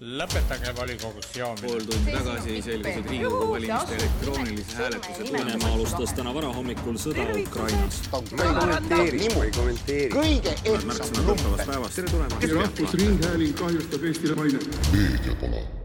lõpetage 0.00 0.72
volikogus 0.76 1.28
joomine. 1.32 1.68
pool 1.68 1.84
tundi 1.88 2.12
tagasi 2.12 2.56
selgus, 2.62 2.96
et 2.98 3.06
Riigikogu 3.10 3.46
valimiste 3.52 3.94
elektroonilise 3.96 4.76
hääletuse 4.76 5.32
Venemaa 5.32 5.70
alustas 5.72 6.12
täna 6.18 6.34
varahommikul 6.34 6.98
sõda 7.00 7.24
Ukrainas. 7.40 8.02
ma 8.12 8.18
ei 8.44 8.52
kommenteeri, 8.58 9.22
ma 9.36 9.44
ei 9.44 9.50
kommenteeri. 9.56 10.10
kõige 10.12 10.52
ehtsam 10.64 11.24
number. 11.24 11.64
tere 11.94 12.08
tulemast! 12.10 12.44
rahvusringhääling 12.52 13.56
kahjustab 13.56 14.04
Eestile 14.04 14.34
mainet. 14.34 15.75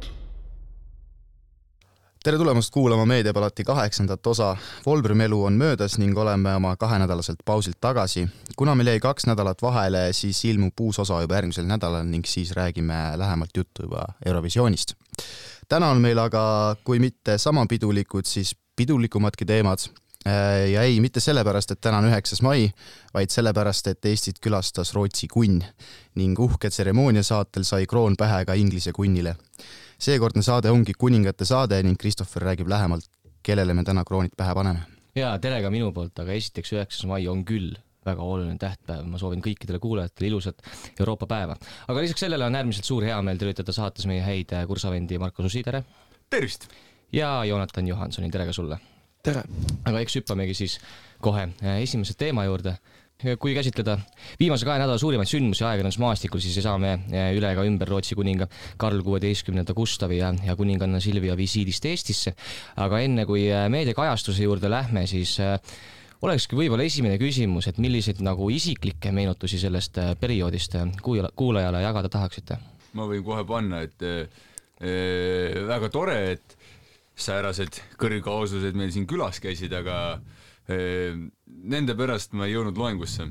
Tere 2.23 2.38
tulemast 2.38 2.69
kuulama 2.73 3.05
Meediapalati 3.05 3.63
kaheksandat 3.63 4.27
osa. 4.27 4.57
Volbrimi 4.85 5.23
elu 5.23 5.39
on 5.45 5.55
möödas 5.57 5.97
ning 5.97 6.17
oleme 6.17 6.53
oma 6.55 6.75
kahenädalaselt 6.77 7.39
pausilt 7.45 7.79
tagasi. 7.81 8.27
kuna 8.57 8.75
meil 8.75 8.88
jäi 8.88 8.99
kaks 8.99 9.25
nädalat 9.25 9.61
vahele, 9.61 10.13
siis 10.13 10.45
ilmub 10.45 10.79
uus 10.79 10.99
osa 10.99 11.21
juba 11.21 11.35
järgmisel 11.35 11.65
nädalal 11.65 12.05
ning 12.05 12.26
siis 12.26 12.52
räägime 12.52 13.17
lähemalt 13.17 13.57
juttu 13.57 13.84
juba 13.84 14.05
Eurovisioonist. 14.26 14.93
täna 15.70 15.89
on 15.89 16.02
meil 16.02 16.17
aga, 16.17 16.76
kui 16.84 16.99
mitte 16.99 17.38
sama 17.38 17.65
pidulikud, 17.65 18.26
siis 18.26 18.55
pidulikumadki 18.76 19.45
teemad. 19.45 19.79
ja 20.71 20.81
ei, 20.81 20.99
mitte 20.99 21.20
sellepärast, 21.20 21.71
et 21.71 21.81
täna 21.81 21.98
on 21.98 22.05
üheksas 22.05 22.41
mai, 22.41 22.70
vaid 23.13 23.29
sellepärast, 23.29 23.88
et 23.88 24.05
Eestit 24.05 24.38
külastas 24.40 24.93
Rootsi 24.93 25.27
kunn 25.27 25.63
ning 26.15 26.40
uhke 26.40 26.70
tseremoonia 26.70 27.23
saatel 27.23 27.63
sai 27.63 27.85
kroon 27.85 28.15
pähe 28.15 28.45
ka 28.45 28.53
Inglise 28.53 28.91
kunnile 28.93 29.35
seekordne 30.02 30.41
saade 30.41 30.72
ongi 30.73 30.96
kuningate 30.98 31.46
saade 31.46 31.78
ning 31.86 31.98
Christopher 32.00 32.48
räägib 32.50 32.70
lähemalt, 32.70 33.05
kellele 33.46 33.73
me 33.78 33.84
täna 33.86 34.04
kroonid 34.08 34.34
pähe 34.38 34.54
paneme. 34.58 34.80
jaa, 35.16 35.38
tere 35.40 35.62
ka 35.62 35.70
minu 35.70 35.91
poolt, 35.94 36.18
aga 36.24 36.34
esiteks 36.34 36.74
üheksas 36.74 37.05
mai 37.10 37.27
on 37.30 37.44
küll 37.46 37.76
väga 38.05 38.24
oluline 38.26 38.58
tähtpäev, 38.58 39.05
ma 39.05 39.20
soovin 39.22 39.44
kõikidele 39.46 39.77
kuulajatele 39.80 40.32
ilusat 40.32 40.64
Euroopa 41.00 41.27
päeva. 41.30 41.58
aga 41.88 42.02
lisaks 42.02 42.26
sellele 42.26 42.46
on 42.46 42.58
äärmiselt 42.58 42.90
suur 42.90 43.05
heameel 43.05 43.38
tervitada 43.38 43.76
saates 43.76 44.08
meie 44.10 44.24
häid 44.26 44.55
kursavendi 44.68 45.20
Marko 45.21 45.46
Susi, 45.46 45.62
tere! 45.63 45.84
tervist! 46.30 46.65
ja 47.13 47.43
Joonatan 47.46 47.88
Johansoni, 47.88 48.32
tere 48.32 48.49
ka 48.49 48.58
sulle! 48.58 48.80
tere! 49.24 49.43
aga 49.86 50.02
eks 50.02 50.18
hüppamegi 50.18 50.58
siis 50.63 50.80
kohe 51.21 51.49
esimese 51.77 52.18
teema 52.18 52.48
juurde 52.49 52.80
kui 53.40 53.54
käsitleda 53.55 53.98
viimase 54.40 54.66
kahe 54.66 54.80
nädala 54.82 54.98
suurimaid 55.02 55.30
sündmusi 55.30 55.64
ajakirjandusmaastikul, 55.66 56.41
siis 56.41 56.58
ei 56.58 56.66
saa 56.66 56.77
me 56.82 56.94
eh, 57.12 57.30
üle 57.38 57.52
ega 57.54 57.66
ümber 57.68 57.90
Rootsi 57.91 58.18
kuninga 58.18 58.48
Karl 58.82 59.04
kuueteistkümnenda 59.05 59.76
Gustavi 59.77 60.22
ja, 60.22 60.32
ja 60.46 60.55
kuninganna 60.58 61.00
Silvia 61.04 61.38
visiidist 61.38 61.86
Eestisse. 61.86 62.34
aga 62.82 63.02
enne 63.05 63.26
kui 63.30 63.46
eh, 63.49 63.68
meediakajastuse 63.70 64.47
juurde 64.47 64.72
lähme, 64.72 65.06
siis 65.09 65.38
äh, 65.44 65.58
olekski 66.22 66.58
võib-olla 66.58 66.86
esimene 66.88 67.19
küsimus, 67.22 67.69
et 67.69 67.81
milliseid 67.81 68.22
nagu 68.25 68.50
isiklikke 68.53 69.14
meenutusi 69.16 69.59
sellest 69.62 70.02
perioodist 70.19 70.78
kuula-, 71.06 71.34
kuulajale 71.36 71.86
jagada 71.86 72.09
tahaksite? 72.09 72.58
ma 72.97 73.06
võin 73.08 73.24
kohe 73.24 73.46
panna, 73.47 73.86
et 73.86 74.03
äh, 74.03 74.42
väga 75.69 75.94
tore, 75.94 76.19
et 76.34 76.58
säärased 77.22 77.78
kõrgausused 78.02 78.74
meil 78.75 78.90
siin 78.92 79.06
külas 79.08 79.38
käisid, 79.44 79.74
aga 79.78 79.97
äh, 80.18 80.40
nende 80.67 81.95
pärast 81.97 82.35
ma 82.38 82.45
ei 82.47 82.53
jõudnud 82.56 82.78
loengusse. 82.78 83.29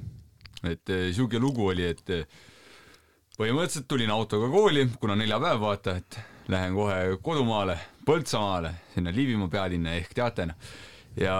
et 0.64 0.88
niisugune 0.88 1.38
äh, 1.38 1.42
lugu 1.42 1.68
oli, 1.72 1.86
et 1.88 2.10
äh, 2.12 2.24
põhimõtteliselt 3.38 3.86
tulin 3.88 4.10
autoga 4.12 4.50
kooli, 4.52 4.88
kuna 5.00 5.16
neljapäev, 5.16 5.60
vaata, 5.60 5.96
et 5.96 6.18
lähen 6.52 6.74
kohe 6.74 7.16
kodumaale, 7.22 7.78
Põltsamaale, 8.04 8.72
sinna 8.94 9.12
Liivimaa 9.14 9.48
pealinna 9.48 9.94
ehk 9.96 10.12
teate, 10.16 10.46
noh. 10.50 10.70
ja 11.16 11.36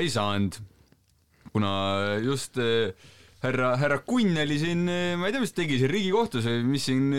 ei 0.00 0.10
saanud, 0.10 0.58
kuna 1.52 1.70
just 2.24 2.58
äh, 2.60 2.92
härra, 3.44 3.74
härra 3.80 3.98
Kunn 4.06 4.38
oli 4.42 4.60
siin, 4.60 4.86
ma 4.88 5.28
ei 5.28 5.34
tea, 5.34 5.42
mis 5.42 5.54
ta 5.54 5.62
tegi 5.62 5.80
siin 5.80 5.92
Riigikohtus 5.92 6.46
või 6.48 6.64
mis 6.74 6.88
siin 6.88 7.10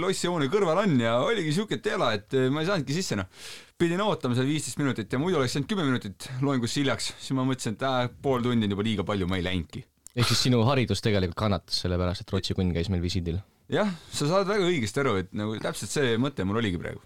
lossihoone 0.00 0.50
kõrval 0.52 0.82
on 0.84 0.98
ja 1.00 1.18
oligi 1.24 1.52
niisugune 1.52 1.84
tela, 1.84 2.12
et 2.16 2.36
ma 2.52 2.62
ei 2.64 2.68
saanudki 2.68 2.96
sisse, 2.96 3.16
noh 3.20 3.30
pidin 3.80 4.02
ootama 4.04 4.36
seal 4.38 4.46
viisteist 4.48 4.78
minutit 4.78 5.12
ja 5.12 5.18
muidu 5.18 5.40
oleks 5.40 5.56
jäänud 5.56 5.70
kümme 5.70 5.86
minutit 5.88 6.28
loengusse 6.44 6.80
hiljaks, 6.80 7.10
siis 7.18 7.34
ma 7.36 7.46
mõtlesin, 7.46 7.74
et 7.74 7.82
äh, 7.88 8.04
pool 8.22 8.44
tundi 8.44 8.68
on 8.68 8.76
juba 8.76 8.86
liiga 8.86 9.06
palju, 9.06 9.26
ma 9.30 9.40
ei 9.40 9.46
läinudki. 9.46 9.82
ehk 10.14 10.30
siis 10.30 10.44
sinu 10.46 10.62
haridus 10.68 11.02
tegelikult 11.02 11.38
kannatas 11.40 11.80
selle 11.82 11.98
pärast, 11.98 12.22
et 12.22 12.30
Rootsi 12.30 12.54
kunn 12.54 12.70
käis 12.76 12.90
meil 12.92 13.02
visiidil? 13.02 13.40
jah, 13.72 13.90
sa 14.14 14.30
saad 14.30 14.46
väga 14.50 14.68
õigesti 14.68 15.02
aru, 15.02 15.16
et 15.24 15.34
nagu 15.34 15.58
täpselt 15.62 15.90
see 15.90 16.14
mõte 16.22 16.46
mul 16.46 16.62
oligi 16.62 16.78
praegu. 16.78 17.02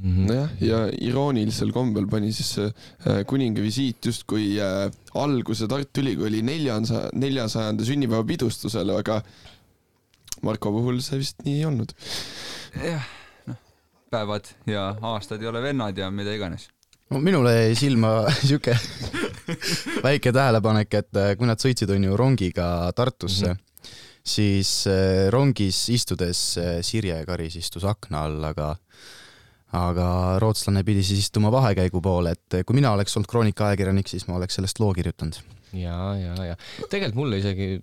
Nojah, 0.00 0.50
ja 0.64 0.82
iroonilisel 1.04 1.72
kombel 1.74 2.08
pani 2.10 2.32
siis 2.34 2.56
äh, 2.62 3.22
kuninga 3.28 3.62
visiit 3.62 4.04
justkui 4.08 4.56
äh, 4.60 4.86
alguse 5.20 5.68
Tartu 5.70 6.02
Ülikooli 6.02 6.42
neljasaja, 6.46 7.10
neljasajanda 7.14 7.86
sünnipäeva 7.86 8.24
pidustusele, 8.26 8.96
aga 8.98 9.20
Marko 10.42 10.72
puhul 10.74 10.98
see 11.04 11.20
vist 11.20 11.44
nii 11.46 11.58
ei 11.60 11.66
olnud. 11.68 11.92
jah 12.82 13.10
päevad 14.12 14.48
ja 14.68 14.90
aastad 15.08 15.40
ei 15.40 15.48
ole 15.48 15.62
vennad 15.64 15.96
ja 15.96 16.10
mida 16.12 16.34
iganes. 16.34 16.68
no 17.10 17.20
minule 17.20 17.54
jäi 17.54 17.74
silma 17.76 18.14
sihuke 18.48 18.76
väike 20.06 20.32
tähelepanek, 20.32 20.94
et 20.94 21.20
äh, 21.20 21.34
kui 21.38 21.46
nad 21.46 21.60
sõitsid, 21.60 21.92
on 21.94 22.08
ju, 22.10 22.16
rongiga 22.16 22.66
Tartusse 22.96 23.52
mm, 23.52 23.58
-hmm. 23.60 23.90
siis 24.24 24.72
rongis 25.30 25.88
istudes 25.88 26.58
Sirje 26.80 27.24
Karis 27.26 27.56
istus 27.56 27.84
akna 27.84 28.24
all, 28.26 28.44
aga 28.44 28.74
aga 29.72 30.06
rootslane 30.42 30.84
pidi 30.84 31.04
siis 31.06 31.26
istuma 31.26 31.52
vahekäigu 31.52 32.02
poole, 32.04 32.36
et 32.36 32.62
kui 32.66 32.76
mina 32.76 32.92
oleks 32.92 33.16
olnud 33.16 33.30
Kroonika 33.30 33.70
ajakirjanik, 33.70 34.08
siis 34.10 34.28
ma 34.28 34.36
oleks 34.38 34.60
sellest 34.60 34.80
loo 34.82 34.92
kirjutanud. 34.96 35.40
Ja, 35.72 35.96
ja, 36.20 36.34
ja. 36.44 36.56
Tegelikult 36.90 37.16
mulle 37.16 37.38
isegi 37.40 37.78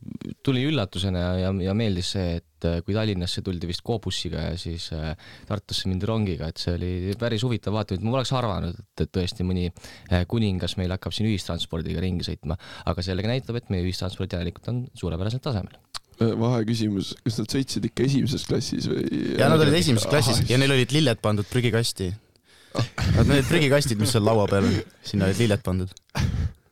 tuli 0.46 0.62
üllatusena 0.70 1.24
ja, 1.42 1.50
ja, 1.66 1.74
meeldis 1.78 2.12
see, 2.14 2.36
et 2.38 2.68
äh, 2.70 2.84
kui 2.86 2.94
Tallinnasse 2.94 3.42
tuldi 3.46 3.66
vist 3.70 3.82
K-bussiga 3.86 4.44
ja 4.52 4.60
siis 4.62 4.92
äh, 4.94 5.16
Tartusse 5.50 5.90
mindi 5.90 6.06
rongiga, 6.06 6.52
et 6.52 6.62
see 6.62 6.76
oli 6.78 6.92
päris 7.20 7.46
huvitav 7.48 7.74
vaatamine, 7.74 8.04
et 8.04 8.06
ma 8.06 8.14
poleks 8.14 8.34
arvanud, 8.38 8.78
et, 8.78 9.10
tõesti 9.10 9.48
mõni 9.48 9.66
äh, 9.72 10.22
kuningas 10.30 10.78
meil 10.78 10.94
hakkab 10.94 11.18
siin 11.18 11.32
ühistranspordiga 11.32 12.06
ringi 12.06 12.30
sõitma, 12.30 12.60
aga 12.94 13.06
sellega 13.06 13.34
näitab, 13.34 13.58
et 13.58 13.74
meie 13.74 13.88
ühistransport 13.88 14.38
järelikult 14.38 14.70
on 14.70 14.84
suurepärasel 14.94 15.42
tasemel 15.42 15.82
vaheküsimus, 16.20 17.14
kas 17.24 17.40
nad 17.42 17.54
sõitsid 17.56 17.90
ikka 17.90 18.06
esimeses 18.08 18.46
klassis 18.50 18.90
või? 18.92 19.06
ja 19.40 19.50
nad 19.52 19.62
olid 19.64 19.80
esimeses 19.80 20.10
klassis 20.10 20.44
ja 20.50 20.60
neil 20.60 20.76
olid 20.76 20.96
lilled 20.96 21.24
pandud 21.24 21.48
prügikasti. 21.50 22.12
Nad 23.16 23.26
need 23.26 23.48
prügikastid, 23.50 23.98
mis 23.98 24.12
seal 24.14 24.24
laua 24.28 24.46
peal 24.50 24.68
on, 24.68 24.76
sinna 25.06 25.30
olid 25.30 25.40
lilled 25.42 25.64
pandud 25.66 25.94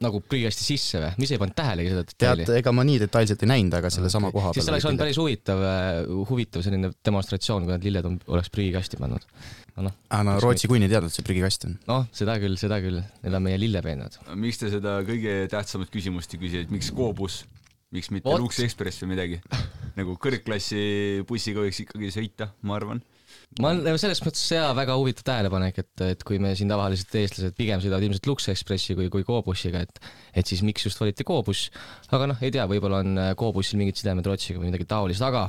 nagu 0.03 0.19
prügikasti 0.21 0.65
sisse 0.65 0.99
või? 1.01 1.09
ma 1.17 1.25
ise 1.25 1.35
ei 1.35 1.41
pannud 1.41 1.57
tähelegi 1.57 1.93
seda 1.93 2.03
detaili. 2.05 2.45
tead, 2.45 2.59
ega 2.59 2.73
ma 2.75 2.83
nii 2.85 2.99
detailselt 3.01 3.43
ei 3.43 3.49
näinud, 3.49 3.77
aga 3.79 3.89
sellesama 3.93 4.29
koha 4.33 4.51
peal. 4.51 4.57
siis 4.57 4.67
see 4.67 4.73
oleks 4.75 4.87
olnud 4.89 5.01
päris 5.01 5.19
huvitav, 5.21 5.63
äh, 5.65 6.01
huvitav 6.29 6.65
selline 6.65 6.91
demonstratsioon, 7.07 7.65
kui 7.65 7.73
need 7.73 7.87
lilled 7.87 8.09
on, 8.09 8.19
oleks 8.35 8.53
prügikasti 8.53 8.99
pannud 9.01 9.25
no,. 9.25 9.87
No, 9.87 9.91
aga 10.09 10.23
no 10.25 10.35
Rootsi 10.41 10.69
kunn 10.69 10.85
ei 10.85 10.89
teadnud, 10.89 11.13
et 11.13 11.17
see 11.17 11.25
prügikast 11.25 11.65
on. 11.69 11.77
noh, 11.89 12.05
seda 12.17 12.37
küll, 12.41 12.57
seda 12.61 12.79
küll, 12.83 13.01
need 13.23 13.37
on 13.39 13.45
meie 13.45 13.57
lillepeenad. 13.61 14.19
miks 14.37 14.61
te 14.61 14.71
seda 14.73 14.99
kõige 15.07 15.39
tähtsamat 15.53 15.93
küsimust 15.93 16.33
ei 16.37 16.43
küsi, 16.45 16.63
et 16.65 16.73
miks 16.73 16.93
Koobus, 16.97 17.43
miks 17.95 18.09
mitte 18.13 18.39
Lux 18.39 18.59
Express 18.63 19.03
või 19.03 19.15
midagi? 19.15 19.41
nagu 19.97 20.13
kõrgklassi 20.21 21.23
bussiga 21.27 21.63
võiks 21.63 21.79
ikkagi 21.81 22.11
sõita, 22.13 22.51
ma 22.67 22.75
arvan 22.77 22.99
ma 23.61 23.71
olen 23.73 23.99
selles 23.99 24.21
mõttes 24.23 24.43
jaa, 24.51 24.69
väga 24.77 24.95
huvitav 24.99 25.25
tähelepanek, 25.27 25.79
et, 25.81 26.03
et 26.13 26.25
kui 26.27 26.37
me 26.41 26.53
siin 26.57 26.69
tavaliselt 26.71 27.15
eestlased 27.19 27.55
pigem 27.57 27.81
sõidavad 27.83 28.05
ilmselt 28.05 28.29
Lux 28.29 28.49
Expressi 28.53 28.95
kui, 28.97 29.09
kui 29.13 29.25
Go-bussiga, 29.27 29.81
et 29.87 30.01
et 30.37 30.47
siis 30.47 30.61
miks 30.65 30.85
just 30.85 30.99
valiti 31.01 31.25
Go-buss, 31.27 31.71
aga 32.13 32.29
noh, 32.31 32.43
ei 32.45 32.53
tea, 32.53 32.67
võib-olla 32.69 33.01
on 33.03 33.23
Go-bussil 33.39 33.79
mingid 33.81 33.99
sidemed 33.99 34.27
Rootsiga 34.27 34.61
või 34.61 34.69
midagi 34.69 34.87
taolist, 34.89 35.23
aga 35.25 35.47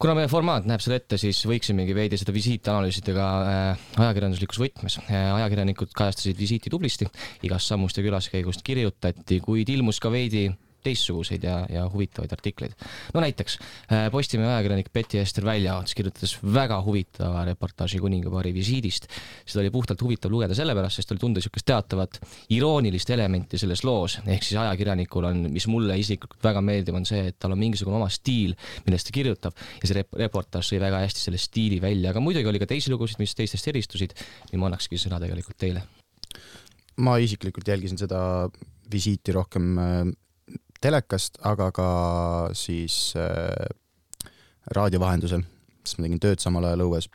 kuna 0.00 0.14
meie 0.16 0.30
formaat 0.32 0.68
näeb 0.68 0.80
seda 0.84 0.96
ette, 1.00 1.18
siis 1.20 1.42
võiksimegi 1.48 1.96
veidi 1.96 2.20
seda 2.20 2.32
visiiti 2.32 2.72
analüüsida 2.72 3.16
ka 3.16 3.28
äh, 3.42 3.84
ajakirjanduslikus 4.06 4.62
võtmes 4.62 5.00
äh,. 5.02 5.28
ajakirjanikud 5.40 5.92
kajastasid 5.96 6.38
visiiti 6.40 6.72
tublisti, 6.72 7.10
igast 7.44 7.68
sammust 7.68 7.98
ja 7.98 8.06
külaskäigust 8.06 8.64
kirjutati, 8.64 9.42
kuid 9.44 9.68
ilmus 9.74 10.00
ka 10.00 10.12
veidi 10.12 10.48
teistsuguseid 10.84 11.44
ja, 11.44 11.60
ja 11.70 11.86
huvitavaid 11.90 12.32
artikleid. 12.32 12.76
no 13.14 13.24
näiteks 13.24 13.58
äh, 13.60 14.08
Postimehe 14.12 14.50
ajakirjanik 14.50 14.90
Betty-Ester 14.94 15.44
Väljaots 15.44 15.94
kirjutas 15.94 16.36
väga 16.54 16.80
huvitava 16.84 17.44
reportaaži 17.48 18.00
kuningapaari 18.02 18.54
visiidist. 18.54 19.08
seda 19.44 19.64
oli 19.64 19.70
puhtalt 19.74 20.02
huvitav 20.02 20.32
lugeda 20.32 20.54
sellepärast, 20.54 21.00
sest 21.00 21.12
oli 21.14 21.22
tunda 21.22 21.40
niisugust 21.40 21.66
teatavat 21.66 22.20
iroonilist 22.56 23.10
elementi 23.10 23.58
selles 23.58 23.84
loos, 23.84 24.18
ehk 24.26 24.44
siis 24.46 24.60
ajakirjanikul 24.60 25.28
on, 25.30 25.44
mis 25.52 25.66
mulle 25.70 25.96
isiklikult 26.00 26.42
väga 26.44 26.62
meeldib, 26.64 26.96
on 26.98 27.06
see, 27.08 27.30
et 27.30 27.38
tal 27.40 27.54
on 27.54 27.60
mingisugune 27.60 27.98
oma 28.00 28.10
stiil, 28.12 28.56
millest 28.86 29.08
ta 29.08 29.16
kirjutab 29.16 29.56
ja 29.80 29.88
see 29.88 30.00
rep 30.00 30.16
reportaaž 30.20 30.72
sõi 30.72 30.80
väga 30.82 31.02
hästi 31.04 31.26
selle 31.26 31.40
stiili 31.40 31.80
välja, 31.82 32.12
aga 32.12 32.22
muidugi 32.24 32.50
oli 32.50 32.60
ka 32.62 32.68
teisi 32.70 32.92
lugusid, 32.92 33.20
mis 33.22 33.34
teistest 33.38 33.68
eristusid. 33.72 34.14
nii 34.50 34.60
ma 34.60 34.70
annakski 34.70 34.98
sõna 35.00 35.20
tegelikult 35.22 35.58
teile. 35.60 35.84
ma 37.00 37.16
isiklikult 37.18 37.68
jälgisin 37.68 37.98
seda 37.98 38.48
visiiti 38.92 39.32
rohkem 39.32 39.78
äh, 39.78 40.02
telekast, 40.80 41.40
aga 41.46 41.70
ka 41.74 41.88
siis 42.56 43.12
äh, 43.18 44.30
raadio 44.76 45.00
vahendusel, 45.02 45.42
sest 45.84 45.98
ma 45.98 46.06
tegin 46.06 46.22
tööd 46.22 46.42
samal 46.42 46.66
ajal 46.68 46.86
õues. 46.86 47.10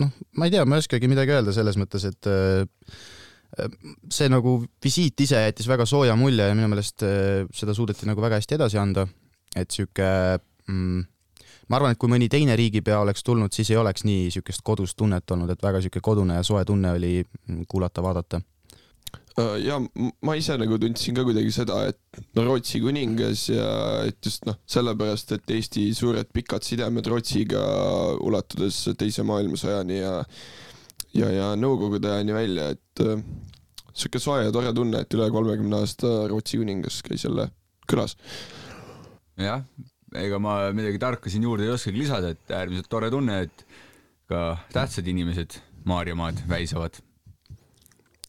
noh, 0.00 0.10
ma 0.38 0.48
ei 0.48 0.54
tea, 0.54 0.64
ma 0.66 0.78
ei 0.78 0.84
oskagi 0.84 1.10
midagi 1.10 1.34
öelda 1.36 1.54
selles 1.54 1.78
mõttes, 1.80 2.06
et 2.08 2.30
äh, 2.30 2.64
see 4.10 4.30
nagu 4.32 4.56
visiit 4.82 5.20
ise 5.20 5.42
jättis 5.44 5.68
väga 5.70 5.86
sooja 5.86 6.16
mulje 6.18 6.48
ja 6.48 6.54
minu 6.56 6.70
meelest 6.72 7.04
äh, 7.06 7.44
seda 7.54 7.76
suudeti 7.76 8.08
nagu 8.10 8.24
väga 8.24 8.40
hästi 8.40 8.58
edasi 8.58 8.80
anda, 8.80 9.06
et 9.54 9.70
sihuke 9.70 10.08
mm, 10.66 11.04
ma 11.68 11.78
arvan, 11.78 11.94
et 11.94 12.00
kui 12.00 12.10
mõni 12.10 12.30
teine 12.32 12.56
riigipea 12.58 12.98
oleks 13.04 13.22
tulnud, 13.26 13.52
siis 13.54 13.70
ei 13.70 13.78
oleks 13.80 14.08
nii 14.08 14.26
niisugust 14.26 14.64
kodust 14.66 14.98
tunnet 14.98 15.30
olnud, 15.30 15.52
et 15.52 15.62
väga 15.62 15.80
niisugune 15.80 16.08
kodune 16.08 16.40
ja 16.40 16.46
soe 16.46 16.64
tunne 16.68 16.96
oli 16.96 17.20
kuulata-vaadata 17.68 18.42
Äh, 18.42 18.53
ja 19.36 19.80
ma 20.22 20.36
ise 20.38 20.54
nagu 20.60 20.76
tundsin 20.78 21.16
ka 21.16 21.24
kuidagi 21.26 21.50
seda, 21.54 21.80
et 21.90 22.20
no 22.36 22.44
Rootsi 22.46 22.80
kuningas 22.82 23.48
ja 23.50 23.68
et 24.06 24.18
just 24.22 24.46
noh, 24.46 24.60
sellepärast, 24.70 25.34
et 25.34 25.54
Eesti 25.56 25.88
suured 25.96 26.30
pikad 26.34 26.62
sidemed 26.66 27.08
Rootsiga 27.10 27.64
ulatudes 28.22 28.84
teise 28.98 29.26
maailmasõjani 29.26 29.98
ja 29.98 30.12
ja, 31.14 31.30
ja 31.30 31.48
Nõukogude 31.58 32.10
ajani 32.10 32.36
välja, 32.36 32.68
et 32.74 33.02
äh, 33.02 33.24
sihuke 33.94 34.22
soe 34.22 34.44
ja 34.46 34.54
tore 34.54 34.72
tunne, 34.76 35.02
et 35.04 35.18
üle 35.18 35.28
kolmekümne 35.34 35.82
aasta 35.82 36.12
Rootsi 36.30 36.60
kuningas 36.62 37.00
käis 37.06 37.26
jälle 37.26 37.48
külas. 37.90 38.16
jah, 39.38 39.64
ega 40.14 40.38
ma 40.38 40.56
midagi 40.74 41.00
tarka 41.02 41.30
siin 41.30 41.46
juurde 41.46 41.66
ei 41.66 41.74
oskagi 41.74 42.04
lisada, 42.04 42.30
et 42.34 42.54
äärmiselt 42.54 42.90
tore 42.90 43.10
tunne, 43.10 43.40
et 43.48 43.66
ka 44.30 44.54
tähtsad 44.72 45.10
inimesed 45.10 45.58
Maarjamaad 45.84 46.46
väisavad 46.48 47.02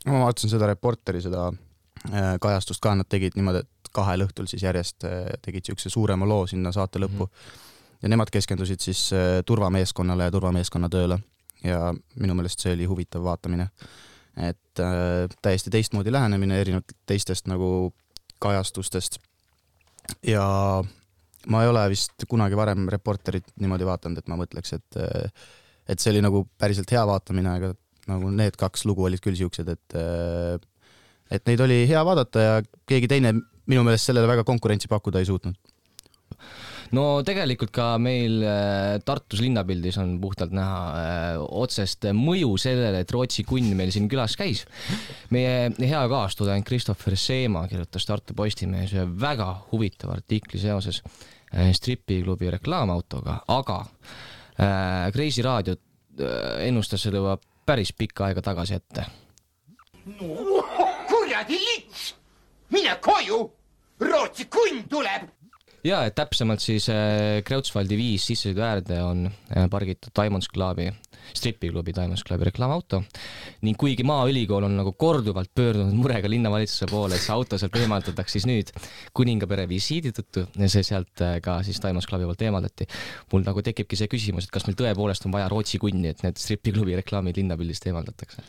ma 0.06 0.26
vaatasin 0.26 0.52
seda 0.54 0.70
Reporteri 0.70 1.22
seda 1.24 1.48
äh, 1.50 2.36
kajastust 2.42 2.84
ka, 2.84 2.96
nad 2.96 3.10
tegid 3.10 3.38
niimoodi, 3.38 3.64
et 3.66 3.92
kahel 3.96 4.26
õhtul 4.28 4.50
siis 4.52 4.66
järjest 4.66 5.08
äh, 5.08 5.30
tegid 5.46 5.66
niisuguse 5.66 5.92
suurema 5.94 6.28
loo 6.30 6.46
sinna 6.50 6.74
saate 6.76 7.02
lõppu 7.02 7.28
mm. 7.28 7.32
-hmm. 7.32 8.02
ja 8.02 8.12
nemad 8.14 8.32
keskendusid 8.34 8.84
siis 8.84 9.08
äh, 9.14 9.42
turvameeskonnale 9.46 10.30
ja 10.30 10.36
turvameeskonna 10.36 10.90
tööle 10.90 11.20
ja 11.64 11.94
minu 12.20 12.36
meelest 12.36 12.60
see 12.60 12.74
oli 12.74 12.86
huvitav 12.86 13.24
vaatamine. 13.24 13.70
et 14.38 14.80
äh, 14.80 15.30
täiesti 15.42 15.70
teistmoodi 15.70 16.12
lähenemine 16.12 16.60
erinevalt 16.62 16.92
teistest 17.06 17.48
nagu 17.48 17.94
kajastustest. 18.40 19.20
ja 20.28 20.84
ma 21.48 21.64
ei 21.64 21.70
ole 21.70 21.90
vist 21.90 22.26
kunagi 22.28 22.58
varem 22.58 22.90
Reporterit 22.90 23.46
niimoodi 23.60 23.86
vaadanud, 23.86 24.18
et 24.18 24.28
ma 24.28 24.36
mõtleks, 24.36 24.74
et 24.76 25.00
et 25.88 26.00
see 26.00 26.12
oli 26.12 26.22
nagu 26.22 26.48
päriselt 26.58 26.92
hea 26.92 27.08
vaatamine, 27.08 27.50
aga 27.50 27.74
nagu 28.10 28.32
need 28.34 28.58
kaks 28.60 28.86
lugu 28.90 29.08
olid 29.08 29.24
küll 29.24 29.38
siuksed, 29.38 29.70
et 29.72 29.98
äh, 30.00 30.58
et 31.34 31.46
neid 31.50 31.62
oli 31.66 31.84
hea 31.90 32.02
vaadata 32.06 32.44
ja 32.44 32.58
keegi 32.90 33.10
teine 33.10 33.34
minu 33.66 33.86
meelest 33.86 34.12
sellele 34.12 34.30
väga 34.30 34.46
konkurentsi 34.46 34.90
pakkuda 34.92 35.22
ei 35.22 35.30
suutnud 35.30 35.58
no 36.94 37.06
tegelikult 37.26 37.72
ka 37.74 37.88
meil 38.02 38.44
äh, 38.46 38.98
Tartus 39.06 39.42
linnapildis 39.42 39.98
on 40.02 40.16
puhtalt 40.22 40.54
näha 40.56 40.82
äh, 41.00 41.40
otsest 41.42 42.06
mõju 42.14 42.54
sellele, 42.62 43.02
et 43.02 43.14
Rootsi 43.14 43.46
kunn 43.48 43.74
meil 43.78 43.94
siin 43.96 44.10
külas 44.12 44.38
käis. 44.38 44.66
meie 45.34 45.72
hea 45.80 46.04
kaastudeng 46.12 46.66
Christopher 46.68 47.18
Seema 47.18 47.66
kirjutas 47.72 48.06
Tartu 48.06 48.38
Postimehes 48.38 48.94
ühe 48.94 49.08
väga 49.22 49.50
huvitava 49.72 50.20
artikli 50.20 50.62
seoses 50.62 51.02
stripiklubi 51.56 52.50
reklaamautoga, 52.52 53.38
aga 53.54 53.78
Kreisi 55.14 55.44
raadio 55.46 55.78
ennustas 56.66 57.06
seda 57.06 57.22
juba 57.22 57.36
päris 57.66 57.94
pikka 57.98 58.30
aega 58.30 58.42
tagasi 58.46 58.78
ette. 58.80 59.06
no 60.06 60.62
kuradi 61.10 61.60
lits, 61.60 62.14
mine 62.74 62.98
koju, 63.02 63.40
Rootsi 64.00 64.46
kunn 64.52 64.84
tuleb. 64.90 65.30
ja, 65.84 66.04
et 66.06 66.16
täpsemalt 66.16 66.62
siis 66.62 66.90
äh, 66.90 67.42
Kreutzwaldi 67.46 67.98
viis 67.98 68.28
sissesõidu 68.28 68.66
äärde 68.66 69.02
on 69.04 69.26
äh, 69.30 69.70
pargitud 69.70 70.14
Diamonds 70.16 70.50
Clubi 70.54 70.92
stripiklubi 71.34 71.94
Diamonds 71.96 72.24
Clubi 72.28 72.50
reklaamauto 72.50 73.02
ning 73.66 73.78
kuigi 73.80 74.06
Maaülikool 74.08 74.68
on 74.68 74.76
nagu 74.80 74.94
korduvalt 75.00 75.52
pöördunud 75.56 75.96
murega 75.98 76.30
linnavalitsuse 76.32 76.90
poole, 76.92 77.18
et 77.18 77.24
see 77.24 77.34
auto 77.36 77.60
sealt 77.62 77.78
eemaldataks, 77.80 78.38
siis 78.38 78.48
nüüd 78.50 78.72
kuningapere 79.16 79.68
visiidi 79.70 80.14
tõttu 80.16 80.46
see 80.66 80.86
sealt 80.86 81.24
äh, 81.26 81.38
ka 81.44 81.60
siis 81.66 81.82
Diamonds 81.84 82.10
Clubi 82.10 82.28
poolt 82.30 82.46
eemaldati. 82.46 82.90
mul 83.32 83.46
nagu 83.48 83.64
tekibki 83.66 84.00
see 84.00 84.12
küsimus, 84.12 84.48
et 84.48 84.54
kas 84.54 84.68
meil 84.68 84.78
tõepoolest 84.80 85.28
on 85.28 85.36
vaja 85.36 85.50
Rootsi 85.52 85.82
kunni, 85.82 86.12
et 86.12 86.24
need 86.26 86.40
stripiklubi 86.42 86.98
reklaamid 87.02 87.38
linnapildist 87.42 87.88
eemaldatakse? 87.90 88.44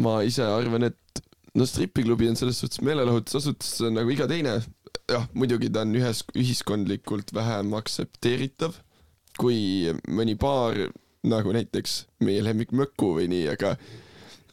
ma 0.00 0.20
ise 0.24 0.44
arvan, 0.46 0.86
et 0.88 1.24
no 1.54 1.66
stripiklubi 1.66 2.28
on 2.30 2.38
selles 2.38 2.60
suhtes 2.62 2.80
meelelahutusasutus 2.86 3.90
nagu 3.92 4.12
iga 4.14 4.28
teine, 4.30 4.60
jah, 5.10 5.26
muidugi 5.34 5.70
ta 5.72 5.84
on 5.84 5.96
ühes, 5.98 6.22
ühiskondlikult 6.38 7.34
vähem 7.36 7.74
aktsepteeritav 7.78 8.78
kui 9.40 9.90
mõni 10.10 10.36
baar 10.38 10.88
nagu 11.28 11.52
näiteks 11.52 12.04
meie 12.24 12.44
lemmik 12.44 12.72
Möku 12.76 13.14
või 13.18 13.28
nii, 13.30 13.48
aga 13.52 13.74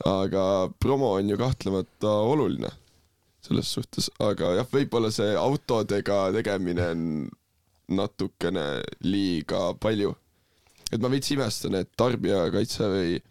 aga 0.05 0.43
promo 0.79 1.13
on 1.17 1.29
ju 1.29 1.37
kahtlemata 1.39 2.11
oluline 2.27 2.69
selles 3.47 3.69
suhtes, 3.71 4.09
aga 4.19 4.53
jah, 4.59 4.67
võib-olla 4.71 5.11
see 5.13 5.35
autodega 5.39 6.27
tegemine 6.35 6.89
on 6.91 7.03
natukene 7.97 8.65
liiga 9.07 9.71
palju. 9.79 10.11
et 10.91 10.99
ma 10.99 11.11
veits 11.11 11.31
imestan, 11.31 11.77
et 11.79 11.89
tarbijakaitse 11.99 12.89
või, 12.91 13.21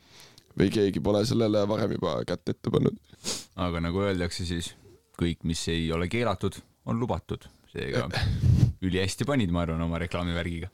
või 0.56 0.70
keegi 0.72 1.02
pole 1.04 1.24
sellele 1.28 1.66
varem 1.68 1.92
juba 1.98 2.16
kätt 2.28 2.54
ette 2.54 2.72
pannud. 2.72 2.96
aga 3.56 3.84
nagu 3.84 4.00
öeldakse, 4.06 4.48
siis 4.48 4.72
kõik, 5.20 5.44
mis 5.44 5.68
ei 5.68 5.90
ole 5.92 6.08
keelatud, 6.08 6.56
on 6.86 7.00
lubatud, 7.00 7.44
seega 7.72 8.08
ülihästi 8.86 9.28
panid, 9.28 9.52
ma 9.52 9.66
arvan, 9.66 9.84
oma 9.84 10.00
reklaamivärgiga 10.00 10.72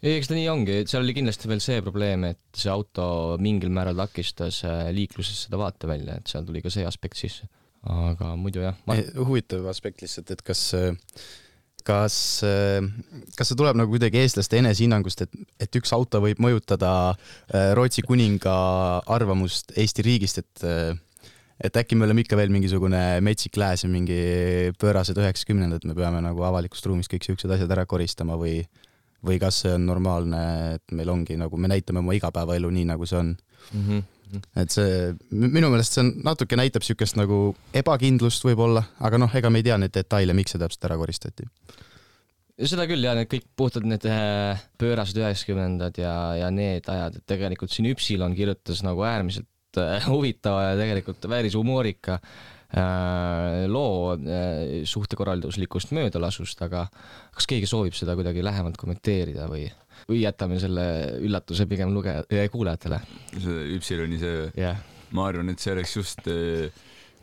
ei, 0.00 0.16
eks 0.16 0.30
ta 0.30 0.36
nii 0.36 0.48
ongi, 0.52 0.80
et 0.82 0.92
seal 0.92 1.04
oli 1.04 1.14
kindlasti 1.16 1.50
veel 1.50 1.62
see 1.64 1.82
probleem, 1.84 2.24
et 2.32 2.40
see 2.56 2.72
auto 2.72 3.36
mingil 3.42 3.72
määral 3.74 3.98
takistas 4.00 4.62
äh, 4.68 4.88
liikluses 4.96 5.46
seda 5.46 5.60
vaatevälja, 5.60 6.20
et 6.20 6.32
seal 6.32 6.46
tuli 6.48 6.64
ka 6.64 6.72
see 6.72 6.86
aspekt 6.88 7.20
sisse. 7.20 7.48
aga 7.90 8.34
muidu 8.36 8.60
jah 8.64 8.76
ma.... 8.88 8.98
huvitav 9.16 9.68
aspekt 9.70 10.02
lihtsalt, 10.04 10.34
et 10.34 10.42
kas 10.44 10.66
kas, 11.84 12.16
kas 13.36 13.48
see 13.48 13.56
tuleb 13.56 13.78
nagu 13.80 13.88
kuidagi 13.92 14.20
eestlaste 14.20 14.58
enesehinnangust, 14.60 15.22
et, 15.24 15.38
et 15.64 15.78
üks 15.80 15.92
auto 15.96 16.20
võib 16.22 16.42
mõjutada 16.42 16.90
äh, 17.12 17.70
Rootsi 17.76 18.04
kuninga 18.06 18.56
arvamust 19.08 19.72
Eesti 19.80 20.04
riigist, 20.06 20.42
et 20.44 20.66
et 21.60 21.76
äkki 21.76 21.96
me 21.98 22.06
oleme 22.06 22.22
ikka 22.24 22.38
veel 22.40 22.52
mingisugune 22.52 23.20
metsik 23.24 23.58
lääs 23.60 23.84
ja 23.84 23.90
mingi 23.92 24.20
pöörased 24.80 25.18
üheksakümnendad, 25.20 25.84
me 25.84 25.96
peame 25.96 26.22
nagu 26.24 26.44
avalikust 26.48 26.86
ruumist 26.88 27.12
kõik 27.12 27.26
siuksed 27.26 27.52
asjad 27.52 27.74
ära 27.76 27.84
koristama 27.88 28.38
või 28.40 28.62
või 29.26 29.40
kas 29.42 29.62
see 29.64 29.74
on 29.76 29.84
normaalne, 29.88 30.40
et 30.76 30.96
meil 30.96 31.12
ongi 31.12 31.36
nagu, 31.40 31.58
me 31.60 31.70
näitame 31.70 32.02
oma 32.02 32.16
igapäevaelu 32.16 32.70
nii, 32.76 32.86
nagu 32.92 33.08
see 33.08 33.18
on 33.18 33.34
mm. 33.34 33.84
-hmm. 33.88 34.42
et 34.62 34.72
see, 34.74 35.12
minu 35.30 35.70
meelest 35.72 35.96
see 35.96 36.04
on, 36.04 36.12
natuke 36.24 36.58
näitab 36.58 36.84
niisugust 36.84 37.18
nagu 37.20 37.40
ebakindlust 37.82 38.46
võib-olla, 38.46 38.84
aga 39.00 39.20
noh, 39.20 39.36
ega 39.36 39.50
me 39.50 39.60
ei 39.60 39.68
tea 39.68 39.78
neid 39.78 39.94
detaile, 39.94 40.36
miks 40.36 40.56
see 40.56 40.62
täpselt 40.62 40.88
ära 40.90 40.98
koristati. 41.00 41.48
seda 42.60 42.86
küll 42.86 43.04
ja 43.04 43.14
need 43.16 43.28
kõik 43.32 43.46
puhtalt 43.56 43.88
need 43.88 44.04
äh, 44.08 44.60
pöörased 44.78 45.16
üheksakümnendad 45.16 45.98
ja, 45.98 46.14
ja 46.44 46.50
need 46.50 46.88
ajad, 46.88 47.16
et 47.16 47.26
tegelikult 47.26 47.72
siin 47.72 47.88
Üpsilon 47.92 48.36
kirjutas 48.36 48.82
nagu 48.84 49.04
äärmiselt 49.04 49.80
äh, 49.80 50.08
huvitava 50.12 50.70
ja 50.70 50.80
tegelikult 50.80 51.28
vääris 51.28 51.56
humoorika 51.56 52.20
Äh, 52.20 52.59
loo 52.70 54.12
äh, 54.14 54.84
suhtekorralduslikust 54.86 55.90
möödalasust, 55.96 56.60
aga 56.62 56.86
kas 57.34 57.48
keegi 57.50 57.66
soovib 57.66 57.96
seda 57.98 58.14
kuidagi 58.18 58.44
lähemalt 58.46 58.78
kommenteerida 58.78 59.48
või, 59.50 59.64
või 60.06 60.20
jätame 60.22 60.60
selle 60.62 60.84
üllatuse 61.18 61.66
pigem 61.70 61.90
lugeja, 61.94 62.22
äh, 62.30 62.46
kuulajatele? 62.52 63.00
see 63.34 63.66
Üpsiloni 63.76 64.20
see 64.22 64.46
yeah., 64.54 64.78
ma 65.16 65.26
arvan, 65.32 65.50
et 65.50 65.58
see 65.58 65.74
oleks 65.74 65.96
just 65.98 66.30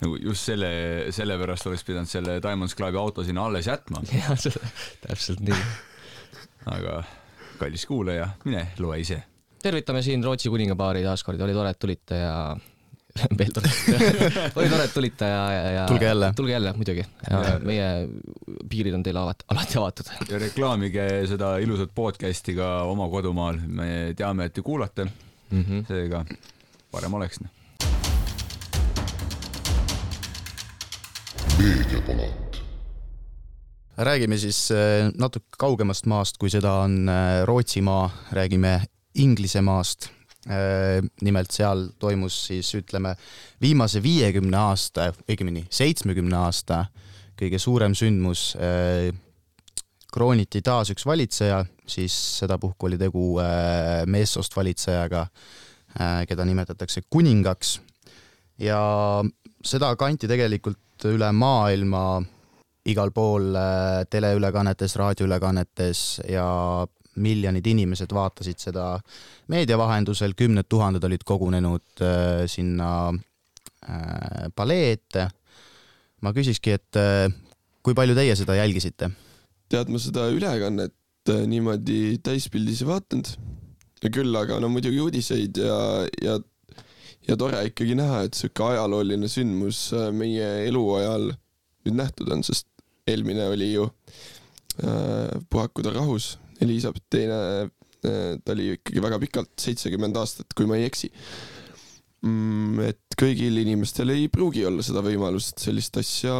nagu 0.02 0.18
just 0.22 0.52
selle, 0.52 0.70
sellepärast 1.16 1.72
oleks 1.72 1.86
pidanud 1.88 2.12
selle 2.12 2.42
Diamonds 2.44 2.76
Clubi 2.78 3.00
auto 3.00 3.24
sinna 3.26 3.48
alles 3.48 3.70
jätma. 3.70 4.04
jah, 4.20 4.36
täpselt 5.08 5.42
nii. 5.48 5.64
aga 6.76 7.02
kallis 7.58 7.88
kuulaja, 7.90 8.34
mine 8.46 8.68
loe 8.84 9.00
ise. 9.02 9.22
tervitame 9.64 10.04
siin 10.06 10.24
Rootsi 10.24 10.52
kuningapaari 10.54 11.08
taaskord, 11.08 11.42
oli 11.42 11.56
tore, 11.56 11.72
et 11.72 11.80
tulite 11.80 12.20
ja 12.20 12.36
veel 13.40 13.52
tore 13.56 13.72
oli 14.56 14.70
tore, 14.70 14.86
et 14.86 14.94
tulite 14.94 15.30
ja, 15.30 15.44
ja, 15.52 15.72
ja 15.72 15.86
tulge 15.90 16.06
jälle. 16.06 16.32
tulge 16.36 16.52
jälle 16.52 16.74
muidugi 16.78 17.06
meie 17.66 17.90
piirid 18.70 18.98
on 18.98 19.04
teile 19.04 19.22
avat-, 19.24 19.46
alati 19.54 19.78
avatud. 19.82 20.12
ja 20.30 20.40
reklaamige 20.42 21.08
seda 21.30 21.56
ilusat 21.64 21.94
podcast'i 21.96 22.56
ka 22.58 22.82
oma 22.90 23.10
kodumaal, 23.12 23.60
me 23.68 24.14
teame, 24.18 24.50
et 24.50 24.54
te 24.54 24.62
kuulate 24.62 25.06
mm. 25.06 25.64
-hmm. 25.64 25.86
seega 25.88 26.26
parem 26.92 27.14
oleks. 27.14 27.40
Noh. 27.42 27.52
meediapalat. 31.58 32.62
räägime 33.98 34.38
siis 34.38 34.72
äh, 34.72 35.12
natuke 35.18 35.46
kaugemast 35.58 36.06
maast, 36.06 36.38
kui 36.38 36.50
seda 36.50 36.74
on 36.74 37.10
äh, 37.10 37.46
Rootsimaa, 37.46 38.10
räägime 38.32 38.82
Inglisemaast 39.16 40.12
Äh, 40.12 40.17
nimelt 40.48 41.52
seal 41.52 41.90
toimus 42.00 42.38
siis 42.48 42.70
ütleme 42.78 43.12
viimase 43.62 44.00
viiekümne 44.00 44.56
aasta, 44.58 45.10
õigemini 45.28 45.66
seitsmekümne 45.68 46.38
aasta 46.40 46.86
kõige 47.38 47.60
suurem 47.60 47.96
sündmus. 47.98 48.54
Äh, 48.56 49.12
krooniti 50.14 50.62
taas 50.64 50.90
üks 50.94 51.04
valitseja, 51.06 51.60
siis 51.88 52.16
sedapuhku 52.40 52.88
oli 52.88 52.98
tegu 53.02 53.36
äh, 53.44 54.06
meessoost 54.08 54.56
valitsejaga, 54.56 55.28
keda 56.30 56.44
nimetatakse 56.46 57.02
kuningaks 57.10 57.80
ja 58.62 58.78
seda 59.66 59.90
kanti 59.98 60.28
tegelikult 60.30 61.08
üle 61.10 61.30
maailma 61.34 62.20
igal 62.88 63.12
pool 63.16 63.56
äh, 63.58 64.04
teleülekannetes, 64.12 64.96
raadioülekannetes 65.00 66.04
ja 66.30 66.48
miljonid 67.22 67.68
inimesed 67.68 68.14
vaatasid 68.14 68.62
seda 68.62 68.90
meedia 69.52 69.78
vahendusel, 69.80 70.36
kümned 70.38 70.68
tuhanded 70.70 71.04
olid 71.08 71.26
kogunenud 71.28 72.04
äh, 72.04 72.46
sinna 72.52 72.92
äh, 73.12 74.48
palee 74.56 74.92
ette. 74.96 75.28
ma 76.22 76.34
küsikski, 76.34 76.74
et 76.80 76.98
äh, 76.98 77.30
kui 77.86 77.98
palju 77.98 78.16
teie 78.18 78.36
seda 78.36 78.58
jälgisite? 78.58 79.12
tead, 79.70 79.90
ma 79.92 80.02
seda 80.02 80.30
ülekannet 80.34 80.96
niimoodi 81.28 82.20
täispildis 82.24 82.84
ei 82.84 82.88
vaadanud. 82.88 83.34
küll 84.14 84.36
aga 84.40 84.62
no 84.64 84.70
muidugi 84.72 85.02
uudiseid 85.04 85.58
ja, 85.60 85.80
ja, 86.24 86.38
ja 87.28 87.36
tore 87.38 87.66
ikkagi 87.68 87.98
näha, 88.00 88.24
et 88.28 88.38
sihuke 88.40 88.64
ajalooline 88.72 89.28
sündmus 89.32 89.90
meie 90.16 90.70
eluajal 90.70 91.34
nüüd 91.88 91.98
nähtud 92.02 92.32
on, 92.34 92.44
sest 92.44 92.68
eelmine 93.08 93.48
oli 93.54 93.72
ju 93.74 93.88
äh, 94.84 95.40
Puhakuda 95.50 95.94
rahus, 95.96 96.36
Elizabeth 96.64 97.06
teine 97.14 97.40
äh,, 97.66 98.38
ta 98.44 98.56
oli 98.56 98.74
ikkagi 98.78 99.04
väga 99.04 99.22
pikalt, 99.22 99.54
seitsekümmend 99.62 100.18
aastat, 100.20 100.54
kui 100.58 100.70
ma 100.70 100.78
ei 100.80 100.88
eksi 100.88 101.12
mm,. 102.24 102.82
et 102.88 103.18
kõigil 103.20 103.62
inimestel 103.64 104.14
ei 104.16 104.28
pruugi 104.32 104.66
olla 104.70 104.86
seda 104.86 105.04
võimalust 105.06 105.64
sellist 105.64 105.98
asja 106.02 106.36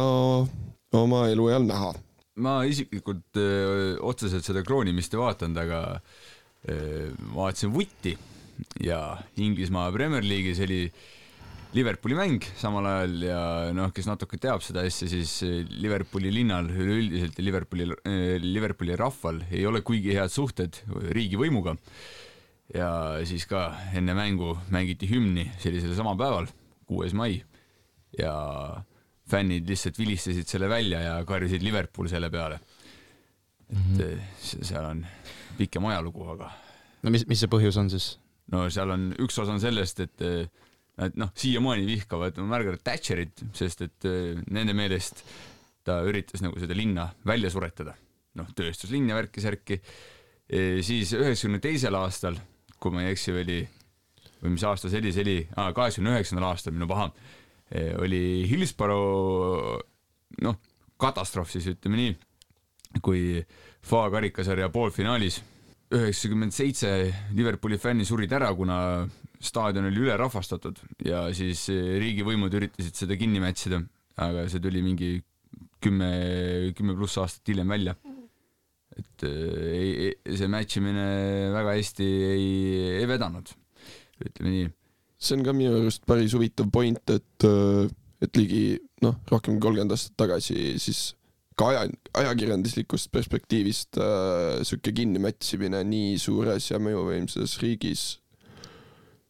oma 0.98 1.26
elueal 1.32 1.66
näha 1.68 1.92
ma 2.42 2.62
isiklikult 2.68 3.38
öö, 3.38 3.96
otseselt 4.06 4.46
seda 4.46 4.62
kroonimist 4.66 5.14
ei 5.14 5.20
vaadanud, 5.20 5.58
aga 5.62 5.80
öö, 6.70 7.08
vaatasin 7.34 7.72
vutti 7.74 8.14
ja 8.82 9.00
Inglismaa 9.38 9.90
Premier 9.94 10.24
League'is 10.26 10.62
oli 10.64 10.86
Liverpooli 11.76 12.16
mäng 12.16 12.44
samal 12.56 12.86
ajal 12.88 13.24
ja 13.26 13.40
noh, 13.76 13.90
kes 13.92 14.06
natuke 14.08 14.38
teab 14.40 14.62
seda 14.64 14.86
asja, 14.88 15.08
siis 15.10 15.34
Liverpooli 15.68 16.30
linnal 16.32 16.70
üleüldiselt 16.72 17.36
ja 17.36 17.44
Liverpooli, 17.44 17.88
Liverpooli 18.40 18.96
rahval 18.96 19.42
ei 19.50 19.66
ole 19.68 19.82
kuigi 19.84 20.14
head 20.16 20.32
suhted 20.32 20.80
riigivõimuga. 21.12 21.76
ja 22.72 22.88
siis 23.28 23.44
ka 23.48 23.70
enne 23.96 24.16
mängu 24.16 24.54
mängiti 24.72 25.08
hümni 25.08 25.46
sellisel 25.60 25.94
samal 25.96 26.16
päeval, 26.20 26.48
kuues 26.88 27.12
mai 27.16 27.42
ja 28.16 28.32
fännid 29.28 29.68
lihtsalt 29.68 29.98
vilistasid 29.98 30.48
selle 30.48 30.68
välja 30.68 31.00
ja 31.04 31.18
karjusid 31.28 31.62
Liverpool 31.62 32.08
selle 32.08 32.30
peale. 32.30 32.60
et 33.68 33.76
mm 33.76 33.98
-hmm. 33.98 34.64
seal 34.64 34.84
on 34.84 35.06
pikem 35.58 35.84
ajalugu, 35.84 36.24
aga. 36.30 36.50
no 37.02 37.10
mis, 37.10 37.26
mis 37.26 37.40
see 37.40 37.48
põhjus 37.48 37.76
on 37.78 37.90
siis? 37.90 38.18
no 38.52 38.70
seal 38.70 38.90
on, 38.90 39.14
üks 39.18 39.38
osa 39.38 39.52
on 39.52 39.60
sellest, 39.60 40.00
et 40.00 40.20
et 41.06 41.16
noh, 41.20 41.30
siiamaani 41.38 41.86
vihkavad 41.86 42.38
Margaret 42.42 42.82
Thatcherit, 42.84 43.44
sest 43.54 43.84
et 43.86 44.06
nende 44.50 44.74
meelest 44.76 45.22
ta 45.86 46.00
üritas 46.06 46.42
nagu 46.44 46.58
seda 46.60 46.76
linna 46.76 47.08
välja 47.26 47.50
suretada. 47.54 47.94
noh, 48.38 48.46
tööstuslinn 48.54 49.08
ja 49.10 49.16
värki-särki. 49.18 49.80
siis 50.82 51.12
üheksakümne 51.12 51.58
teisel 51.60 51.94
aastal, 51.98 52.36
kui 52.78 52.92
ma 52.94 53.02
ei 53.02 53.12
eksi, 53.12 53.32
oli, 53.32 53.58
või 54.42 54.54
mis 54.54 54.64
aasta 54.64 54.88
see 54.88 55.00
oli, 55.02 55.12
see 55.12 55.24
oli, 55.26 55.38
kaheksakümne 55.54 56.14
üheksandal 56.14 56.50
aastal, 56.52 56.76
minu 56.76 56.86
paha 56.88 57.10
oli 57.98 58.46
Hillsborough 58.48 59.82
noh, 60.44 60.58
katastroof 61.00 61.50
siis 61.52 61.68
ütleme 61.72 62.00
nii, 62.00 62.16
kui 63.04 63.22
FA 63.86 64.06
karikasarja 64.12 64.70
poolfinaalis 64.74 65.40
üheksakümmend 65.94 66.52
seitse 66.52 66.90
Liverpooli 67.36 67.78
fänni 67.80 68.04
surid 68.08 68.32
ära, 68.36 68.50
kuna 68.56 68.78
staadion 69.40 69.88
oli 69.88 70.04
ülerahvastatud 70.06 70.80
ja 71.06 71.26
siis 71.36 71.68
riigivõimud 71.70 72.54
üritasid 72.58 73.04
seda 73.04 73.18
kinni 73.20 73.42
mätsida, 73.42 73.80
aga 74.18 74.46
see 74.50 74.62
tuli 74.62 74.82
mingi 74.82 75.18
kümme, 75.82 76.10
kümme 76.78 76.96
pluss 76.98 77.20
aastat 77.22 77.52
hiljem 77.52 77.70
välja. 77.70 77.94
et 78.98 79.22
ei, 79.22 80.10
see 80.26 80.48
match 80.50 80.80
imine 80.80 81.04
väga 81.54 81.76
hästi 81.76 82.06
ei, 82.32 82.48
ei 82.98 83.06
vedanud, 83.06 83.52
ütleme 84.26 84.50
nii 84.50 84.66
see 85.18 85.36
on 85.36 85.44
ka 85.46 85.54
minu 85.54 85.74
arust 85.80 86.04
päris 86.08 86.34
huvitav 86.36 86.70
point, 86.72 87.02
et, 87.10 87.46
äh, 87.46 87.90
et 88.22 88.38
ligi 88.38 88.78
noh, 89.02 89.18
rohkem 89.30 89.56
kui 89.56 89.66
kolmkümmend 89.66 89.94
aastat 89.94 90.14
tagasi 90.18 90.76
siis 90.82 91.12
ka 91.58 91.72
aja, 91.72 91.86
ajakirjanduslikust 92.22 93.10
perspektiivist 93.14 93.98
äh, 94.02 94.62
sihuke 94.66 94.94
kinnimätsimine 94.94 95.82
nii 95.86 96.14
suures 96.22 96.70
ja 96.70 96.78
mõjuvõimsas 96.82 97.58
riigis, 97.62 98.06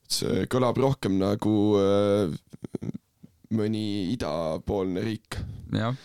see 0.09 0.47
kõlab 0.50 0.81
rohkem 0.81 1.19
nagu 1.21 1.55
äh, 1.81 2.33
mõni 3.55 3.85
idapoolne 4.15 5.05
riik. 5.05 5.38
jah, 5.73 5.97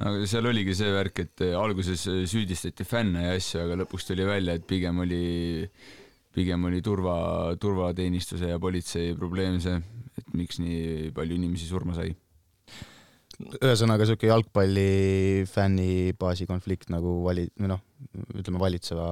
aga 0.00 0.26
seal 0.28 0.48
oligi 0.48 0.74
see 0.76 0.92
värk, 0.94 1.24
et 1.26 1.46
alguses 1.54 2.06
süüdistati 2.08 2.86
fänne 2.88 3.26
ja 3.28 3.38
asju, 3.38 3.64
aga 3.64 3.82
lõpuks 3.82 4.08
tuli 4.08 4.28
välja, 4.28 4.56
et 4.56 4.68
pigem 4.68 5.02
oli 5.04 5.24
äh, 5.64 5.88
pigem 6.34 6.64
oli 6.68 6.80
turva, 6.82 7.16
turvateenistuse 7.60 8.52
ja 8.52 8.58
politsei 8.62 9.14
probleem 9.18 9.58
see, 9.62 9.78
et 10.18 10.34
miks 10.36 10.60
nii 10.62 11.10
palju 11.16 11.38
inimesi 11.38 11.68
surma 11.68 11.96
sai. 11.96 12.12
ühesõnaga 13.40 14.06
siuke 14.08 14.28
jalgpalli 14.28 15.46
fännibaasi 15.48 16.46
konflikt 16.48 16.90
nagu 16.92 17.20
vali-, 17.24 17.48
või 17.58 17.72
noh, 17.72 17.82
ütleme 18.36 18.60
valitseva 18.62 19.08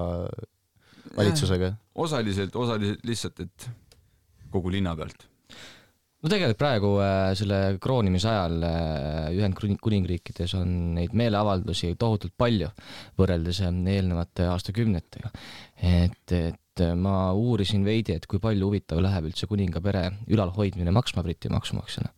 valitsusega. 1.16 1.72
osaliselt, 1.98 2.56
osaliselt 2.56 3.06
lihtsalt, 3.08 3.46
et 3.46 3.68
kogu 4.50 4.72
linna 4.72 4.96
pealt 4.96 5.28
no 6.18 6.30
tegelikult 6.30 6.58
praegu 6.58 6.92
äh, 7.02 7.32
selle 7.38 7.58
kroonimise 7.82 8.30
ajal 8.30 8.62
äh, 8.66 9.36
Ühendkuningriikides 9.38 10.56
on 10.58 10.72
neid 10.96 11.14
meeleavaldusi 11.18 11.94
tohutult 12.00 12.34
palju 12.38 12.70
võrreldes 13.18 13.62
äh, 13.62 13.74
eelnevate 13.94 14.48
aastakümnetega. 14.50 15.30
et, 15.78 16.34
et 16.34 16.84
ma 16.98 17.32
uurisin 17.34 17.84
veidi, 17.86 18.14
et 18.14 18.26
kui 18.30 18.42
palju 18.42 18.68
huvitav 18.68 19.02
läheb 19.02 19.30
üldse 19.30 19.48
kuninga 19.50 19.82
pere 19.82 20.04
ülalhoidmine 20.30 20.94
maksma 20.94 21.24
Briti 21.26 21.50
maksumaksjale. 21.50 22.10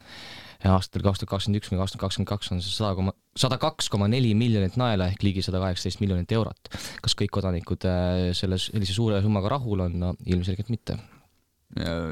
aastatel 0.68 1.04
kaks 1.04 1.20
tuhat 1.20 1.34
kakskümmend 1.36 1.60
üks 1.60 1.68
kuni 1.68 1.80
kaks 1.80 1.94
tuhat 1.94 2.06
kakskümmend 2.06 2.32
kaks 2.32 2.52
on 2.52 2.64
see 2.64 2.72
sada 2.72 2.96
koma, 2.96 3.14
sada 3.36 3.60
kaks 3.60 3.88
koma 3.92 4.08
neli 4.08 4.34
miljonit 4.36 4.76
naela 4.80 5.08
ehk 5.12 5.24
ligi 5.24 5.44
sada 5.44 5.60
kaheksateist 5.60 6.00
miljonit 6.00 6.32
eurot. 6.32 6.72
kas 7.04 7.16
kõik 7.20 7.36
kodanikud 7.36 7.88
selle, 8.32 8.60
sellise 8.60 8.96
suure 8.96 9.20
summaga 9.24 9.56
rahul 9.56 9.88
on, 9.88 9.96
no 10.00 10.14
ilmselgelt 10.24 10.72
mitte 10.72 10.96
ja 10.96 11.19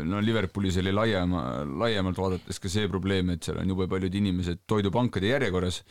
no 0.06 0.20
Liverpoolis 0.22 0.76
oli 0.78 0.92
laiema, 0.94 1.42
laiemalt 1.80 2.18
vaadates 2.18 2.60
ka 2.62 2.70
see 2.70 2.86
probleem, 2.90 3.34
et 3.34 3.42
seal 3.42 3.58
on 3.58 3.74
jube 3.74 3.88
paljud 3.90 4.14
inimesed 4.14 4.62
toidupankade 4.70 5.32
järjekorras 5.32 5.82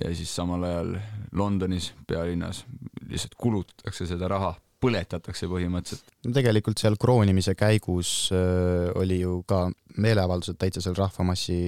ja 0.00 0.10
siis 0.14 0.32
samal 0.36 0.64
ajal 0.68 0.96
Londonis, 1.36 1.92
pealinnas, 2.06 2.64
lihtsalt 3.08 3.38
kulutatakse 3.40 4.06
seda 4.10 4.28
raha 4.30 4.52
põletatakse 4.80 5.48
põhimõtteliselt. 5.50 6.12
no 6.24 6.34
tegelikult 6.36 6.80
seal 6.80 6.96
kroonimise 7.00 7.54
käigus 7.58 8.30
äh, 8.32 8.88
oli 8.96 9.20
ju 9.20 9.40
ka 9.48 9.66
meeleavaldused 10.00 10.56
täitsa 10.60 10.82
seal 10.84 10.96
rahvamassi 10.96 11.58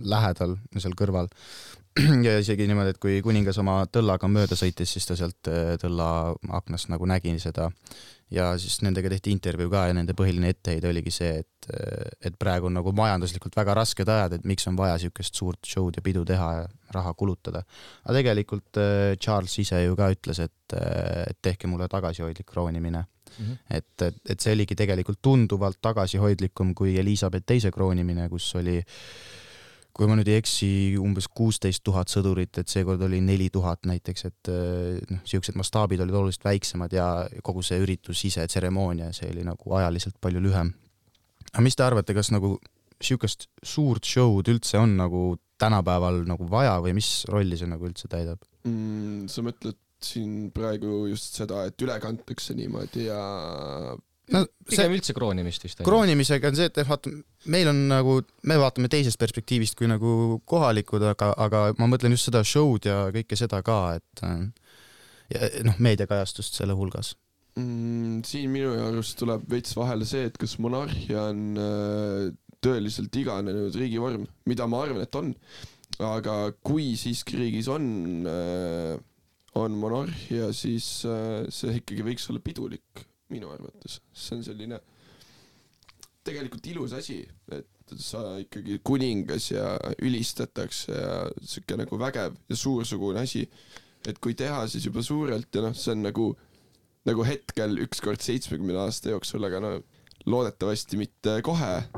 lähedal, 0.00 0.56
seal 0.78 0.96
kõrval. 0.96 1.28
ja 2.26 2.36
isegi 2.42 2.66
niimoodi, 2.68 2.92
et 2.92 3.00
kui 3.00 3.20
kuningas 3.24 3.58
oma 3.62 3.78
tõllaga 3.92 4.28
mööda 4.28 4.58
sõitis, 4.58 4.92
siis 4.96 5.08
ta 5.08 5.16
sealt 5.18 5.48
äh, 5.52 5.74
tõlla 5.80 6.34
aknast 6.58 6.90
nagu 6.92 7.08
nägi 7.08 7.36
seda 7.42 7.70
ja 8.32 8.50
siis 8.58 8.80
nendega 8.82 9.10
tehti 9.10 9.30
intervjuu 9.34 9.70
ka 9.70 9.84
ja 9.88 9.94
nende 9.94 10.14
põhiline 10.18 10.50
etteheide 10.50 10.90
oligi 10.90 11.12
see, 11.14 11.42
et, 11.44 11.68
et 12.26 12.34
praegu 12.38 12.66
on 12.66 12.74
nagu 12.74 12.92
majanduslikult 12.96 13.54
väga 13.56 13.76
rasked 13.78 14.10
ajad, 14.10 14.36
et 14.36 14.48
miks 14.48 14.66
on 14.66 14.78
vaja 14.78 14.96
niisugust 14.98 15.38
suurt 15.38 15.70
show'd 15.70 16.00
ja 16.00 16.04
pidu 16.04 16.24
teha 16.26 16.48
ja 16.58 16.66
raha 16.96 17.14
kulutada. 17.14 17.62
aga 18.04 18.18
tegelikult 18.18 18.82
äh, 18.82 19.14
Charles 19.22 19.56
ise 19.62 19.84
ju 19.84 19.96
ka 19.96 20.10
ütles, 20.14 20.42
et, 20.42 20.74
äh, 20.74 21.22
et 21.30 21.38
tehke 21.42 21.70
mulle 21.70 21.88
tagasihoidlik 21.88 22.50
kroonimine 22.50 23.04
mm. 23.06 23.44
-hmm. 23.44 23.56
et, 23.70 24.02
et, 24.02 24.20
et 24.28 24.40
see 24.40 24.52
oligi 24.52 24.74
tegelikult 24.74 25.22
tunduvalt 25.22 25.78
tagasihoidlikum 25.80 26.74
kui 26.74 26.98
Elizabeth 26.98 27.46
teise 27.46 27.70
kroonimine, 27.70 28.28
kus 28.28 28.54
oli 28.54 28.78
äh, 28.78 29.45
kui 29.96 30.08
ma 30.08 30.16
nüüd 30.18 30.28
ei 30.28 30.40
eksi, 30.42 30.68
umbes 31.00 31.28
kuusteist 31.32 31.80
tuhat 31.86 32.12
sõdurit, 32.12 32.58
et 32.60 32.68
seekord 32.68 33.00
oli 33.06 33.22
neli 33.24 33.48
tuhat 33.52 33.86
näiteks, 33.88 34.26
et 34.28 34.50
eh, 34.52 34.98
noh, 35.08 35.22
niisugused 35.22 35.56
mastaabid 35.56 36.02
olid 36.04 36.18
oluliselt 36.20 36.44
väiksemad 36.44 36.92
ja 36.92 37.06
kogu 37.46 37.64
see 37.64 37.80
üritus 37.80 38.20
ise, 38.28 38.44
tseremoonia, 38.44 39.08
see 39.16 39.30
oli 39.32 39.46
nagu 39.46 39.76
ajaliselt 39.78 40.18
palju 40.20 40.42
lühem. 40.44 40.74
aga 41.52 41.64
mis 41.64 41.78
te 41.78 41.86
arvate, 41.86 42.16
kas 42.16 42.30
nagu 42.34 42.58
niisugust 43.00 43.48
suurt 43.64 44.04
show'd 44.08 44.48
üldse 44.52 44.78
on 44.80 44.96
nagu 45.00 45.24
tänapäeval 45.60 46.22
nagu 46.28 46.48
vaja 46.50 46.76
või 46.84 46.96
mis 46.96 47.24
rolli 47.32 47.56
see 47.56 47.68
nagu 47.68 47.88
üldse 47.88 48.08
täidab 48.12 48.40
mm,? 48.68 49.26
sa 49.32 49.44
mõtled 49.44 49.80
siin 50.02 50.50
praegu 50.54 51.06
just 51.10 51.38
seda, 51.40 51.64
et 51.68 51.80
üle 51.82 51.96
kantakse 52.02 52.54
niimoodi 52.56 53.06
ja 53.08 53.20
no 54.34 54.42
pigem 54.66 54.94
üldse 54.96 55.14
kroonimist 55.16 55.66
vist. 55.66 55.82
kroonimisega 55.86 56.50
on 56.50 56.58
see, 56.58 56.70
et 56.70 56.80
vaata, 56.88 57.12
meil 57.52 57.70
on 57.70 57.82
nagu, 57.92 58.18
me 58.48 58.56
vaatame 58.60 58.90
teisest 58.92 59.20
perspektiivist 59.20 59.78
kui 59.78 59.90
nagu 59.90 60.40
kohalikud, 60.48 61.04
aga, 61.12 61.32
aga 61.46 61.66
ma 61.78 61.90
mõtlen 61.90 62.16
just 62.16 62.30
seda 62.30 62.42
show'd 62.46 62.88
ja 62.88 63.04
kõike 63.14 63.38
seda 63.38 63.62
ka, 63.66 63.78
et 64.00 64.26
ja 65.34 65.52
noh, 65.66 65.78
meediakajastust 65.82 66.58
selle 66.58 66.76
hulgas 66.78 67.14
mm,. 67.58 68.24
siin 68.26 68.50
minu 68.52 68.74
arust 68.88 69.18
tuleb 69.20 69.46
veits 69.50 69.76
vahele 69.78 70.08
see, 70.08 70.26
et 70.30 70.36
kas 70.40 70.56
monarhia 70.62 71.28
on 71.32 71.62
äh, 71.62 72.20
tõeliselt 72.64 73.14
iganenud 73.18 73.74
riigivorm, 73.78 74.26
mida 74.48 74.68
ma 74.70 74.84
arvan, 74.86 75.02
et 75.06 75.18
on 75.18 75.34
aga 76.02 76.52
kui 76.66 76.94
siiski 76.98 77.38
riigis 77.40 77.68
on 77.72 78.26
äh, 78.28 78.96
on 79.56 79.76
monarhia, 79.80 80.50
siis 80.52 80.88
äh, 81.08 81.46
see 81.52 81.78
ikkagi 81.80 82.04
võiks 82.06 82.26
olla 82.30 82.42
pidulik 82.44 83.06
minu 83.32 83.50
arvates, 83.50 84.00
see 84.14 84.38
on 84.38 84.44
selline 84.46 84.80
tegelikult 86.26 86.66
ilus 86.72 86.94
asi, 86.96 87.20
et 87.54 87.94
sa 88.02 88.36
ikkagi 88.42 88.80
kuningas 88.86 89.50
ja 89.52 89.76
ülistatakse 90.02 90.94
ja 90.94 91.18
sihuke 91.38 91.78
nagu 91.78 91.98
vägev 92.00 92.34
ja 92.50 92.58
suursugune 92.58 93.22
asi. 93.22 93.46
et 94.06 94.18
kui 94.22 94.36
teha, 94.38 94.60
siis 94.70 94.84
juba 94.86 95.02
suurelt 95.02 95.54
ja 95.54 95.64
noh, 95.64 95.72
see 95.74 95.90
on 95.96 96.04
nagu, 96.06 96.26
nagu 97.08 97.24
hetkel 97.26 97.80
üks 97.82 98.02
kord 98.04 98.22
seitsmekümne 98.22 98.78
aasta 98.78 99.10
jooksul, 99.10 99.42
aga 99.48 99.58
no 99.62 99.72
loodetavasti 100.30 100.98
mitte 101.00 101.40
kohe. 101.46 101.88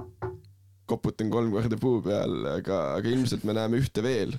koputan 0.89 1.29
kolm 1.29 1.53
korda 1.53 1.77
puu 1.77 2.01
peal, 2.01 2.47
aga, 2.49 2.79
aga 2.97 3.11
ilmselt 3.13 3.45
me 3.45 3.53
näeme 3.57 3.77
ühte 3.77 4.01
veel, 4.05 4.33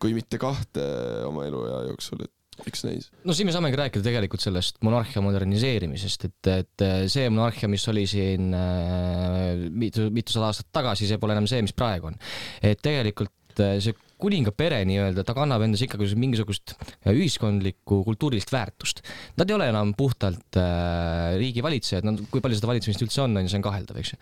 kui 0.00 0.14
mitte 0.16 0.40
kahte 0.40 0.84
oma 1.28 1.44
eluea 1.44 1.82
jooksul, 1.90 2.24
et 2.24 2.32
eks 2.66 2.84
näis. 2.86 3.08
no 3.24 3.34
siin 3.36 3.48
me 3.48 3.54
saamegi 3.54 3.78
rääkida 3.80 4.04
tegelikult 4.04 4.44
sellest 4.44 4.80
monarhia 4.84 5.22
moderniseerimisest, 5.24 6.28
et, 6.28 6.50
et 6.52 6.86
see 7.12 7.28
monarhia, 7.32 7.70
mis 7.72 7.86
oli 7.92 8.04
siin 8.10 8.52
äh, 8.56 9.68
mitu, 9.70 10.08
mitusada 10.14 10.50
aastat 10.50 10.68
tagasi, 10.74 11.08
see 11.08 11.20
pole 11.22 11.36
enam 11.36 11.48
see, 11.50 11.62
mis 11.64 11.74
praegu 11.76 12.10
on. 12.12 12.18
et 12.62 12.80
tegelikult 12.84 13.62
äh, 13.62 13.78
see 13.82 13.96
kuningapere 14.22 14.82
nii-öelda, 14.86 15.24
ta 15.26 15.34
kannab 15.34 15.64
endas 15.66 15.82
ikkagi 15.82 16.06
mingisugust 16.20 16.76
ühiskondlikku 17.10 18.04
kultuurilist 18.06 18.52
väärtust. 18.54 19.02
Nad 19.40 19.50
ei 19.50 19.56
ole 19.56 19.66
enam 19.72 19.96
puhtalt 19.98 20.60
äh, 20.60 21.34
riigivalitsejad, 21.40 22.06
no 22.06 22.14
kui 22.30 22.44
palju 22.44 22.60
seda 22.60 22.70
valitsemist 22.70 23.02
üldse 23.02 23.24
on, 23.24 23.34
on 23.34 23.48
ju, 23.48 23.50
see 23.50 23.58
on 23.58 23.66
kaheldav, 23.66 23.98
eks 23.98 24.14
ju. 24.14 24.20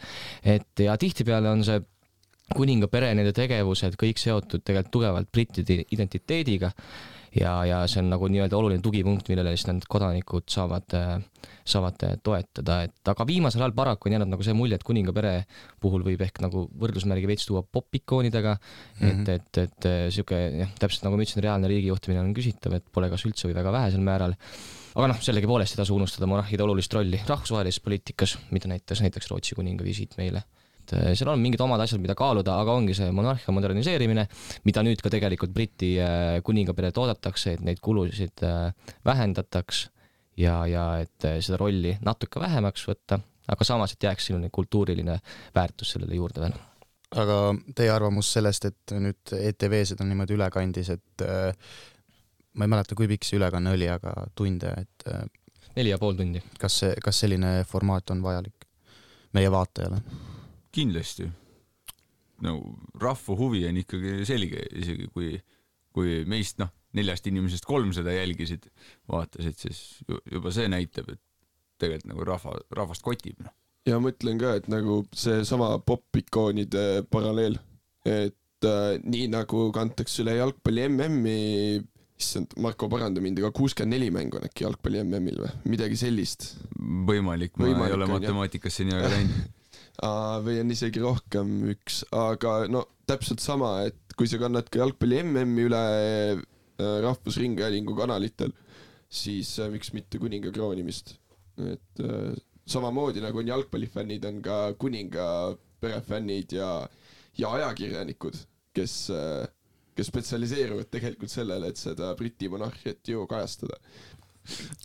et 0.56 0.84
ja 0.86 0.96
tihtipeale 1.00 1.52
on 1.52 1.66
see 1.66 1.82
kuningapere, 2.50 3.12
nende 3.14 3.34
tegevused 3.36 3.94
kõik 4.00 4.18
seotud 4.18 4.64
tegelikult 4.64 4.94
tugevalt 4.96 5.28
brittide 5.30 5.82
identiteediga 5.94 6.72
ja, 7.36 7.52
ja 7.66 7.80
see 7.90 8.02
on 8.02 8.10
nagu 8.12 8.28
nii-öelda 8.30 8.58
oluline 8.58 8.82
tugipunkt, 8.84 9.28
millele 9.30 9.52
siis 9.54 9.68
need 9.68 9.86
kodanikud 9.90 10.48
saavad, 10.50 10.96
saavad 11.68 12.04
toetada, 12.24 12.80
et 12.88 13.12
aga 13.12 13.26
viimasel 13.28 13.64
ajal 13.64 13.74
paraku 13.76 14.08
on 14.08 14.16
jäänud 14.16 14.32
nagu 14.32 14.46
see 14.46 14.56
mulje, 14.56 14.78
et 14.78 14.86
kuningapere 14.86 15.34
puhul 15.82 16.04
võib 16.06 16.24
ehk 16.26 16.42
nagu 16.44 16.66
võrdlusmärgi 16.82 17.30
veits 17.30 17.46
tuua 17.48 17.62
popikoonidega. 17.62 18.56
Mm, 19.00 19.08
-hmm. 19.08 19.30
et, 19.36 19.58
et, 19.58 19.64
et 19.64 20.14
sihuke 20.14 20.40
jah, 20.64 20.74
täpselt 20.80 21.06
nagu 21.06 21.16
ma 21.16 21.26
ütlesin, 21.26 21.44
reaalne 21.44 21.70
riigijuhtimine 21.70 22.22
on 22.24 22.34
küsitav, 22.36 22.76
et 22.78 22.86
pole 22.92 23.10
kas 23.12 23.26
üldse 23.28 23.48
või 23.48 23.58
väga 23.58 23.74
vähesel 23.78 24.04
määral. 24.04 24.36
Aga 24.94 25.12
noh, 25.12 25.20
sellegipoolest 25.22 25.76
ei 25.76 25.84
tasu 25.84 25.94
unustada 25.94 26.26
monarhide 26.26 26.64
olulist 26.66 26.94
rolli 26.94 27.20
rahvusvahelises 27.26 27.80
poliitikas, 27.84 28.38
mida 28.50 28.68
näitas 28.68 29.02
näiteks 29.04 29.30
Rootsi 29.30 29.54
kuninga 29.54 29.86
visiit 29.86 30.18
meile 30.18 30.42
et 30.90 30.98
äh, 30.98 31.14
seal 31.18 31.30
on 31.32 31.40
mingid 31.42 31.60
omad 31.62 31.80
asjad, 31.82 32.00
mida 32.02 32.16
kaaluda, 32.18 32.56
aga 32.62 32.74
ongi 32.76 32.94
see 32.96 33.10
monarhia 33.14 33.54
moderniseerimine, 33.54 34.26
mida 34.66 34.84
nüüd 34.86 35.02
ka 35.02 35.12
tegelikult 35.12 35.52
Briti 35.54 35.94
äh, 36.02 36.38
kuningaperet 36.46 36.98
oodatakse, 36.98 37.56
et 37.56 37.64
neid 37.66 37.80
kulusid 37.84 38.44
äh, 38.46 38.70
vähendataks 39.06 39.86
ja, 40.40 40.60
ja 40.70 40.86
et 41.02 41.28
seda 41.44 41.60
rolli 41.60 41.96
natuke 42.06 42.42
vähemaks 42.42 42.86
võtta, 42.88 43.20
aga 43.50 43.66
samas, 43.66 43.94
et 43.94 44.08
jääks 44.08 44.30
selline 44.30 44.50
kultuuriline 44.52 45.18
väärtus 45.54 45.96
sellele 45.96 46.18
juurde 46.18 46.46
veel 46.46 46.58
aga 47.10 47.36
teie 47.74 47.90
arvamus 47.90 48.28
sellest, 48.36 48.68
et 48.70 48.92
nüüd 48.94 49.32
ETV 49.34 49.80
seda 49.88 50.04
niimoodi 50.06 50.36
üle 50.36 50.46
kandis, 50.54 50.92
et 50.94 51.24
ma 52.54 52.66
ei 52.66 52.70
mäleta, 52.70 52.94
kui 52.94 53.08
pikk 53.10 53.26
see 53.26 53.40
ülekanne 53.40 53.72
oli, 53.74 53.88
aga 53.90 54.12
tunde, 54.38 54.70
et 54.78 55.06
neli 55.74 55.90
ja 55.90 55.98
pool 55.98 56.14
tundi. 56.14 56.38
kas 56.62 56.76
see, 56.84 56.94
kas 57.02 57.24
selline 57.24 57.64
formaat 57.66 58.14
on 58.14 58.22
vajalik 58.22 58.68
meie 59.34 59.50
vaatajale? 59.50 59.98
Kindlasti. 60.74 61.28
no 62.40 62.56
rahva 63.00 63.36
huvi 63.36 63.66
on 63.68 63.80
ikkagi 63.82 64.24
selge, 64.28 64.64
isegi 64.80 65.08
kui, 65.12 65.34
kui 65.92 66.22
meist 66.30 66.60
noh, 66.62 66.70
neljast 66.96 67.26
inimesest 67.28 67.66
kolm 67.68 67.92
seda 67.96 68.14
jälgisid, 68.14 68.66
vaatasid, 69.10 69.58
siis 69.60 69.80
juba 70.08 70.52
see 70.54 70.70
näitab, 70.72 71.12
et 71.12 71.20
tegelikult 71.80 72.12
nagu 72.12 72.26
rahva, 72.28 72.56
rahvast 72.76 73.04
kotib, 73.04 73.38
noh. 73.44 73.52
ja 73.88 74.00
ma 74.00 74.12
ütlen 74.14 74.40
ka, 74.40 74.56
et 74.60 74.70
nagu 74.72 75.02
seesama 75.16 75.74
popikoonide 75.84 77.04
paralleel, 77.12 77.60
et 78.08 78.68
äh, 78.68 78.96
nii 79.04 79.28
nagu 79.32 79.68
kantakse 79.76 80.24
üle 80.24 80.38
jalgpalli 80.40 80.88
MM-i 80.88 81.38
issand, 82.20 82.56
Marko, 82.60 82.88
paranda 82.92 83.22
mind, 83.24 83.40
aga 83.40 83.52
kuuskümmend 83.56 83.96
neli 83.96 84.10
mängu 84.12 84.40
on 84.40 84.48
äkki 84.48 84.66
jalgpalli 84.66 85.04
MM-il 85.04 85.40
või 85.44 85.52
midagi 85.76 85.96
sellist? 86.00 86.54
võimalik, 86.80 87.56
ma 87.56 87.68
Võimalik 87.68 87.92
ei 87.92 87.96
ole 87.96 88.12
matemaatikasse 88.16 88.88
nii 88.88 88.96
väga 88.98 89.14
läinud 89.14 89.40
või 90.00 90.60
on 90.62 90.72
isegi 90.72 91.02
rohkem 91.02 91.50
üks, 91.74 92.02
aga 92.16 92.64
no 92.72 92.86
täpselt 93.10 93.42
sama, 93.42 93.80
et 93.88 94.14
kui 94.16 94.28
sa 94.30 94.40
kannad 94.40 94.68
ka 94.70 94.82
jalgpalli 94.82 95.22
MM-i 95.24 95.66
üle 95.68 95.82
äh, 96.36 96.96
Rahvusringhäälingu 97.04 97.96
kanalitel, 97.98 98.52
siis 99.10 99.52
äh, 99.60 99.70
miks 99.72 99.92
mitte 99.96 100.20
kuninga 100.22 100.52
kroonimist. 100.54 101.16
et 101.60 102.00
äh, 102.04 102.36
samamoodi 102.70 103.20
nagu 103.20 103.42
on 103.42 103.48
jalgpallifännid, 103.50 104.24
on 104.24 104.42
ka 104.44 104.58
kuninga 104.78 105.56
perefännid 105.80 106.52
ja, 106.54 106.86
ja 107.38 107.50
ajakirjanikud, 107.56 108.36
kes, 108.76 108.94
kes 109.96 110.10
spetsialiseeruvad 110.12 110.90
tegelikult 110.92 111.32
sellele, 111.32 111.72
et 111.72 111.80
seda 111.80 112.12
Briti 112.16 112.48
monarhiat 112.52 113.08
ju 113.08 113.26
kajastada. 113.26 113.80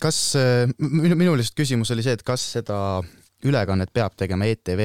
kas, 0.01 0.17
minu, 0.79 1.15
minu 1.15 1.35
lihtsalt 1.37 1.59
küsimus 1.59 1.93
oli 1.93 2.03
see, 2.03 2.15
et 2.17 2.25
kas 2.25 2.47
seda 2.57 2.79
ülekannet 3.43 3.91
peab 3.93 4.15
tegema 4.17 4.47
ETV, 4.47 4.81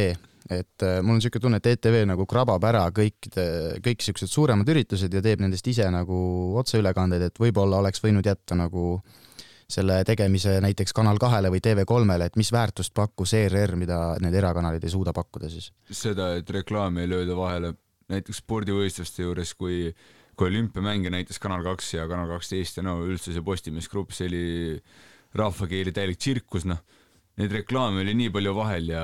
et 0.50 0.82
äh, 0.82 0.98
mul 1.02 1.14
on 1.14 1.20
niisugune 1.20 1.44
tunne, 1.44 1.60
et 1.60 1.70
ETV 1.70 2.02
nagu 2.10 2.26
krabab 2.28 2.64
ära 2.66 2.86
kõik, 2.94 3.30
kõik 3.30 4.02
niisugused 4.02 4.32
suuremad 4.32 4.68
üritused 4.72 5.14
ja 5.14 5.22
teeb 5.24 5.42
nendest 5.44 5.66
ise 5.70 5.86
nagu 5.92 6.20
otseülekandeid, 6.60 7.28
et 7.28 7.42
võib-olla 7.42 7.80
oleks 7.84 8.02
võinud 8.02 8.26
jätta 8.26 8.58
nagu 8.58 9.00
selle 9.70 10.00
tegemise 10.02 10.56
näiteks 10.64 10.94
Kanal 10.96 11.20
kahele 11.22 11.50
või 11.52 11.60
TV3-le, 11.62 12.26
et 12.26 12.38
mis 12.40 12.50
väärtust 12.50 12.94
pakkus 12.96 13.36
ERR, 13.38 13.76
mida 13.78 14.00
need 14.22 14.34
erakanalid 14.34 14.82
ei 14.82 14.90
suuda 14.90 15.14
pakkuda 15.14 15.50
siis? 15.52 15.70
seda, 15.86 16.32
et 16.40 16.50
reklaami 16.50 17.04
ei 17.04 17.12
lööda 17.12 17.36
vahele, 17.38 17.74
näiteks 18.10 18.42
spordivõistluste 18.42 19.22
juures, 19.22 19.54
kui 19.54 19.92
kui 20.40 20.48
olümpiamänge 20.48 21.10
näitas 21.12 21.38
Kanal 21.38 21.60
kaks 21.66 21.94
ja 21.98 22.06
Kanal 22.08 22.30
kaksteist 22.30 22.78
ja 22.78 22.82
no 22.86 22.96
üldse 23.04 23.34
see 23.34 23.44
Postimees 23.44 23.90
Grupp, 23.92 24.14
see 24.16 24.24
oli 24.30 24.44
rahvakeeli 25.36 25.92
täielik 25.92 26.18
tsirkus, 26.18 26.64
noh 26.64 26.80
neid 27.38 27.52
reklaame 27.60 28.02
oli 28.02 28.14
nii 28.18 28.32
palju 28.34 28.54
vahel 28.56 28.88
ja 28.92 29.02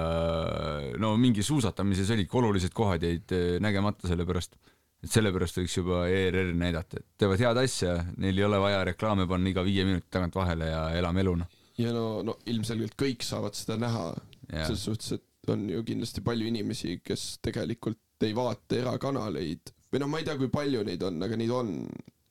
no 1.03 1.13
mingi 1.21 1.45
suusatamises 1.47 2.11
olidki 2.15 2.41
olulised 2.41 2.75
kohad 2.77 3.05
jäid 3.07 3.35
eh, 3.37 3.59
nägemata, 3.63 4.09
sellepärast 4.11 4.57
et 5.05 5.13
sellepärast 5.13 5.61
võiks 5.61 5.77
juba 5.79 6.07
ERR 6.11 6.51
näidata, 6.57 7.01
et 7.01 7.07
teevad 7.21 7.43
head 7.43 7.61
asja, 7.61 7.95
neil 8.17 8.39
ei 8.39 8.47
ole 8.47 8.59
vaja 8.63 8.83
reklaame 8.89 9.29
panna 9.31 9.53
iga 9.53 9.65
viie 9.67 9.85
minuti 9.87 10.09
tagant 10.11 10.35
vahele 10.35 10.71
ja 10.73 10.83
elame 10.99 11.23
elu, 11.23 11.37
noh. 11.43 11.63
ja 11.79 11.93
no, 11.95 12.07
no 12.27 12.39
ilmselgelt 12.51 12.97
kõik 12.99 13.27
saavad 13.27 13.57
seda 13.59 13.79
näha, 13.81 14.09
selles 14.51 14.85
suhtes, 14.89 15.19
et 15.19 15.53
on 15.53 15.69
ju 15.71 15.85
kindlasti 15.87 16.25
palju 16.27 16.49
inimesi, 16.49 16.99
kes 17.05 17.37
tegelikult 17.45 18.27
ei 18.27 18.35
vaata 18.35 18.81
erakanaleid 18.81 19.73
või 19.93 20.03
noh, 20.03 20.11
ma 20.11 20.21
ei 20.21 20.27
tea, 20.27 20.37
kui 20.41 20.51
palju 20.53 20.83
neid 20.87 21.05
on, 21.07 21.23
aga 21.23 21.39
neid 21.39 21.55
on 21.55 21.73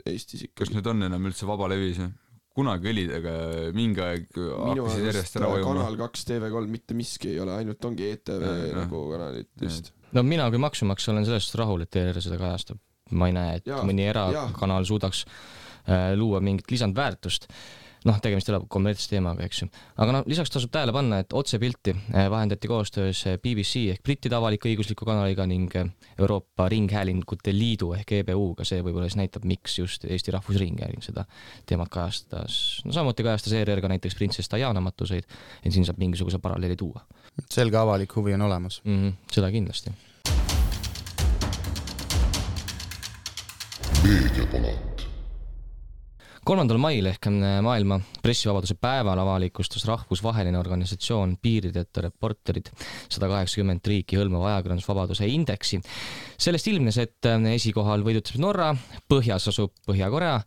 Eestis 0.05 0.43
ikkagi. 0.45 0.60
kas 0.60 0.73
need 0.75 0.86
on 0.89 1.08
enam 1.08 1.23
üldse 1.25 1.47
vabalevis 1.49 2.01
või? 2.03 2.12
Kunagi 2.56 2.91
olid, 2.91 3.13
aga 3.20 3.36
mingi 3.76 4.04
aeg 4.04 4.26
hakkasid 4.39 5.08
järjest 5.10 5.38
ära 5.39 5.52
vajuma. 5.52 5.74
kanal 5.74 6.00
kaks, 6.06 6.26
TV3, 6.30 6.65
mitte 6.72 6.98
miski 6.98 7.34
ei 7.34 7.39
ole, 7.44 7.56
ainult 7.60 7.88
ongi 7.89 8.10
ETV 8.13 8.46
ja, 8.48 8.74
nagu 8.80 9.06
kanalid 9.12 9.52
vist. 9.62 9.91
no 10.15 10.24
mina 10.24 10.50
kui 10.54 10.62
maksumaksja 10.63 11.13
olen 11.13 11.28
sellest 11.28 11.56
rahul, 11.60 11.86
et 11.86 12.02
ERR 12.02 12.22
seda 12.24 12.39
kajastab. 12.41 12.80
ma 13.12 13.30
ei 13.30 13.36
näe, 13.36 13.58
et 13.60 13.72
ja, 13.72 13.82
mõni 13.86 14.08
erakanal 14.08 14.88
suudaks 14.88 15.26
äh, 15.28 16.13
luua 16.18 16.39
mingit 16.44 16.72
lisandväärtust 16.72 17.50
äh, 17.50 17.85
noh, 18.06 18.20
tegemist 18.22 18.50
ei 18.50 18.56
ole 18.56 18.65
kommertsteemaga, 18.72 19.46
eks 19.48 19.62
ju. 19.63 19.68
aga 20.02 20.15
noh, 20.18 20.26
lisaks 20.30 20.54
tasub 20.54 20.72
tähele 20.74 20.94
panna, 20.96 21.20
et 21.24 21.34
otsepilti 21.36 21.96
eh, 21.96 22.28
vahendati 22.32 22.70
koostöös 22.70 23.24
eh, 23.30 23.38
BBC 23.41 23.86
ehk 23.96 24.04
brittide 24.06 24.38
avalik-õigusliku 24.38 25.08
kanaliga 25.08 25.48
ning 25.50 25.74
eh, 25.80 25.89
Euroopa 26.20 26.70
Ringhäälingute 26.72 27.54
Liidu 27.56 27.91
ehk 27.98 28.15
EBU-ga, 28.20 28.68
see 28.68 28.84
võib-olla 28.86 29.10
siis 29.10 29.20
näitab, 29.22 29.48
miks 29.50 29.80
just 29.80 30.06
Eesti 30.06 30.34
Rahvusringhääling 30.36 31.04
seda 31.06 31.26
teemat 31.65 31.91
kajastas. 31.94 32.82
no 32.86 32.96
samuti 32.96 33.26
kajastas 33.26 33.58
ERR 33.58 33.82
ka 33.84 33.91
näiteks 33.91 34.18
printsess 34.18 34.52
Diana 34.54 34.84
matuseid, 34.86 35.26
et 35.63 35.74
siin 35.74 35.88
saab 35.88 36.02
mingisuguse 36.02 36.39
paralleeli 36.41 36.78
tuua. 36.78 37.06
selge 37.50 37.78
avalik 37.78 38.15
huvi 38.15 38.34
on 38.34 38.41
olemas 38.41 38.82
mm. 38.86 39.00
-hmm, 39.02 39.32
seda 39.32 39.52
kindlasti. 39.52 39.91
meediapalat 44.06 44.94
kolmandal 46.45 46.77
mail 46.81 47.08
ehk 47.10 47.25
äh, 47.31 47.58
maailma 47.65 47.97
pressivabaduse 48.23 48.75
päeval 48.81 49.17
avalikustas 49.23 49.86
rahvusvaheline 49.89 50.60
organisatsioon 50.60 51.38
Piirideta 51.41 52.03
Reporterid 52.05 52.69
sada 53.10 53.29
kaheksakümmend 53.31 53.86
riiki 53.89 54.19
hõlmava 54.19 54.51
ajakirjandusvabaduse 54.53 55.27
indeksi. 55.31 55.81
sellest 56.38 56.69
ilmnes, 56.69 56.99
et 57.01 57.29
äh, 57.31 57.49
esikohal 57.55 58.05
võidutseb 58.05 58.38
Norra, 58.43 58.71
põhjas 59.10 59.49
asub 59.49 59.73
Põhja-Korea 59.89 60.38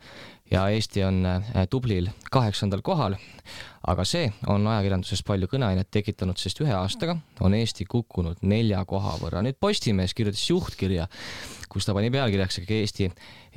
ja 0.51 0.69
Eesti 0.69 1.05
on 1.05 1.27
äh, 1.27 1.67
tublil 1.71 2.09
kaheksandal 2.31 2.83
kohal. 2.83 3.17
aga 3.89 4.05
see 4.05 4.27
on 4.51 4.67
ajakirjanduses 4.69 5.23
palju 5.25 5.49
kõneainet 5.49 5.89
tekitanud, 5.91 6.37
sest 6.37 6.61
ühe 6.61 6.73
aastaga 6.77 7.17
on 7.41 7.55
Eesti 7.57 7.87
kukkunud 7.89 8.43
nelja 8.43 8.85
koha 8.85 9.17
võrra. 9.21 9.43
nüüd 9.45 9.59
Postimees 9.61 10.15
kirjutas 10.15 10.45
juhtkirja, 10.51 11.07
kus 11.69 11.87
ta 11.87 11.95
pani 11.97 12.11
pealkirjaks 12.11 12.61
Eesti, 12.65 13.11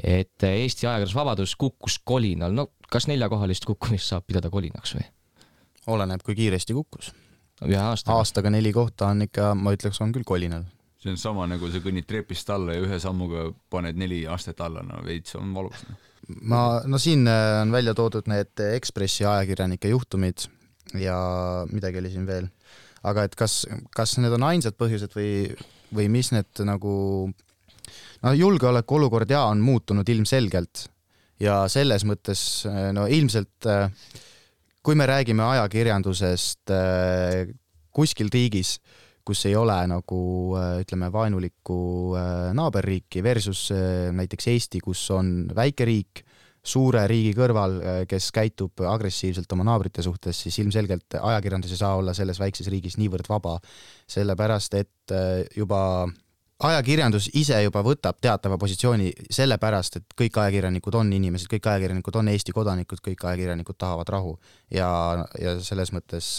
et 0.04 0.44
Eesti 0.48 0.88
ajakirjandusvabadus 0.88 1.56
kukkus 1.56 2.00
kolinal. 2.04 2.52
no 2.52 2.68
kas 2.92 3.08
neljakohalist 3.08 3.66
kukkumist 3.66 4.08
saab 4.08 4.28
pidada 4.28 4.50
kolinaks 4.50 4.96
või? 4.96 5.08
oleneb, 5.88 6.22
kui 6.24 6.36
kiiresti 6.36 6.74
kukkus. 6.74 7.14
ühe 7.66 7.82
aastaga. 7.82 8.18
aastaga 8.18 8.50
neli 8.50 8.74
kohta 8.74 9.08
on 9.08 9.28
ikka, 9.28 9.56
ma 9.56 9.74
ütleks, 9.76 10.02
on 10.02 10.12
küll 10.12 10.28
kolinal 10.28 10.68
see 11.02 11.12
on 11.12 11.18
sama 11.18 11.48
nagu 11.50 11.72
sa 11.72 11.82
kõnnid 11.82 12.06
trepist 12.06 12.50
alla 12.54 12.76
ja 12.76 12.86
ühe 12.86 13.00
sammuga 13.02 13.50
paned 13.70 13.98
neli 13.98 14.28
astet 14.28 14.62
alla, 14.62 14.84
no 14.86 15.02
veits 15.06 15.36
on 15.36 15.54
valus 15.54 15.82
no 15.90 15.98
ma, 16.42 16.82
no 16.88 17.00
siin 17.02 17.28
äh, 17.30 17.62
on 17.62 17.74
välja 17.74 17.94
toodud 17.98 18.30
need 18.32 18.64
Ekspressi 18.72 19.26
ajakirjanike 19.28 19.92
juhtumid 19.92 20.48
ja 21.00 21.18
midagi 21.72 22.02
oli 22.02 22.12
siin 22.14 22.26
veel. 22.28 22.50
aga 23.04 23.26
et 23.26 23.36
kas, 23.36 23.64
kas 23.96 24.18
need 24.22 24.34
on 24.36 24.44
ainsad 24.46 24.76
põhjused 24.78 25.16
või, 25.18 25.50
või 25.96 26.08
mis 26.14 26.30
need 26.36 26.62
nagu, 26.68 26.94
no 28.22 28.34
julgeolekuolukord 28.38 29.32
jaa, 29.34 29.48
on 29.50 29.64
muutunud 29.66 30.10
ilmselgelt 30.10 30.86
ja 31.42 31.64
selles 31.72 32.06
mõttes 32.06 32.66
äh, 32.70 32.92
no 32.94 33.08
ilmselt 33.10 33.70
äh, 33.70 33.90
kui 34.82 34.98
me 34.98 35.06
räägime 35.06 35.46
ajakirjandusest 35.46 36.72
kuskil 37.94 38.32
riigis, 38.34 38.80
kus 39.26 39.46
ei 39.50 39.56
ole 39.56 39.78
nagu 39.92 40.22
ütleme, 40.82 41.12
vaenulikku 41.14 41.78
naaberriiki 42.58 43.24
versus 43.24 43.70
näiteks 44.16 44.50
Eesti, 44.54 44.82
kus 44.84 45.04
on 45.16 45.52
väike 45.56 45.88
riik, 45.88 46.24
suure 46.62 47.08
riigi 47.10 47.34
kõrval, 47.38 47.80
kes 48.10 48.30
käitub 48.36 48.84
agressiivselt 48.86 49.50
oma 49.56 49.66
naabrite 49.66 50.04
suhtes, 50.06 50.44
siis 50.46 50.60
ilmselgelt 50.62 51.18
ajakirjandus 51.18 51.74
ei 51.74 51.80
saa 51.80 51.96
olla 51.98 52.14
selles 52.14 52.42
väikses 52.42 52.70
riigis 52.70 53.00
niivõrd 53.02 53.30
vaba, 53.32 53.56
sellepärast 54.10 54.78
et 54.78 55.16
juba 55.58 55.82
ajakirjandus 56.62 57.30
ise 57.38 57.58
juba 57.64 57.82
võtab 57.86 58.20
teatava 58.22 58.58
positsiooni 58.62 59.10
sellepärast, 59.34 59.98
et 59.98 60.16
kõik 60.18 60.38
ajakirjanikud 60.44 60.98
on 61.00 61.14
inimesed, 61.18 61.50
kõik 61.52 61.70
ajakirjanikud 61.72 62.20
on 62.22 62.30
Eesti 62.34 62.54
kodanikud, 62.56 63.02
kõik 63.02 63.26
ajakirjanikud 63.26 63.78
tahavad 63.82 64.12
rahu. 64.14 64.36
Ja, 64.70 64.90
ja 65.42 65.58
selles 65.66 65.94
mõttes 65.96 66.36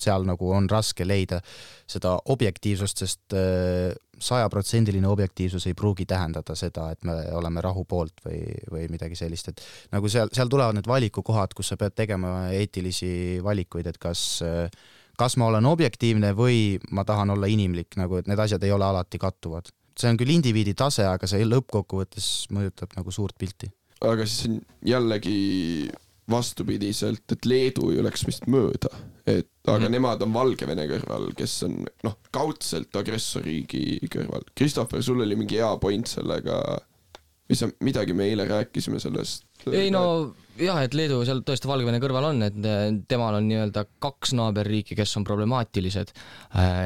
seal 0.00 0.26
nagu 0.28 0.50
on 0.52 0.68
raske 0.70 1.06
leida 1.06 1.40
seda 1.86 2.16
objektiivsust, 2.32 3.04
sest 3.04 3.36
äh, 3.36 3.94
sajaprotsendiline 4.18 5.08
objektiivsus 5.08 5.66
ei 5.68 5.74
pruugi 5.76 6.06
tähendada 6.08 6.56
seda, 6.56 6.90
et 6.94 7.04
me 7.04 7.14
oleme 7.36 7.60
rahu 7.64 7.84
poolt 7.84 8.22
või, 8.24 8.40
või 8.72 8.86
midagi 8.92 9.18
sellist, 9.18 9.52
et 9.52 9.64
nagu 9.92 10.08
seal, 10.08 10.32
seal 10.32 10.48
tulevad 10.52 10.78
need 10.78 10.88
valikukohad, 10.88 11.52
kus 11.56 11.72
sa 11.72 11.80
pead 11.80 11.96
tegema 11.96 12.48
eetilisi 12.56 13.42
valikuid, 13.44 13.90
et 13.92 14.00
kas 14.00 14.40
kas 15.16 15.36
ma 15.40 15.48
olen 15.50 15.66
objektiivne 15.68 16.32
või 16.36 16.76
ma 16.92 17.04
tahan 17.08 17.32
olla 17.34 17.48
inimlik, 17.50 17.96
nagu 18.00 18.20
et 18.20 18.28
need 18.30 18.40
asjad 18.42 18.62
ei 18.66 18.72
ole 18.72 18.84
alati 18.84 19.18
kattuvad. 19.18 19.72
see 19.96 20.10
on 20.12 20.18
küll 20.20 20.28
indiviidi 20.34 20.74
tase, 20.76 21.06
aga 21.08 21.26
see 21.26 21.44
lõppkokkuvõttes 21.48 22.50
mõjutab 22.52 22.92
nagu 22.98 23.10
suurt 23.10 23.36
pilti. 23.38 23.70
aga 24.00 24.26
siis 24.26 24.50
on 24.50 24.60
jällegi 24.84 25.90
vastupidiselt, 26.30 27.24
et 27.32 27.44
Leedu 27.46 27.90
ei 27.90 28.00
oleks 28.02 28.26
vist 28.26 28.46
mööda, 28.50 28.90
et 29.26 29.48
aga 29.66 29.86
mm. 29.86 29.92
nemad 29.96 30.24
on 30.26 30.34
Valgevene 30.34 30.86
kõrval, 30.90 31.30
kes 31.36 31.60
on 31.66 31.78
noh, 32.06 32.18
kaudselt 32.34 32.94
agressorriigi 32.98 34.10
kõrval. 34.12 34.46
Christopher, 34.56 35.02
sul 35.04 35.24
oli 35.24 35.38
mingi 35.38 35.58
hea 35.60 35.70
point 35.82 36.08
sellega, 36.10 36.60
mis 37.50 37.62
sa, 37.62 37.70
midagi 37.84 38.16
me 38.16 38.28
eile 38.30 38.46
rääkisime 38.48 39.00
sellest. 39.02 39.46
ei 39.72 39.90
no 39.94 40.34
jah, 40.60 40.78
et 40.84 40.94
Leedu 40.94 41.18
seal 41.26 41.42
tõesti 41.46 41.68
Valgevene 41.70 42.00
kõrval 42.02 42.28
on, 42.30 42.44
et 42.46 42.60
temal 43.10 43.38
on 43.40 43.48
nii-öelda 43.48 43.86
kaks 44.02 44.36
naaberriiki, 44.38 44.96
kes 44.98 45.16
on 45.18 45.26
problemaatilised. 45.26 46.14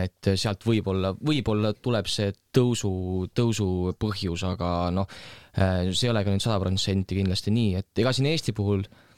et 0.07 0.33
sealt 0.35 0.65
võib-olla, 0.67 1.13
võib-olla 1.21 1.75
tuleb 1.77 2.09
see 2.11 2.33
tõusu, 2.57 2.93
tõusu 3.37 3.69
põhjus, 4.01 4.47
aga 4.49 4.73
noh, 4.95 5.21
see 5.55 6.09
ei 6.09 6.15
ole 6.15 6.25
ka 6.25 6.35
nüüd 6.35 6.45
sada 6.45 6.59
protsenti 6.63 7.21
kindlasti 7.21 7.55
nii, 7.55 7.79
et 7.83 8.05
ega 8.05 8.15
siin 8.17 8.31
Eesti 8.31 8.57
puhul 8.57 8.85
äh, 8.87 8.99
Äh, 9.01 9.10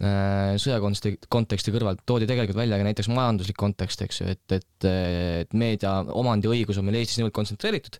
sõjakonteksti, 0.00 1.28
konteksti 1.28 1.72
kõrvalt 1.74 2.04
toodi 2.08 2.28
tegelikult 2.28 2.56
välja 2.60 2.78
ka 2.80 2.86
näiteks 2.86 3.10
majanduslik 3.12 3.58
kontekst, 3.58 4.04
eks 4.06 4.20
ju, 4.22 4.28
et, 4.32 4.54
et, 4.54 4.86
et 4.86 5.52
meedia 5.58 5.98
omandiõigus 6.16 6.78
on 6.80 6.86
meil 6.86 7.00
Eestis 7.00 7.18
niivõrd 7.18 7.34
kontsentreeritud, 7.36 7.98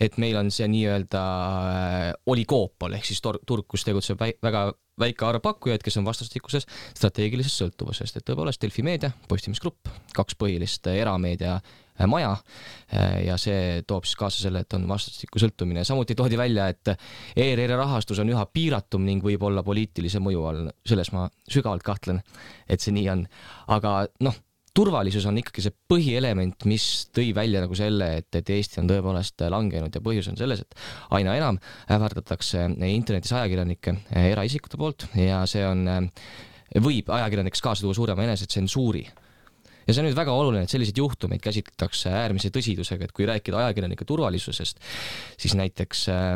et 0.00 0.16
meil 0.22 0.38
on 0.40 0.52
see 0.54 0.68
nii-öelda 0.72 1.24
äh, 1.26 2.06
oligoopol 2.30 2.96
ehk 2.96 3.10
siis 3.10 3.20
turg, 3.20 3.66
kus 3.68 3.84
tegutseb 3.88 4.22
väga 4.22 4.70
väike 5.02 5.26
arv 5.26 5.42
pakkujaid, 5.44 5.82
kes 5.84 5.98
on 6.00 6.08
vastastikuses 6.08 6.68
strateegilises 6.94 7.58
sõltuvuses, 7.58 8.12
et 8.16 8.24
tõepoolest 8.28 8.62
Delfi 8.62 8.84
Meedia, 8.86 9.12
Postimees 9.28 9.60
Grupp, 9.60 9.90
kaks 10.16 10.38
põhilist 10.38 10.86
erameedia 10.92 11.58
Äh, 11.91 11.91
maja 12.10 12.32
äh, 12.34 13.22
ja 13.26 13.38
see 13.40 13.82
toob 13.88 14.06
siis 14.08 14.18
kaasa 14.20 14.44
selle, 14.44 14.64
et 14.64 14.78
on 14.78 14.86
vastastikku 14.90 15.42
sõltumine. 15.42 15.84
samuti 15.88 16.16
toodi 16.18 16.38
välja, 16.40 16.68
et 16.72 16.94
ERR-i 17.36 17.76
rahastus 17.76 18.22
on 18.22 18.32
üha 18.32 18.46
piiratum 18.52 19.04
ning 19.06 19.24
võib 19.24 19.42
olla 19.48 19.64
poliitilise 19.66 20.22
mõju 20.22 20.46
all. 20.48 20.70
selles 20.86 21.12
ma 21.12 21.28
sügavalt 21.50 21.84
kahtlen, 21.86 22.22
et 22.68 22.80
see 22.80 22.94
nii 22.94 23.08
on. 23.12 23.26
aga 23.72 24.02
noh, 24.26 24.36
turvalisus 24.74 25.26
on 25.28 25.38
ikkagi 25.40 25.64
see 25.66 25.74
põhielement, 25.92 26.64
mis 26.68 26.86
tõi 27.14 27.30
välja 27.36 27.62
nagu 27.64 27.76
selle, 27.76 28.08
et, 28.22 28.30
et 28.38 28.52
Eesti 28.54 28.80
on 28.82 28.88
tõepoolest 28.90 29.44
langenud 29.52 29.94
ja 29.94 30.04
põhjus 30.04 30.30
on 30.32 30.38
selles, 30.40 30.64
et 30.64 30.78
aina 31.18 31.36
enam 31.36 31.58
ähvardatakse 31.92 32.64
internetis 32.88 33.34
ajakirjanikke 33.36 33.98
eraisikute 34.32 34.80
poolt 34.80 35.06
ja 35.18 35.42
see 35.50 35.64
on, 35.68 35.84
võib 36.80 37.12
ajakirjanikeks 37.12 37.64
kaasa 37.64 37.84
tuua 37.84 37.96
suurema 37.96 38.24
enesetsensuuri 38.24 39.04
ja 39.86 39.94
see 39.94 40.02
on 40.02 40.08
nüüd 40.08 40.18
väga 40.18 40.34
oluline, 40.36 40.66
et 40.66 40.72
selliseid 40.72 40.98
juhtumeid 41.00 41.42
käsitletakse 41.42 42.12
äärmise 42.22 42.52
tõsidusega, 42.54 43.08
et 43.08 43.14
kui 43.16 43.26
rääkida 43.28 43.60
ajakirjanike 43.64 44.06
turvalisusest, 44.08 44.80
siis 45.40 45.56
näiteks 45.58 46.06
äh, 46.12 46.32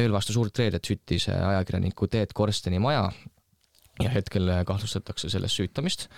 ööl 0.00 0.14
vastu 0.14 0.36
suurt 0.36 0.58
reedet 0.60 0.86
süttis 0.86 1.28
äh, 1.32 1.40
ajakirjaniku 1.54 2.10
Teet 2.10 2.34
Korsteni 2.36 2.80
maja 2.82 3.08
ja 4.00 4.12
hetkel 4.12 4.48
äh, 4.48 4.62
kahtlustatakse 4.68 5.30
selles 5.32 5.56
süütamist 5.56 6.08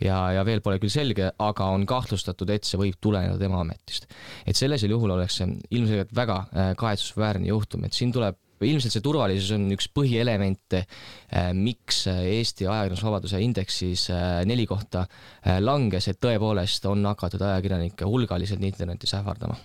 ja, 0.00 0.18
ja 0.36 0.44
veel 0.48 0.62
pole 0.64 0.80
küll 0.82 0.92
selge, 0.92 1.32
aga 1.38 1.70
on 1.74 1.86
kahtlustatud, 1.88 2.52
et 2.52 2.68
see 2.68 2.80
võib 2.80 3.00
tuleneda 3.00 3.38
tema 3.40 3.62
ametist. 3.64 4.08
et 4.46 4.56
sellisel 4.56 4.96
juhul 4.96 5.16
oleks 5.16 5.40
see 5.40 5.50
ilmselgelt 5.70 6.14
väga 6.16 6.44
kahetsusväärne 6.80 7.52
juhtum, 7.52 7.84
et 7.84 7.96
siin 7.96 8.12
tuleb 8.16 8.38
ilmselt 8.68 8.94
see 8.94 9.04
turvalisus 9.04 9.54
on 9.56 9.66
üks 9.74 9.88
põhielemente, 9.94 10.84
äh, 11.32 11.50
miks 11.56 12.04
Eesti 12.10 12.68
ajakirjandusvabaduse 12.68 13.40
indeksis 13.44 14.08
äh, 14.14 14.40
neli 14.48 14.66
kohta 14.68 15.06
äh, 15.06 15.58
langes, 15.62 16.10
et 16.10 16.20
tõepoolest 16.22 16.86
on 16.90 17.04
hakatud 17.10 17.42
ajakirjanikke 17.46 18.08
hulgaliselt 18.08 18.64
internetis 18.66 19.14
ähvardama 19.18 19.56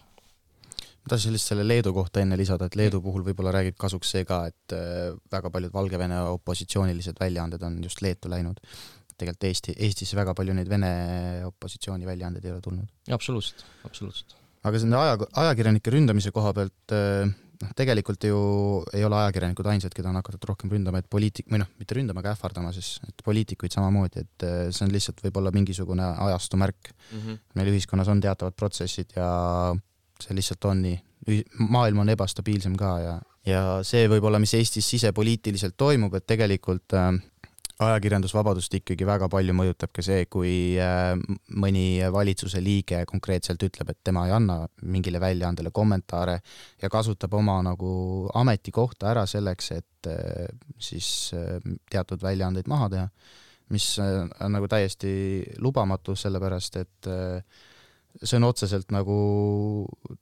ma 1.06 1.12
tahtsin 1.12 1.36
lihtsalt 1.36 1.54
selle 1.54 1.68
Leedu 1.68 1.92
kohta 1.94 2.24
enne 2.24 2.38
lisada, 2.40 2.66
et 2.66 2.76
Leedu 2.80 2.98
puhul 3.04 3.22
võib-olla 3.28 3.52
räägib 3.54 3.76
kasuks 3.78 4.16
see 4.16 4.26
ka, 4.26 4.40
et 4.50 4.74
väga 5.32 5.52
paljud 5.54 5.74
Valgevene 5.74 6.24
opositsioonilised 6.32 7.20
väljaanded 7.22 7.62
on 7.68 7.78
just 7.84 8.02
Leetu 8.02 8.32
läinud. 8.32 8.58
tegelikult 9.16 9.46
Eesti, 9.48 9.76
Eestisse 9.86 10.18
väga 10.18 10.34
palju 10.34 10.56
neid 10.58 10.68
Vene 10.70 10.90
opositsiooni 11.46 12.10
väljaandeid 12.10 12.48
ei 12.48 12.56
ole 12.56 12.62
tulnud. 12.66 12.90
absoluutselt, 13.14 13.62
absoluutselt. 13.86 14.34
aga 14.64 14.82
selle 14.82 14.98
aja, 14.98 15.30
ajakirjanike 15.46 15.94
ründamise 15.94 16.34
koha 16.34 16.56
pealt 16.58 16.96
noh, 17.62 17.72
tegelikult 17.78 18.28
ju 18.28 18.40
ei 18.96 19.04
ole 19.08 19.18
ajakirjanikud 19.24 19.70
ainsad, 19.72 19.94
keda 19.96 20.12
on 20.12 20.20
hakatud 20.20 20.48
rohkem 20.50 20.72
ründama, 20.74 21.02
et 21.02 21.10
poliitik, 21.12 21.48
või 21.52 21.62
noh, 21.62 21.70
mitte 21.80 21.98
ründama, 21.98 22.24
aga 22.24 22.36
ähvardama 22.36 22.74
siis, 22.76 22.96
et 23.08 23.24
poliitikuid 23.26 23.76
samamoodi, 23.76 24.26
et 24.26 24.48
eh, 24.48 24.58
see 24.76 24.86
on 24.88 24.94
lihtsalt 24.94 25.24
võib-olla 25.26 25.54
mingisugune 25.56 26.08
ajastu 26.28 26.60
märk 26.62 26.92
mm. 26.92 27.20
-hmm. 27.20 27.44
meil 27.60 27.74
ühiskonnas 27.74 28.12
on 28.12 28.24
teatavad 28.24 28.58
protsessid 28.58 29.16
ja 29.18 29.30
see 30.22 30.36
lihtsalt 30.38 30.66
on 30.72 30.84
nii, 30.86 31.00
maailm 31.70 32.04
on 32.04 32.12
ebastabiilsem 32.14 32.76
ka 32.80 32.92
ja, 33.04 33.16
ja 33.46 33.62
see 33.84 34.08
võib-olla, 34.12 34.40
mis 34.42 34.54
Eestis 34.58 34.90
sisepoliitiliselt 34.96 35.78
toimub, 35.78 36.14
et 36.16 36.28
tegelikult 36.28 36.96
äh, 36.98 37.12
ajakirjandusvabadust 37.84 38.78
ikkagi 38.78 39.06
väga 39.08 39.28
palju 39.32 39.54
mõjutab 39.56 39.92
ka 39.96 40.04
see, 40.06 40.26
kui 40.32 40.78
äh, 40.80 41.12
mõni 41.60 42.00
valitsuse 42.14 42.62
liige 42.64 43.02
konkreetselt 43.10 43.64
ütleb, 43.68 43.92
et 43.92 44.00
tema 44.08 44.26
ei 44.30 44.36
anna 44.36 44.62
mingile 44.88 45.20
väljaandele 45.20 45.74
kommentaare 45.76 46.38
ja 46.82 46.92
kasutab 46.92 47.36
oma 47.36 47.58
nagu 47.66 47.92
ametikohta 48.40 49.12
ära 49.12 49.26
selleks, 49.28 49.72
et 49.76 50.12
äh, 50.12 50.48
siis 50.80 51.10
äh, 51.36 51.60
teatud 51.92 52.24
väljaandeid 52.24 52.72
maha 52.72 52.92
teha, 52.96 53.08
mis 53.76 53.92
on 54.00 54.54
nagu 54.54 54.70
täiesti 54.70 55.10
lubamatu, 55.58 56.14
sellepärast 56.16 56.76
et 56.78 57.08
see 58.22 58.38
on 58.38 58.46
otseselt 58.46 58.94
nagu 58.94 59.16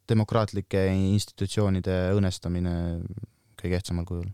demokraatlike 0.09 0.85
institutsioonide 0.95 1.97
õõnestamine 2.15 2.77
kõige 3.59 3.81
ehtsamal 3.81 4.07
kujul 4.07 4.31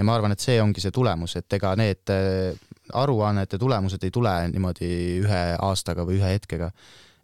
ja 0.00 0.06
ma 0.06 0.16
arvan, 0.16 0.32
et 0.32 0.40
see 0.40 0.56
ongi 0.62 0.80
see 0.80 0.94
tulemus, 0.94 1.36
et 1.36 1.58
ega 1.58 1.74
need 1.78 2.10
äh, 2.14 2.56
aruannete 2.96 3.60
tulemused 3.60 4.02
ei 4.06 4.12
tule 4.14 4.32
niimoodi 4.48 4.90
ühe 5.20 5.40
aastaga 5.60 6.06
või 6.08 6.18
ühe 6.18 6.34
hetkega. 6.38 6.70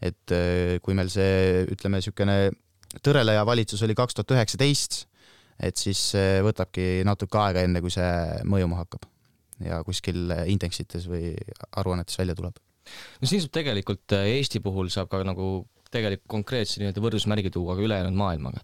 et 0.04 0.36
äh, 0.36 0.76
kui 0.84 0.94
meil 0.94 1.08
see, 1.08 1.64
ütleme, 1.72 2.02
niisugune 2.02 2.36
tõreleja 3.04 3.44
valitsus 3.48 3.82
oli 3.86 3.96
kaks 3.96 4.16
tuhat 4.16 4.36
üheksateist, 4.36 5.06
et 5.56 5.80
siis 5.80 6.02
see 6.12 6.40
võtabki 6.44 7.00
natuke 7.08 7.40
aega, 7.40 7.64
enne 7.64 7.80
kui 7.80 7.92
see 7.92 8.10
mõjuma 8.44 8.82
hakkab 8.82 9.08
ja 9.64 9.80
kuskil 9.86 10.28
indeksites 10.52 11.06
või 11.08 11.32
aruannetes 11.80 12.18
välja 12.20 12.36
tuleb. 12.36 12.60
no 13.22 13.30
siin 13.30 13.40
saab 13.40 13.56
tegelikult 13.56 14.18
äh, 14.18 14.28
Eesti 14.36 14.60
puhul 14.60 14.92
saab 14.92 15.08
ka 15.12 15.22
nagu 15.24 15.64
tegelikult 15.96 16.30
konkreetse 16.36 16.80
nii-öelda 16.80 17.02
võrdusmärgi 17.04 17.52
tuua 17.54 17.76
ka 17.76 17.84
ülejäänud 17.86 18.16
maailmaga. 18.18 18.62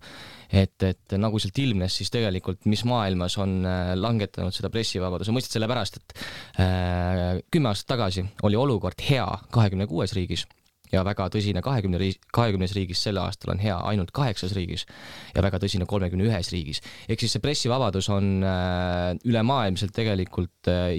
et, 0.53 0.83
et 0.85 1.15
nagu 1.17 1.39
sealt 1.41 1.59
ilmnes, 1.59 1.95
siis 1.97 2.13
tegelikult, 2.13 2.67
mis 2.69 2.85
maailmas 2.89 3.39
on 3.41 3.63
äh, 3.65 3.93
langetanud 3.97 4.53
seda 4.53 4.69
pressivabaduse 4.73 5.33
mõistet, 5.33 5.57
sellepärast 5.57 6.01
et 6.01 6.17
äh, 6.61 7.41
kümme 7.51 7.73
aastat 7.73 7.95
tagasi 7.95 8.27
oli 8.45 8.59
olukord 8.61 9.01
hea 9.09 9.27
kahekümne 9.55 9.89
kuues 9.91 10.13
riigis 10.17 10.45
ja 10.93 11.03
väga 11.07 11.29
tõsine 11.33 11.63
kahekümne 11.65 11.99
riis, 12.01 12.19
kahekümnes 12.35 12.75
riigis 12.77 13.01
sel 13.07 13.19
aastal 13.23 13.55
on 13.55 13.63
hea 13.63 13.77
ainult 13.89 14.13
kaheksas 14.15 14.53
riigis 14.57 14.85
ja 15.33 15.45
väga 15.45 15.61
tõsine 15.63 15.87
kolmekümne 15.89 16.27
ühes 16.29 16.53
riigis. 16.53 16.83
ehk 17.09 17.23
siis 17.23 17.37
see 17.37 17.43
pressivabadus 17.45 18.11
on 18.13 18.45
äh, 18.45 19.15
ülemaailmselt 19.29 19.95
tegelikult 19.97 20.71
äh, 20.71 20.93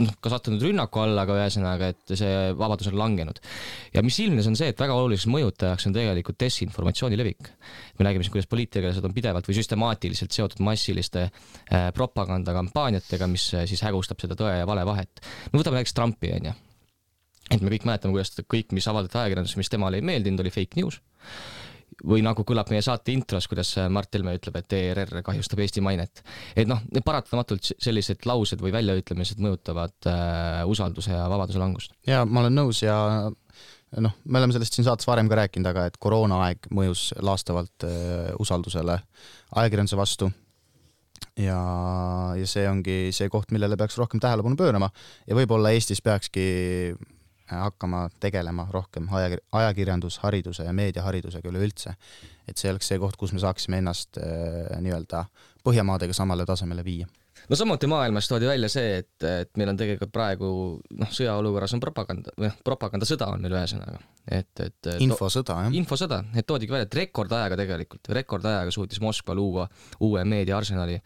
noh, 0.00 0.16
ka 0.20 0.32
sattunud 0.34 0.62
rünnaku 0.66 1.04
alla, 1.04 1.26
aga 1.26 1.38
ühesõnaga, 1.40 1.92
et 1.94 2.16
see 2.18 2.34
vabadus 2.58 2.90
on 2.90 2.98
langenud. 2.98 3.40
ja 3.94 4.02
mis 4.06 4.18
ilmnes, 4.24 4.50
on 4.50 4.58
see, 4.58 4.72
et 4.74 4.82
väga 4.82 4.98
oluliseks 4.98 5.30
mõjutajaks 5.30 5.88
on 5.88 5.96
tegelikult 5.96 6.40
desinformatsiooni 6.42 7.18
levik. 7.18 7.52
me 7.98 8.08
nägime 8.08 8.26
siin, 8.26 8.34
kuidas 8.34 8.50
poliittegelased 8.50 9.06
on 9.06 9.14
pidevalt 9.14 9.46
või 9.46 9.58
süstemaatiliselt 9.60 10.34
seotud 10.34 10.62
massiliste 10.66 11.28
äh, 11.28 11.90
propagandakampaaniatega, 11.94 13.30
mis 13.30 13.52
siis 13.54 13.86
hägustab 13.86 14.20
seda 14.22 14.38
tõe 14.38 14.58
ja 14.58 14.66
vale 14.66 14.86
vahet. 14.86 15.22
no 15.52 15.62
võtame 15.62 15.78
näiteks 15.78 15.94
Trumpi, 15.94 16.34
onju 16.40 16.65
et 17.50 17.62
me 17.62 17.70
kõik 17.72 17.86
mäletame, 17.88 18.14
kuidas 18.16 18.34
kõik, 18.50 18.74
mis 18.76 18.88
avaldati 18.90 19.20
ajakirjanduses, 19.20 19.58
mis 19.60 19.70
temale 19.72 20.00
ei 20.00 20.06
meeldinud, 20.06 20.42
oli 20.44 20.54
fake 20.54 20.80
news. 20.80 21.00
või 22.04 22.20
nagu 22.20 22.44
kõlab 22.44 22.68
meie 22.68 22.82
saate 22.84 23.14
intros, 23.14 23.46
kuidas 23.48 23.70
Mart 23.88 24.12
Helme 24.12 24.34
ütleb, 24.36 24.58
et 24.58 24.72
ERR 24.76 25.22
kahjustab 25.24 25.62
Eesti 25.64 25.80
mainet. 25.80 26.22
et 26.54 26.68
noh, 26.68 26.82
paratamatult 27.04 27.72
sellised 27.78 28.26
laused 28.26 28.60
või 28.60 28.72
väljaütlemised 28.74 29.40
mõjutavad 29.40 30.10
äh, 30.10 30.60
usalduse 30.68 31.14
ja 31.14 31.28
vabaduse 31.30 31.58
langust. 31.58 31.94
ja 32.06 32.24
ma 32.24 32.42
olen 32.42 32.58
nõus 32.58 32.82
ja 32.82 33.30
noh, 33.96 34.16
me 34.24 34.38
oleme 34.38 34.52
sellest 34.52 34.76
siin 34.76 34.84
saates 34.84 35.08
varem 35.08 35.28
ka 35.28 35.40
rääkinud, 35.40 35.70
aga 35.70 35.86
et 35.88 35.96
koroonaaeg 35.96 36.68
mõjus 36.74 37.12
laastavalt 37.22 37.86
äh, 37.88 38.34
usaldusele 38.42 38.98
ajakirjanduse 39.56 39.96
vastu 39.96 40.30
ja, 41.40 41.58
ja 42.36 42.48
see 42.48 42.66
ongi 42.68 42.96
see 43.16 43.30
koht, 43.32 43.52
millele 43.54 43.78
peaks 43.78 43.96
rohkem 44.00 44.20
tähelepanu 44.22 44.58
pöörama 44.58 44.90
ja 45.26 45.36
võib-olla 45.38 45.72
Eestis 45.76 46.02
peakski 46.04 46.46
hakkama 47.50 48.06
tegelema 48.20 48.66
rohkem 48.70 49.08
ajakir-, 49.12 49.42
ajakirjandushariduse 49.52 50.66
ja 50.66 50.72
meediaharidusega 50.72 51.50
üleüldse. 51.50 51.94
et 52.48 52.58
see 52.58 52.70
oleks 52.70 52.88
see 52.88 52.98
koht, 53.02 53.16
kus 53.18 53.32
me 53.34 53.42
saaksime 53.42 53.82
ennast 53.82 54.18
äh, 54.22 54.80
nii-öelda 54.80 55.24
Põhjamaadega 55.66 56.14
samale 56.14 56.44
tasemele 56.46 56.84
viia. 56.84 57.06
no 57.48 57.56
samuti 57.56 57.86
maailmas 57.90 58.28
toodi 58.28 58.46
välja 58.46 58.68
see, 58.70 58.98
et, 59.02 59.26
et 59.26 59.50
meil 59.56 59.72
on 59.72 59.78
tegelikult 59.78 60.12
praegu 60.14 60.48
noh, 61.00 61.14
sõjaolukorras 61.18 61.74
on 61.74 61.82
propaganda, 61.82 62.34
või 62.38 62.50
noh, 62.50 62.58
propagandasõda 62.64 63.30
on 63.34 63.42
meil 63.42 63.56
ühesõnaga, 63.58 64.02
et, 64.26 64.52
et 64.60 64.90
infosõda, 65.02 65.60
jah. 65.66 65.78
infosõda, 65.78 66.22
et 66.34 66.46
toodigi 66.46 66.74
välja, 66.74 66.90
et 66.90 67.00
rekordajaga 67.02 67.58
tegelikult, 67.62 68.12
rekordajaga 68.20 68.74
suutis 68.74 69.02
Moskva 69.02 69.34
luua 69.34 69.68
uue 70.06 70.24
meediaarsenali 70.24 71.00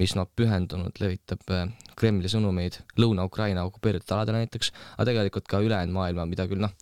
mis 0.00 0.14
noh, 0.18 0.28
pühendunult 0.36 0.98
levitab 1.02 1.42
äh, 1.54 1.66
Kremli 1.98 2.30
sõnumeid 2.30 2.80
Lõuna-Ukraina 3.00 3.66
okupeeritud 3.68 4.16
aladel 4.16 4.40
näiteks, 4.40 4.72
aga 4.96 5.08
tegelikult 5.10 5.46
ka 5.50 5.62
ülejäänud 5.62 5.94
maailma, 5.94 6.26
mida 6.30 6.48
küll 6.50 6.64
noh, 6.64 6.74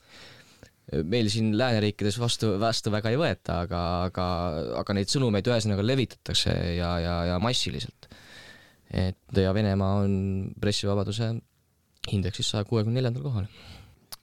meil 1.09 1.29
siin 1.33 1.53
lääneriikides 1.57 2.19
vastu, 2.21 2.55
vastu 2.61 2.93
väga 2.93 3.13
ei 3.13 3.21
võeta, 3.21 3.63
aga, 3.67 3.83
aga, 4.09 4.27
aga 4.81 4.97
neid 4.99 5.13
sõnumeid 5.13 5.49
ühesõnaga 5.49 5.85
levitatakse 5.85 6.57
ja, 6.79 6.97
ja, 7.01 7.15
ja 7.33 7.39
massiliselt. 7.43 8.09
et 8.91 9.39
ja 9.41 9.55
Venemaa 9.55 10.03
on 10.03 10.17
pressivabaduse 10.61 11.35
indeksis 12.13 12.51
saja 12.51 12.67
kuuekümne 12.69 12.99
neljandal 12.99 13.29
kohal 13.29 13.47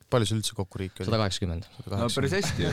palju 0.10 0.30
sul 0.30 0.40
üldse 0.42 0.56
kokku 0.58 0.82
riike 0.82 1.04
oli? 1.04 1.08
sada 1.10 1.20
kaheksakümmend. 1.22 1.68
no 1.86 2.08
päris 2.16 2.36
hästi 2.38 2.66
ju 2.66 2.72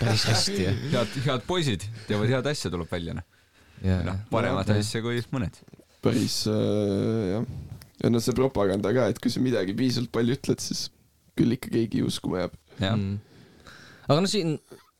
päris 0.00 0.24
hästi, 0.32 0.60
jah. 0.64 0.78
head, 0.94 1.18
head 1.26 1.44
poisid, 1.48 1.84
teevad 2.08 2.32
head 2.32 2.48
asja, 2.52 2.72
tuleb 2.72 2.90
välja, 2.92 3.16
noh. 3.18 3.37
Noh, 3.82 4.20
paremat 4.32 4.70
yeah. 4.70 4.82
asja 4.82 5.02
kui 5.04 5.20
mõned. 5.34 5.60
päris 6.04 6.42
äh, 6.50 7.34
jah. 7.34 7.46
ja 8.02 8.12
noh, 8.12 8.22
see 8.24 8.36
propaganda 8.36 8.92
ka, 8.94 9.08
et 9.12 9.20
kui 9.22 9.32
sa 9.32 9.42
midagi 9.44 9.76
piisavalt 9.78 10.12
palju 10.14 10.38
ütled, 10.38 10.62
siis 10.62 10.88
küll 11.38 11.54
ikka 11.54 11.72
keegi 11.74 12.02
uskuma 12.06 12.44
jääb. 12.44 12.58
Mm. 12.78 13.16
aga 14.08 14.20
no 14.22 14.30
siin 14.30 14.58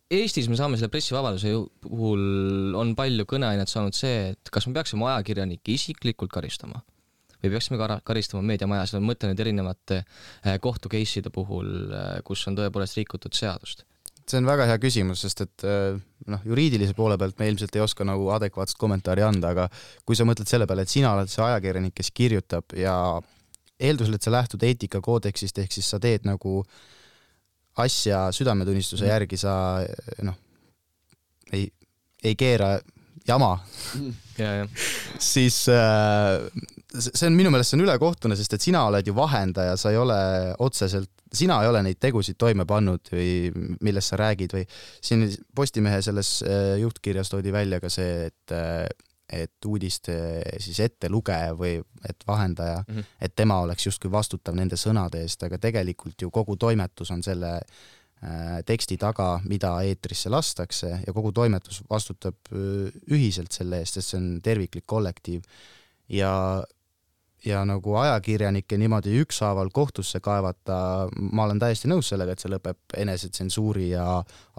Eestis 0.08 0.46
me 0.48 0.56
saame 0.56 0.78
selle 0.80 0.88
pressivabaduse 0.88 1.50
puhul 1.84 2.72
on 2.80 2.94
palju 2.96 3.26
kõneainet 3.28 3.68
saanud 3.68 3.92
see, 3.96 4.30
et 4.32 4.50
kas 4.52 4.64
me 4.64 4.72
peaksime 4.78 5.04
ajakirjanikke 5.04 5.74
isiklikult 5.74 6.32
karistama 6.32 6.80
või 7.42 7.52
peaksime 7.52 7.78
kar 7.78 7.98
karistama 8.06 8.40
meediamaja, 8.48 8.86
seda 8.88 9.02
ma 9.02 9.12
mõtlen 9.12 9.34
nüüd 9.34 9.42
erinevate 9.44 10.00
äh, 10.00 10.56
kohtu 10.64 10.90
case'ide 10.90 11.30
puhul, 11.34 11.68
äh, 11.92 12.08
kus 12.26 12.46
on 12.48 12.56
tõepoolest 12.58 12.96
rikutud 12.98 13.36
seadust 13.36 13.84
see 14.30 14.40
on 14.40 14.48
väga 14.48 14.66
hea 14.68 14.78
küsimus, 14.82 15.22
sest 15.24 15.42
et 15.44 15.64
äh, 15.66 15.96
noh, 16.32 16.44
juriidilise 16.48 16.94
poole 16.96 17.18
pealt 17.20 17.38
me 17.40 17.48
ilmselt 17.50 17.76
ei 17.76 17.84
oska 17.84 18.06
nagu 18.06 18.28
adekvaatset 18.36 18.78
kommentaari 18.80 19.24
anda, 19.26 19.54
aga 19.54 19.68
kui 20.08 20.18
sa 20.18 20.26
mõtled 20.28 20.50
selle 20.50 20.68
peale, 20.68 20.84
et 20.84 20.92
sina 20.92 21.14
oled 21.16 21.30
see 21.32 21.44
ajakirjanik, 21.44 21.96
kes 21.96 22.12
kirjutab 22.16 22.76
ja 22.78 22.94
eeldusel, 23.78 24.18
et 24.18 24.26
sa 24.26 24.34
lähtud 24.34 24.62
eetikakoodeksist, 24.66 25.62
ehk 25.62 25.74
siis 25.74 25.88
sa 25.94 26.00
teed 26.02 26.26
nagu 26.28 26.60
asja 27.78 28.26
südametunnistuse 28.34 29.04
mm. 29.04 29.10
järgi, 29.12 29.40
sa 29.40 29.52
noh, 30.26 30.38
ei, 31.54 31.68
ei 32.26 32.34
keera 32.38 32.76
jama 33.28 33.52
siis 35.32 35.60
äh, 35.72 36.48
see 36.98 37.28
on 37.28 37.36
minu 37.36 37.52
meelest, 37.52 37.72
see 37.72 37.78
on 37.78 37.84
ülekohtune, 37.86 38.36
sest 38.38 38.56
et 38.56 38.64
sina 38.64 38.86
oled 38.88 39.06
ju 39.06 39.14
vahendaja, 39.16 39.76
sa 39.78 39.92
ei 39.92 40.00
ole 40.00 40.18
otseselt 40.64 41.12
sina 41.34 41.58
ei 41.62 41.68
ole 41.68 41.82
neid 41.84 41.98
tegusid 42.00 42.38
toime 42.40 42.66
pannud 42.68 43.10
või 43.12 43.50
millest 43.84 44.12
sa 44.12 44.18
räägid 44.20 44.54
või 44.56 44.64
siin 44.70 45.26
Postimehe 45.54 46.00
selles 46.04 46.38
äh, 46.46 46.78
juhtkirjas 46.82 47.32
toodi 47.32 47.52
välja 47.52 47.80
ka 47.82 47.92
see, 47.92 48.30
et 48.30 48.56
äh, 48.56 48.86
et 49.28 49.66
uudiste 49.68 50.14
siis 50.56 50.78
ettelugeja 50.80 51.52
või 51.52 51.74
et 52.08 52.22
vahendaja 52.26 52.78
mm, 52.80 52.94
-hmm. 52.94 53.16
et 53.20 53.34
tema 53.36 53.58
oleks 53.60 53.84
justkui 53.84 54.08
vastutav 54.10 54.56
nende 54.56 54.76
sõnade 54.80 55.20
eest, 55.20 55.42
aga 55.44 55.58
tegelikult 55.60 56.22
ju 56.22 56.30
kogu 56.30 56.56
toimetus 56.56 57.10
on 57.12 57.22
selle 57.22 57.50
äh, 57.58 58.62
teksti 58.64 58.96
taga, 58.96 59.40
mida 59.44 59.74
eetrisse 59.84 60.32
lastakse 60.32 60.94
ja 61.06 61.12
kogu 61.12 61.32
toimetus 61.32 61.82
vastutab 61.90 62.36
ühiselt 63.10 63.52
selle 63.52 63.82
eest, 63.82 64.00
sest 64.00 64.14
see 64.14 64.22
on 64.22 64.40
terviklik 64.42 64.86
kollektiiv. 64.86 65.42
ja 66.08 66.64
ja 67.44 67.62
nagu 67.66 67.94
ajakirjanikke 67.94 68.78
niimoodi 68.78 69.14
ükshaaval 69.22 69.70
kohtusse 69.74 70.20
kaevata, 70.20 71.08
ma 71.32 71.44
olen 71.44 71.60
täiesti 71.62 71.90
nõus 71.90 72.10
sellega, 72.10 72.34
et 72.34 72.42
see 72.42 72.50
lõpeb 72.50 72.96
enesetsensuuri 72.98 73.90
ja 73.92 74.06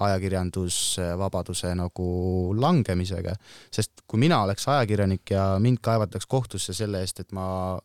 ajakirjandusvabaduse 0.07 1.73
nagu 1.75 2.09
langemisega. 2.55 3.35
sest 3.71 4.05
kui 4.07 4.19
mina 4.19 4.41
oleks 4.43 4.67
ajakirjanik 4.67 5.31
ja 5.31 5.57
mind 5.59 5.81
kaevataks 5.81 6.25
kohtusse 6.25 6.73
selle 6.73 7.01
eest, 7.03 7.19
et 7.19 7.31
ma 7.31 7.79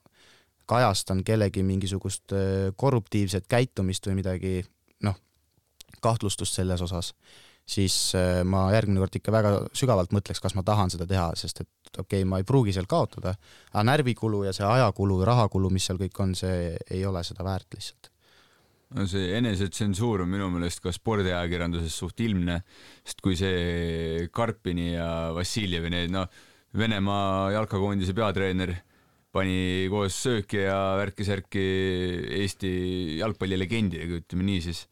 kajastan 0.66 1.24
kellegi 1.24 1.62
mingisugust 1.62 2.32
korruptiivset 2.76 3.46
käitumist 3.48 4.06
või 4.06 4.20
midagi, 4.22 4.54
noh, 5.02 5.18
kahtlustust 6.00 6.54
selles 6.54 6.80
osas, 6.80 7.12
siis 7.66 8.12
ma 8.44 8.70
järgmine 8.72 9.02
kord 9.02 9.18
ikka 9.18 9.32
väga 9.32 9.52
sügavalt 9.76 10.14
mõtleks, 10.14 10.40
kas 10.40 10.54
ma 10.54 10.62
tahan 10.62 10.92
seda 10.92 11.06
teha, 11.08 11.32
sest 11.36 11.60
et 11.64 11.83
okei 12.00 12.22
okay,, 12.22 12.28
ma 12.28 12.40
ei 12.40 12.48
pruugi 12.48 12.74
seal 12.76 12.88
kaotada, 12.90 13.34
aga 13.72 13.84
närvikulu 13.90 14.44
ja 14.46 14.54
see 14.56 14.66
ajakulu 14.66 15.20
ja 15.22 15.30
rahakulu, 15.32 15.70
mis 15.74 15.86
seal 15.88 16.00
kõik 16.00 16.20
on, 16.24 16.34
see 16.38 16.74
ei 16.90 17.04
ole 17.06 17.22
seda 17.26 17.46
väärt 17.46 17.76
lihtsalt. 17.76 18.10
No 18.94 19.08
see 19.10 19.32
enesetsensuur 19.38 20.22
on 20.22 20.30
minu 20.30 20.46
meelest 20.52 20.82
ka 20.84 20.92
spordiajakirjanduses 20.94 21.94
suht 21.98 22.20
ilmne, 22.22 22.60
sest 23.02 23.22
kui 23.24 23.34
see 23.38 24.28
Karpini 24.34 24.92
ja 24.92 25.08
Vassiljevi 25.34 25.90
need 25.90 26.12
noh, 26.14 26.28
Venemaa 26.74 27.52
jalkakoondise 27.54 28.14
peatreener 28.18 28.72
pani 29.34 29.86
koos 29.90 30.16
sööki 30.24 30.62
ja 30.62 30.78
värki-särki 30.98 31.62
Eesti 32.40 32.70
jalgpallilegendidega, 33.20 34.20
ütleme 34.22 34.46
nii 34.46 34.62
siis. 34.62 34.84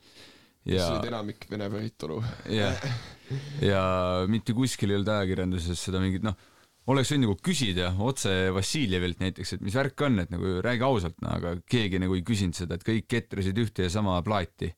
Ja 0.67 0.87
olid 0.93 1.09
enamik 1.11 1.47
vene 1.51 1.67
päritolu. 1.71 2.21
jah, 2.55 2.87
ja 3.63 3.83
mitte 4.31 4.55
kuskil 4.55 4.93
ei 4.93 4.99
olnud 5.01 5.11
ajakirjanduses 5.11 5.87
seda 5.89 6.03
mingit 6.03 6.27
noh, 6.27 6.39
oleks 6.91 7.13
võinud 7.13 7.29
nagu 7.29 7.37
küsida 7.47 7.91
otse 8.03 8.33
Vassiljevilt 8.55 9.21
näiteks, 9.23 9.55
et 9.57 9.61
mis 9.65 9.77
värk 9.79 10.03
on, 10.07 10.23
et 10.23 10.33
nagu 10.33 10.57
räägi 10.65 10.87
ausalt, 10.87 11.19
no 11.23 11.35
aga 11.37 11.55
keegi 11.71 12.01
nagu 12.03 12.17
ei 12.19 12.25
küsinud 12.27 12.59
seda, 12.59 12.79
et 12.79 12.87
kõik 12.87 13.07
ketrasid 13.11 13.61
ühte 13.63 13.87
ja 13.87 13.93
sama 13.93 14.17
plaati. 14.27 14.73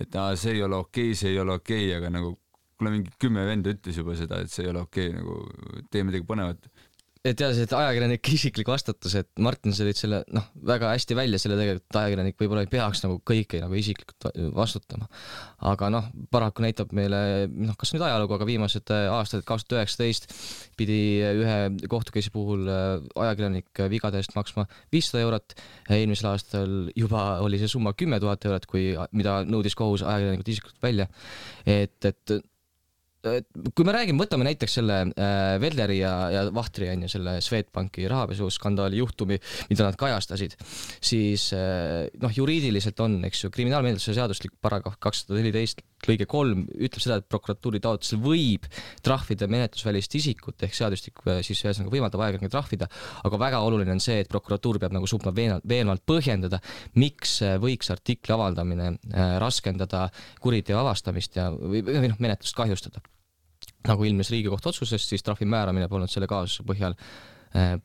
et 0.00 0.14
aa, 0.16 0.36
see 0.40 0.54
ei 0.56 0.62
ole 0.64 0.78
okei 0.80 1.10
okay,, 1.10 1.18
see 1.18 1.34
ei 1.34 1.40
ole 1.42 1.52
okei 1.58 1.90
okay,, 1.90 1.96
aga 1.98 2.08
nagu 2.14 2.30
kuule, 2.78 2.94
mingi 2.94 3.12
kümme 3.20 3.44
venda 3.46 3.74
ütles 3.74 3.98
juba 4.00 4.16
seda, 4.16 4.40
et 4.40 4.50
see 4.50 4.64
ei 4.64 4.70
ole 4.72 4.80
okei 4.86 5.10
okay,, 5.10 5.18
nagu 5.20 5.84
tee 5.92 6.04
midagi 6.08 6.26
põnevat. 6.28 6.70
Et 7.22 7.38
jah, 7.38 7.52
see 7.54 7.68
ajakirjanike 7.78 8.32
isiklik 8.34 8.66
vastutus, 8.66 9.14
et 9.20 9.28
Martin, 9.42 9.74
sa 9.76 9.84
tõid 9.86 9.98
selle 9.98 10.18
noh, 10.34 10.48
väga 10.66 10.90
hästi 10.90 11.14
välja 11.14 11.38
selle 11.38 11.54
tegelikult, 11.58 11.84
et 11.86 11.98
ajakirjanik 12.00 12.38
võib-olla 12.40 12.64
ei 12.64 12.70
peaks 12.72 13.04
nagu 13.04 13.20
kõike 13.30 13.60
nagu 13.62 13.78
isiklikult 13.78 14.26
vastutama. 14.56 15.06
aga 15.70 15.90
noh, 15.94 16.08
paraku 16.34 16.66
näitab 16.66 16.90
meile 16.98 17.46
noh, 17.46 17.76
kas 17.78 17.94
nüüd 17.94 18.02
ajalugu, 18.08 18.34
aga 18.34 18.48
viimased 18.48 18.90
äh, 18.90 19.06
aastad, 19.14 19.46
kaks 19.46 19.68
tuhat 19.68 19.84
üheksateist 19.84 20.26
pidi 20.78 20.98
ühe 21.22 21.58
kohtukeisi 21.92 22.34
puhul 22.34 22.66
äh, 22.66 22.98
ajakirjanik 23.28 23.84
vigade 23.92 24.18
eest 24.18 24.34
maksma 24.34 24.66
viissada 24.94 25.22
eurot, 25.22 25.54
eelmisel 25.94 26.32
aastal 26.32 26.78
juba 26.98 27.38
oli 27.44 27.62
see 27.62 27.70
summa 27.70 27.94
kümme 27.94 28.18
tuhat 28.22 28.50
eurot, 28.50 28.66
kui, 28.66 28.88
mida 29.14 29.42
nõudis 29.46 29.78
kohus 29.78 30.02
ajakirjanikult 30.02 30.56
isiklikult 30.56 30.90
välja. 30.90 31.06
et, 31.70 32.00
et 32.02 32.42
kui 33.22 33.86
me 33.86 33.94
räägime, 33.94 34.18
võtame 34.24 34.46
näiteks 34.48 34.78
selle 34.80 34.98
äh, 35.12 35.54
Velleri 35.62 36.00
ja, 36.00 36.12
ja 36.34 36.42
Vahtri 36.54 36.88
on 36.90 37.04
ju 37.06 37.12
selle 37.12 37.36
Swedbanki 37.44 38.08
rahapesuskandaali 38.10 38.98
juhtumi, 38.98 39.38
mida 39.70 39.86
nad 39.86 39.98
kajastasid, 40.00 40.56
siis 40.98 41.48
äh, 41.56 42.08
noh, 42.22 42.34
juriidiliselt 42.34 42.98
on, 43.04 43.20
eks 43.28 43.44
ju, 43.44 43.52
kriminaalmenetluse 43.54 44.16
seaduslik 44.16 44.56
paragrahv 44.62 44.98
kakssada 45.02 45.38
neliteist 45.38 45.84
lõige 46.08 46.26
kolm 46.26 46.64
ütleb 46.72 47.02
seda, 47.02 47.20
et 47.20 47.28
prokuratuuri 47.30 47.80
taotlusel 47.82 48.18
võib 48.22 48.66
trahvida 49.06 49.46
menetlusvälist 49.50 50.16
isikut 50.18 50.66
ehk 50.66 50.74
seadustik 50.76 51.22
äh, 51.28 51.40
siis 51.46 51.62
ühesõnaga 51.62 51.94
võimaldab 51.94 52.24
ajakirjanikke 52.26 52.52
trahvida, 52.56 52.90
aga 53.22 53.42
väga 53.44 53.62
oluline 53.68 53.94
on 53.94 54.02
see, 54.02 54.18
et 54.24 54.32
prokuratuur 54.32 54.80
peab 54.82 54.96
nagu 54.96 55.06
suutma 55.10 55.34
veenvalt, 55.36 55.66
veenvalt 55.68 56.04
põhjendada, 56.08 56.58
miks 56.98 57.38
äh, 57.46 57.54
võiks 57.62 57.94
artikli 57.94 58.34
avaldamine 58.34 58.92
äh, 58.96 59.38
raskendada 59.42 60.08
kuriteo 60.42 60.82
avastamist 60.82 61.38
ja 61.38 61.50
või 61.54 61.84
noh, 61.86 62.18
menetlust 62.18 62.58
kahjustada 62.58 63.04
nagu 63.88 64.04
ilmnes 64.06 64.30
Riigikohtu 64.30 64.70
otsusest, 64.70 65.08
siis 65.08 65.24
trahvi 65.26 65.48
määramine 65.48 65.88
polnud 65.90 66.10
selle 66.10 66.28
kaasuse 66.30 66.66
põhjal 66.68 66.96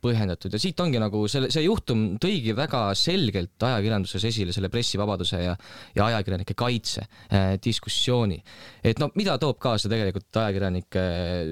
põhjendatud 0.02 0.54
ja 0.54 0.60
siit 0.62 0.80
ongi 0.80 1.00
nagu 1.02 1.24
selle, 1.32 1.50
see 1.52 1.66
juhtum 1.66 2.04
tõigi 2.22 2.54
väga 2.56 2.88
selgelt 2.98 3.64
ajakirjanduses 3.68 4.24
esile 4.30 4.54
selle 4.56 4.70
pressivabaduse 4.72 5.42
ja, 5.44 5.56
ja 5.96 6.08
ajakirjanike 6.08 6.56
kaitse 6.58 7.04
äh, 7.04 7.56
diskussiooni. 7.64 8.38
et 8.84 9.00
no 9.02 9.10
mida 9.20 9.38
toob 9.42 9.60
kaasa 9.62 9.90
tegelikult 9.92 10.40
ajakirjanike 10.42 11.04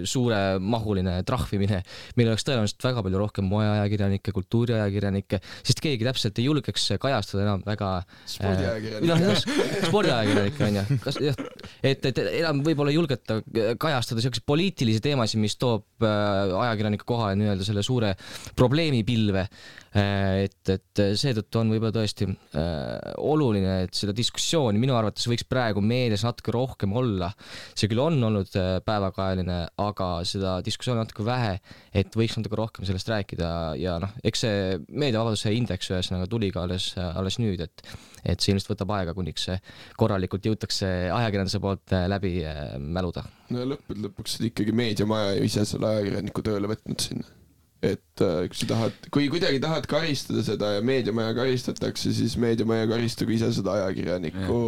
suuremahuline 0.08 1.17
trahvimine, 1.28 1.82
meil 2.15 2.32
oleks 2.32 2.45
tõenäoliselt 2.47 2.88
väga 2.88 3.04
palju 3.06 3.21
rohkem 3.21 3.49
moeajakirjanikke, 3.51 4.34
kultuuriajakirjanikke, 4.36 5.41
sest 5.62 5.84
keegi 5.84 6.08
täpselt 6.08 6.39
ei 6.39 6.47
julgeks 6.47 6.88
kajastada 7.01 7.45
enam 7.45 7.65
väga 7.65 7.91
spordiajakirjanikke 8.36 9.12
äh,. 9.12 9.25
noh, 9.25 9.43
spordiajakirjanikke 9.89 10.67
on 10.69 10.80
ju, 10.80 10.99
kas 11.04 11.19
jah, 11.23 11.41
et, 11.84 12.06
et 12.12 12.23
enam 12.25 12.63
võib-olla 12.65 12.93
ei 12.93 12.99
julgeta 12.99 13.41
kajastada 13.82 14.23
siukseid 14.23 14.47
poliitilisi 14.47 15.04
teemasid, 15.04 15.41
mis 15.43 15.58
toob 15.60 16.06
äh, 16.06 16.56
ajakirjanike 16.65 17.08
kohale 17.08 17.36
nii-öelda 17.39 17.67
selle 17.67 17.84
suure 17.86 18.04
suure 18.05 18.53
probleemipilve. 18.55 19.47
Äh, 19.95 20.43
et, 20.43 20.69
et 20.73 21.01
seetõttu 21.15 21.61
on 21.61 21.69
võib-olla 21.71 21.93
tõesti 21.95 22.25
äh, 22.27 23.13
oluline, 23.23 23.85
et 23.85 23.95
seda 23.95 24.11
diskussiooni 24.15 24.79
minu 24.81 24.91
arvates 24.97 25.23
võiks 25.31 25.45
praegu 25.47 25.79
meedias 25.79 26.25
natuke 26.27 26.51
rohkem 26.51 26.91
olla. 26.99 27.29
see 27.71 27.87
küll 27.87 28.01
on 28.03 28.19
olnud 28.27 28.51
äh, 28.59 28.81
päevakajaline, 28.83 29.61
aga 29.79 30.09
seda 30.27 30.57
diskussiooni 30.65 30.99
natuke 30.99 31.23
vähe, 31.23 31.53
et 31.95 32.11
võiks 32.11 32.35
natuke 32.35 32.59
rohkem 32.59 32.87
sellest 32.87 33.07
rääkida 33.13 33.53
ja 33.79 33.95
noh, 34.03 34.11
eks 34.27 34.43
see 34.43 34.75
meediavabaduse 34.89 35.55
indeks 35.55 35.93
ühesõnaga 35.93 36.27
tuli 36.27 36.51
ka 36.51 36.65
alles, 36.67 36.91
alles 36.99 37.39
nüüd, 37.39 37.63
et 37.63 37.87
et 38.25 38.41
see 38.41 38.51
ilmselt 38.51 38.73
võtab 38.73 38.91
aega, 38.97 39.13
kuniks 39.15 39.47
see 39.47 39.55
korralikult 40.01 40.43
jõutakse 40.49 40.87
ajakirjanduse 41.13 41.61
poolt 41.61 41.95
läbi 42.11 42.39
mäluda. 42.81 43.23
no 43.53 43.63
lõppude 43.71 44.09
lõpuks 44.09 44.41
ikkagi 44.49 44.75
meediamaja 44.75 45.37
ju 45.37 45.47
ise 45.47 45.63
selle 45.69 45.93
ajakirjaniku 45.93 46.43
tööle 46.43 46.73
võtnud 46.73 47.07
sinna 47.07 47.44
et 47.85 48.23
äh, 48.23 48.45
kui 48.49 48.59
sa 48.59 48.69
tahad, 48.69 49.09
kui 49.13 49.27
kuidagi 49.31 49.59
tahad 49.63 49.87
karistada 49.89 50.43
seda 50.45 50.75
ja 50.77 50.85
meediamaja 50.85 51.35
karistatakse, 51.37 52.13
siis 52.15 52.37
meediamaja 52.41 52.87
karistagu 52.89 53.35
ise 53.35 53.51
seda 53.55 53.75
ajakirjanikku 53.79 54.61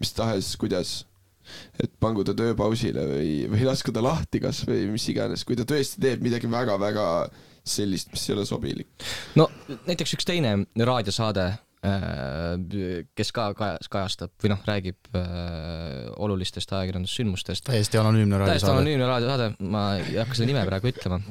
mis 0.00 0.12
tahes, 0.16 0.56
kuidas. 0.60 1.04
et 1.82 1.90
pangu 1.98 2.22
ta 2.22 2.30
tööpausile 2.36 3.02
või, 3.08 3.30
või 3.50 3.64
lasku 3.66 3.90
ta 3.90 4.02
lahti 4.04 4.38
kas 4.42 4.60
või 4.68 4.84
mis 4.92 5.08
iganes, 5.10 5.42
kui 5.42 5.56
ta 5.58 5.64
tõesti 5.66 5.98
teeb 5.98 6.22
midagi 6.22 6.46
väga-väga 6.46 7.06
sellist, 7.66 8.12
mis 8.12 8.28
ei 8.28 8.36
ole 8.36 8.44
sobilik. 8.46 9.08
no 9.40 9.48
näiteks 9.88 10.14
üks 10.14 10.28
teine 10.28 10.52
raadiosaade 10.78 11.46
äh, 11.50 13.02
kes 13.18 13.34
ka 13.34 13.50
kajastab 13.56 14.36
või 14.44 14.54
noh, 14.54 14.62
räägib 14.68 15.10
äh, 15.10 16.06
olulistest 16.22 16.70
ajakirjandussündmustest. 16.76 17.66
täiesti 17.72 17.98
anonüümne 17.98 18.38
raadiosaade. 18.38 18.60
täiesti 18.60 18.74
anonüümne 18.76 19.10
raadiosaade, 19.10 19.52
ma 19.74 19.84
ei 19.98 20.20
hakka 20.22 20.38
seda 20.38 20.52
nime 20.52 20.66
praegu 20.70 20.92
ütlema 20.92 21.22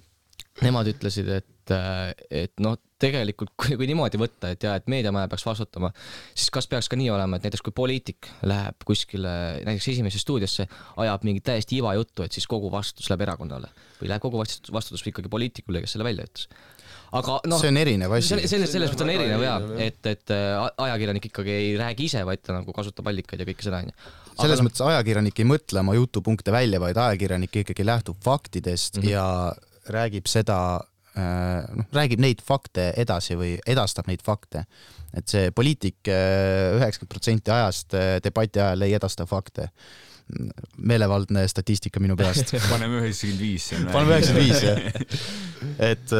nemad 0.65 0.89
ütlesid, 0.91 1.29
et, 1.39 1.73
äh, 1.73 2.11
et 2.45 2.53
noh, 2.63 2.77
tegelikult 2.99 3.53
kui, 3.59 3.77
kui 3.79 3.87
niimoodi 3.89 4.19
võtta, 4.19 4.51
et 4.53 4.65
ja 4.65 4.75
et 4.79 4.89
meediamaja 4.91 5.29
peaks 5.31 5.45
vastutama, 5.47 5.91
siis 6.33 6.49
kas 6.53 6.67
peaks 6.71 6.89
ka 6.91 6.99
nii 6.99 7.11
olema, 7.15 7.39
et 7.39 7.47
näiteks 7.47 7.63
kui 7.65 7.75
poliitik 7.75 8.27
läheb 8.49 8.83
kuskile 8.87 9.31
näiteks 9.67 9.91
Esimesse 9.93 10.19
stuudiosse, 10.19 10.67
ajab 10.99 11.23
mingit 11.27 11.47
täiesti 11.47 11.79
iva 11.79 11.95
juttu, 11.95 12.25
et 12.25 12.35
siis 12.35 12.47
kogu 12.49 12.71
vastutus 12.73 13.07
läheb 13.11 13.23
erakonnale 13.29 13.71
või 14.01 14.11
läheb 14.11 14.25
kogu 14.25 14.41
vastutus, 14.41 14.73
vastutus 14.75 15.07
ikkagi 15.07 15.31
poliitikule, 15.31 15.83
kes 15.85 15.95
selle 15.95 16.09
välja 16.09 16.27
ütles 16.27 16.49
aga 17.15 17.39
noh, 17.49 17.61
see 17.61 17.71
on 17.71 17.79
erinev 17.81 18.13
asi. 18.17 18.37
selles, 18.37 18.69
selles 18.69 18.91
mõttes 18.91 19.05
on 19.05 19.11
erinev 19.13 19.43
jaa, 19.43 19.57
et, 19.81 19.99
et 20.11 20.33
äh, 20.33 20.57
ajakirjanik 20.85 21.29
ikkagi 21.31 21.53
ei 21.55 21.71
räägi 21.79 22.05
ise, 22.09 22.21
vaid 22.27 22.43
ta 22.45 22.57
nagu 22.59 22.75
kasutab 22.75 23.09
allikaid 23.09 23.41
ja 23.41 23.47
kõike 23.47 23.65
seda, 23.65 23.81
onju. 23.81 23.95
selles 24.35 24.61
no, 24.61 24.67
mõttes 24.67 24.83
ajakirjanik 24.85 25.41
ei 25.41 25.47
mõtle 25.49 25.81
oma 25.81 25.95
jutupunkte 25.97 26.53
välja, 26.53 26.81
vaid 26.83 26.99
ajakirjanik 27.01 27.61
ikkagi 27.63 27.87
lähtub 27.87 28.19
faktidest 28.25 28.99
mm 28.99 29.07
-hmm. 29.07 29.15
ja 29.15 29.25
räägib 29.93 30.29
seda, 30.29 30.59
äh, 31.15 31.63
noh, 31.75 31.87
räägib 31.95 32.21
neid 32.23 32.43
fakte 32.45 32.91
edasi 32.99 33.37
või 33.39 33.55
edastab 33.67 34.09
neid 34.11 34.23
fakte. 34.25 34.65
et 35.13 35.25
see 35.25 35.49
poliitik 35.51 36.05
äh, 36.05 36.75
üheksakümmend 36.77 37.09
protsenti 37.09 37.51
ajast 37.51 37.95
äh, 37.97 38.19
debati 38.21 38.61
ajal 38.61 38.85
ei 38.85 38.93
edasta 38.93 39.25
fakte 39.25 39.71
meelevaldne 40.77 41.47
statistika 41.49 41.99
minu 41.99 42.15
peast. 42.15 42.53
paneme 42.73 43.01
üheksakümmend 43.01 43.41
viis. 43.41 43.71
paneme 43.91 44.19
üheksakümmend 44.19 44.45
viis, 44.45 44.61
jah. 44.63 44.79
et 45.91 46.13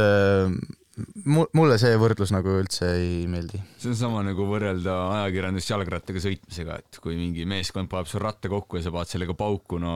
mulle 1.26 1.78
see 1.82 1.96
võrdlus 2.00 2.32
nagu 2.34 2.54
üldse 2.62 2.88
ei 2.98 3.26
meeldi. 3.30 3.62
see 3.80 3.92
on 3.92 3.98
sama 4.00 4.24
nagu 4.26 4.46
võrrelda 4.50 4.96
ajakirjandust 5.20 5.72
jalgrattaga 5.72 6.22
sõitmisega, 6.24 6.80
et 6.84 7.00
kui 7.04 7.18
mingi 7.20 7.46
meeskond 7.50 7.90
paneb 7.92 8.10
sul 8.10 8.24
ratta 8.24 8.52
kokku 8.52 8.80
ja 8.80 8.86
sa 8.86 8.94
paned 8.96 9.12
sellega 9.12 9.36
pauku, 9.38 9.80
no 9.82 9.96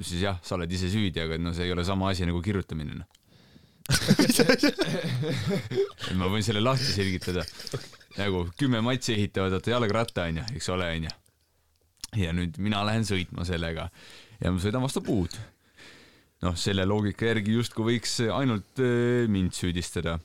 siis 0.00 0.24
jah, 0.24 0.38
sa 0.44 0.56
oled 0.58 0.72
ise 0.72 0.90
süüdi, 0.92 1.22
aga 1.24 1.38
no 1.40 1.54
see 1.56 1.68
ei 1.68 1.74
ole 1.74 1.84
sama 1.88 2.12
asi 2.12 2.28
nagu 2.28 2.42
kirjutamine 2.44 3.00
noh. 3.00 3.08
ma 6.20 6.28
võin 6.28 6.44
selle 6.44 6.60
lahti 6.60 6.90
selgitada. 6.92 7.44
nagu 8.18 8.44
kümme 8.60 8.82
matsi 8.84 9.14
ehitavad 9.14 9.54
vaata 9.56 9.72
jalgratta 9.72 10.26
onju, 10.28 10.48
eks 10.56 10.68
ole 10.74 10.88
onju. 10.96 11.12
ja 12.20 12.34
nüüd 12.36 12.58
mina 12.60 12.82
lähen 12.88 13.06
sõitma 13.08 13.46
sellega 13.48 13.88
ja 14.42 14.52
ma 14.52 14.60
sõidan 14.62 14.84
vastu 14.84 15.00
puud 15.04 15.32
noh, 16.44 16.54
selle 16.58 16.86
loogika 16.88 17.30
järgi 17.32 17.56
justkui 17.58 17.94
võiks 17.94 18.18
ainult 18.34 18.82
äh, 18.82 19.26
mind 19.30 19.56
süüdistada 19.56 20.18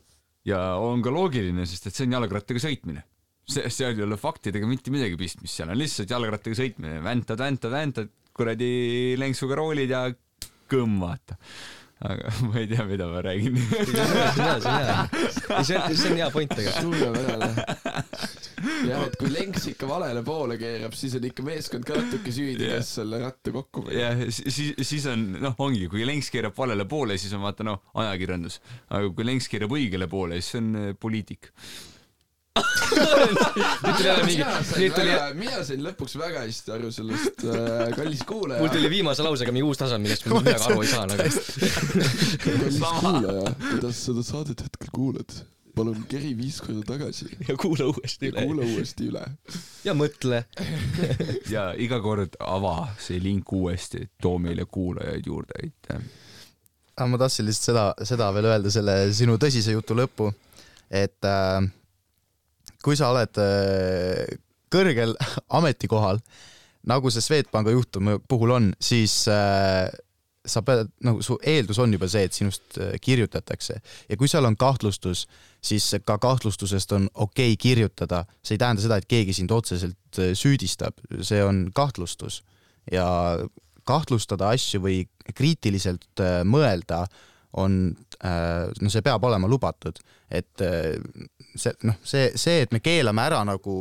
ja 0.48 0.62
on 0.82 1.04
ka 1.04 1.14
loogiline, 1.14 1.68
sest 1.70 1.90
et 1.90 1.98
see 1.98 2.08
on 2.08 2.18
jalgrattaga 2.18 2.64
sõitmine. 2.64 3.06
see, 3.44 3.68
seal 3.74 3.98
ei 3.98 4.06
ole 4.06 4.18
faktidega 4.20 4.68
mitte 4.68 4.92
midagi 4.94 5.20
pistmist, 5.20 5.56
seal 5.58 5.72
on 5.74 5.80
lihtsalt 5.80 6.12
jalgrattaga 6.16 6.60
sõitmine, 6.60 7.00
väntad, 7.04 7.40
väntad, 7.40 7.74
väntad, 7.74 8.12
kuradi 8.34 9.16
lenksuga 9.20 9.58
roolid 9.60 9.92
ja 9.92 10.08
kõmm, 10.72 11.00
vaata 11.04 11.38
aga 12.04 12.32
ma 12.48 12.60
ei 12.60 12.68
tea, 12.68 12.84
mida 12.88 13.08
ma 13.08 13.22
räägin. 13.24 13.58
see 13.58 14.02
on 14.02 14.12
hea, 14.16 14.32
see 14.36 14.72
on 14.72 14.84
hea. 14.84 15.64
see 15.64 15.78
on, 16.12 16.18
hea 16.18 16.30
point 16.32 16.56
tegelikult. 16.56 16.82
suurepärane. 16.82 17.66
Jah, 18.90 19.06
et 19.08 19.18
kui 19.20 19.32
lenks 19.34 19.68
ikka 19.74 19.90
valele 19.90 20.24
poole 20.26 20.58
keerab, 20.62 20.96
siis 20.98 21.18
on 21.20 21.30
ikka 21.30 21.46
meeskond 21.48 21.88
ka 21.88 22.00
natuke 22.00 22.34
süüdi, 22.36 22.70
kes 22.74 22.96
selle 23.00 23.22
ratta 23.24 23.54
kokku 23.56 23.88
pani. 23.88 24.00
jah, 24.00 24.26
siis, 24.34 24.74
siis 24.82 25.08
on, 25.12 25.26
noh, 25.44 25.58
ongi, 25.64 25.88
kui 25.92 26.06
lenks 26.08 26.32
keerab 26.34 26.58
valele 26.58 26.88
poole, 26.90 27.18
siis 27.22 27.34
on 27.38 27.44
vaata, 27.46 27.66
noh, 27.68 27.82
ajakirjandus. 28.04 28.60
aga 28.90 29.10
kui 29.16 29.28
lenks 29.28 29.50
keerab 29.52 29.74
õigele 29.76 30.10
poole, 30.12 30.42
siis 30.42 30.62
on 30.62 30.76
äh, 30.80 30.94
poliitik 31.00 31.52
nüüd 32.94 33.96
tuli 33.98 34.08
jälle 34.08 34.26
mingi, 34.28 34.44
nüüd 34.78 34.94
tuli 34.94 35.14
mina 35.40 35.64
sain 35.66 35.82
lõpuks 35.82 36.14
väga 36.22 36.44
hästi 36.46 36.74
aru 36.76 36.92
sellest 36.94 37.42
äh,, 37.50 37.88
kallis 37.98 38.22
kuulaja. 38.30 38.62
mul 38.62 38.70
tuli 38.74 38.92
viimase 38.94 39.26
lausega 39.26 39.56
mingi 39.56 39.66
uus 39.66 39.82
tase, 39.82 39.98
millest 40.02 40.28
ma 40.30 40.38
midagi 40.38 40.68
aru 40.70 40.84
ei 40.84 40.92
saa 40.92 41.08
nagu. 41.10 41.26
kallis 42.46 42.78
kuulaja, 43.00 43.56
kuidas 43.72 44.04
seda 44.06 44.26
saadet 44.28 44.62
hetkel 44.68 44.94
kuulad, 44.94 45.34
palun 45.76 46.04
keri 46.10 46.34
viis 46.38 46.60
korda 46.64 46.84
tagasi. 46.94 47.30
ja 47.50 47.56
kuula 47.60 47.88
uuesti 47.92 48.30
üle. 48.30 48.40
ja 48.40 48.48
kuula 48.48 48.68
uuesti 48.68 49.10
üle. 49.10 49.24
ja 49.86 49.96
mõtle 49.98 50.44
ja 51.54 51.70
iga 51.80 52.00
kord 52.04 52.38
ava 52.40 52.76
see 53.02 53.22
link 53.24 53.52
uuesti, 53.54 54.08
too 54.22 54.38
meile 54.42 54.66
kuulajaid 54.66 55.30
juurde, 55.30 55.60
aitäh. 55.64 56.04
ma 57.10 57.22
tahtsin 57.22 57.50
lihtsalt 57.50 57.72
seda, 57.72 57.86
seda 58.14 58.32
veel 58.36 58.50
öelda 58.52 58.74
selle 58.74 58.98
sinu 59.18 59.38
tõsise 59.42 59.76
jutu 59.76 59.98
lõppu, 59.98 60.30
et 60.94 61.30
äh, 61.30 61.62
kui 62.86 63.00
sa 63.00 63.12
oled 63.14 63.42
äh, 63.42 64.40
kõrgel 64.74 65.18
ametikohal, 65.60 66.22
nagu 66.90 67.12
see 67.14 67.24
Swedbanki 67.24 67.76
juhtumi 67.76 68.20
puhul 68.30 68.58
on, 68.58 68.74
siis 68.84 69.24
äh, 69.32 69.88
sa 70.46 70.62
pead, 70.66 70.90
nagu 71.06 71.24
su 71.24 71.38
eeldus 71.48 71.80
on 71.80 71.94
juba 71.96 72.08
see, 72.12 72.28
et 72.28 72.36
sinust 72.36 72.78
äh, 72.82 72.96
kirjutatakse. 73.02 73.80
Ja 74.10 74.18
kui 74.20 74.30
seal 74.32 74.46
on 74.48 74.58
kahtlustus, 74.60 75.26
siis 75.64 75.88
ka 76.06 76.18
kahtlustusest 76.22 76.92
on 76.98 77.08
okei 77.14 77.54
okay 77.54 77.60
kirjutada, 77.60 78.24
see 78.44 78.58
ei 78.58 78.64
tähenda 78.64 78.84
seda, 78.84 79.00
et 79.00 79.10
keegi 79.10 79.36
sind 79.38 79.54
otseselt 79.56 80.20
äh, 80.20 80.34
süüdistab, 80.38 81.00
see 81.22 81.44
on 81.44 81.68
kahtlustus. 81.76 82.42
Ja 82.92 83.06
kahtlustada 83.88 84.52
asju 84.56 84.84
või 84.84 84.98
kriitiliselt 85.36 86.24
äh, 86.24 86.42
mõelda 86.48 87.06
on, 87.54 87.94
no 88.26 88.90
see 88.90 89.04
peab 89.06 89.22
olema 89.28 89.46
lubatud, 89.46 90.00
et 90.34 90.58
see 90.58 91.74
noh, 91.86 92.00
see, 92.02 92.32
see, 92.40 92.64
et 92.64 92.72
me 92.74 92.80
keelame 92.82 93.22
ära 93.22 93.44
nagu 93.46 93.76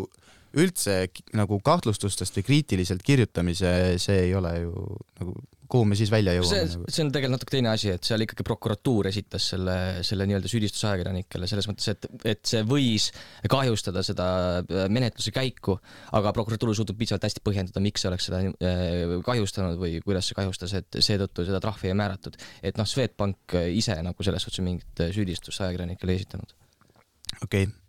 üldse 0.61 0.97
nagu 1.33 1.57
kahtlustustest 1.65 2.37
või 2.37 2.45
kriitiliselt 2.51 3.01
kirjutamise, 3.07 3.71
see 4.03 4.27
ei 4.27 4.35
ole 4.37 4.53
ju 4.59 4.75
nagu 5.23 5.37
kuhu 5.73 5.87
me 5.89 5.97
siis 5.99 6.11
välja 6.13 6.35
jõuame? 6.37 6.51
see, 6.53 6.69
nagu? 6.75 6.93
see 6.93 7.05
on 7.05 7.11
tegelikult 7.15 7.37
natuke 7.37 7.55
teine 7.55 7.71
asi, 7.73 7.91
et 7.97 8.07
seal 8.09 8.25
ikkagi 8.25 8.47
prokuratuur 8.47 9.09
esitas 9.11 9.49
selle, 9.55 9.77
selle 10.07 10.27
nii-öelda 10.29 10.51
süüdistuse 10.53 10.89
ajakirjanikele 10.91 11.49
selles 11.51 11.69
mõttes, 11.71 11.89
et, 11.95 12.09
et 12.35 12.43
see 12.49 12.63
võis 12.69 13.09
kahjustada 13.53 14.05
seda 14.07 14.29
äh, 14.61 14.87
menetluse 14.93 15.35
käiku, 15.35 15.79
aga 16.19 16.35
prokuratuur 16.37 16.75
suutub 16.77 16.99
piisavalt 17.01 17.29
hästi 17.29 17.45
põhjendada, 17.47 17.85
miks 17.85 18.05
see 18.05 18.13
oleks 18.13 18.29
seda 18.31 18.43
äh, 18.45 19.19
kahjustanud 19.27 19.81
või 19.81 19.99
kuidas 20.05 20.29
see 20.29 20.39
kahjustas, 20.39 20.77
et 20.81 21.03
seetõttu 21.03 21.47
seda 21.49 21.63
trahvi 21.65 21.93
ei 21.93 21.99
määratud. 21.99 22.37
et 22.63 22.81
noh, 22.81 22.89
Swedbank 22.89 23.57
ise 23.73 23.97
nagu 24.05 24.27
selles 24.27 24.45
suhtes 24.45 24.65
mingit 24.65 25.07
süüdistust 25.15 25.65
ajakirjanikele 25.65 26.17
ei 26.17 26.23
esitanud. 26.23 26.59
okei 27.43 27.65
okay 27.69 27.71
Äh, 27.71 27.82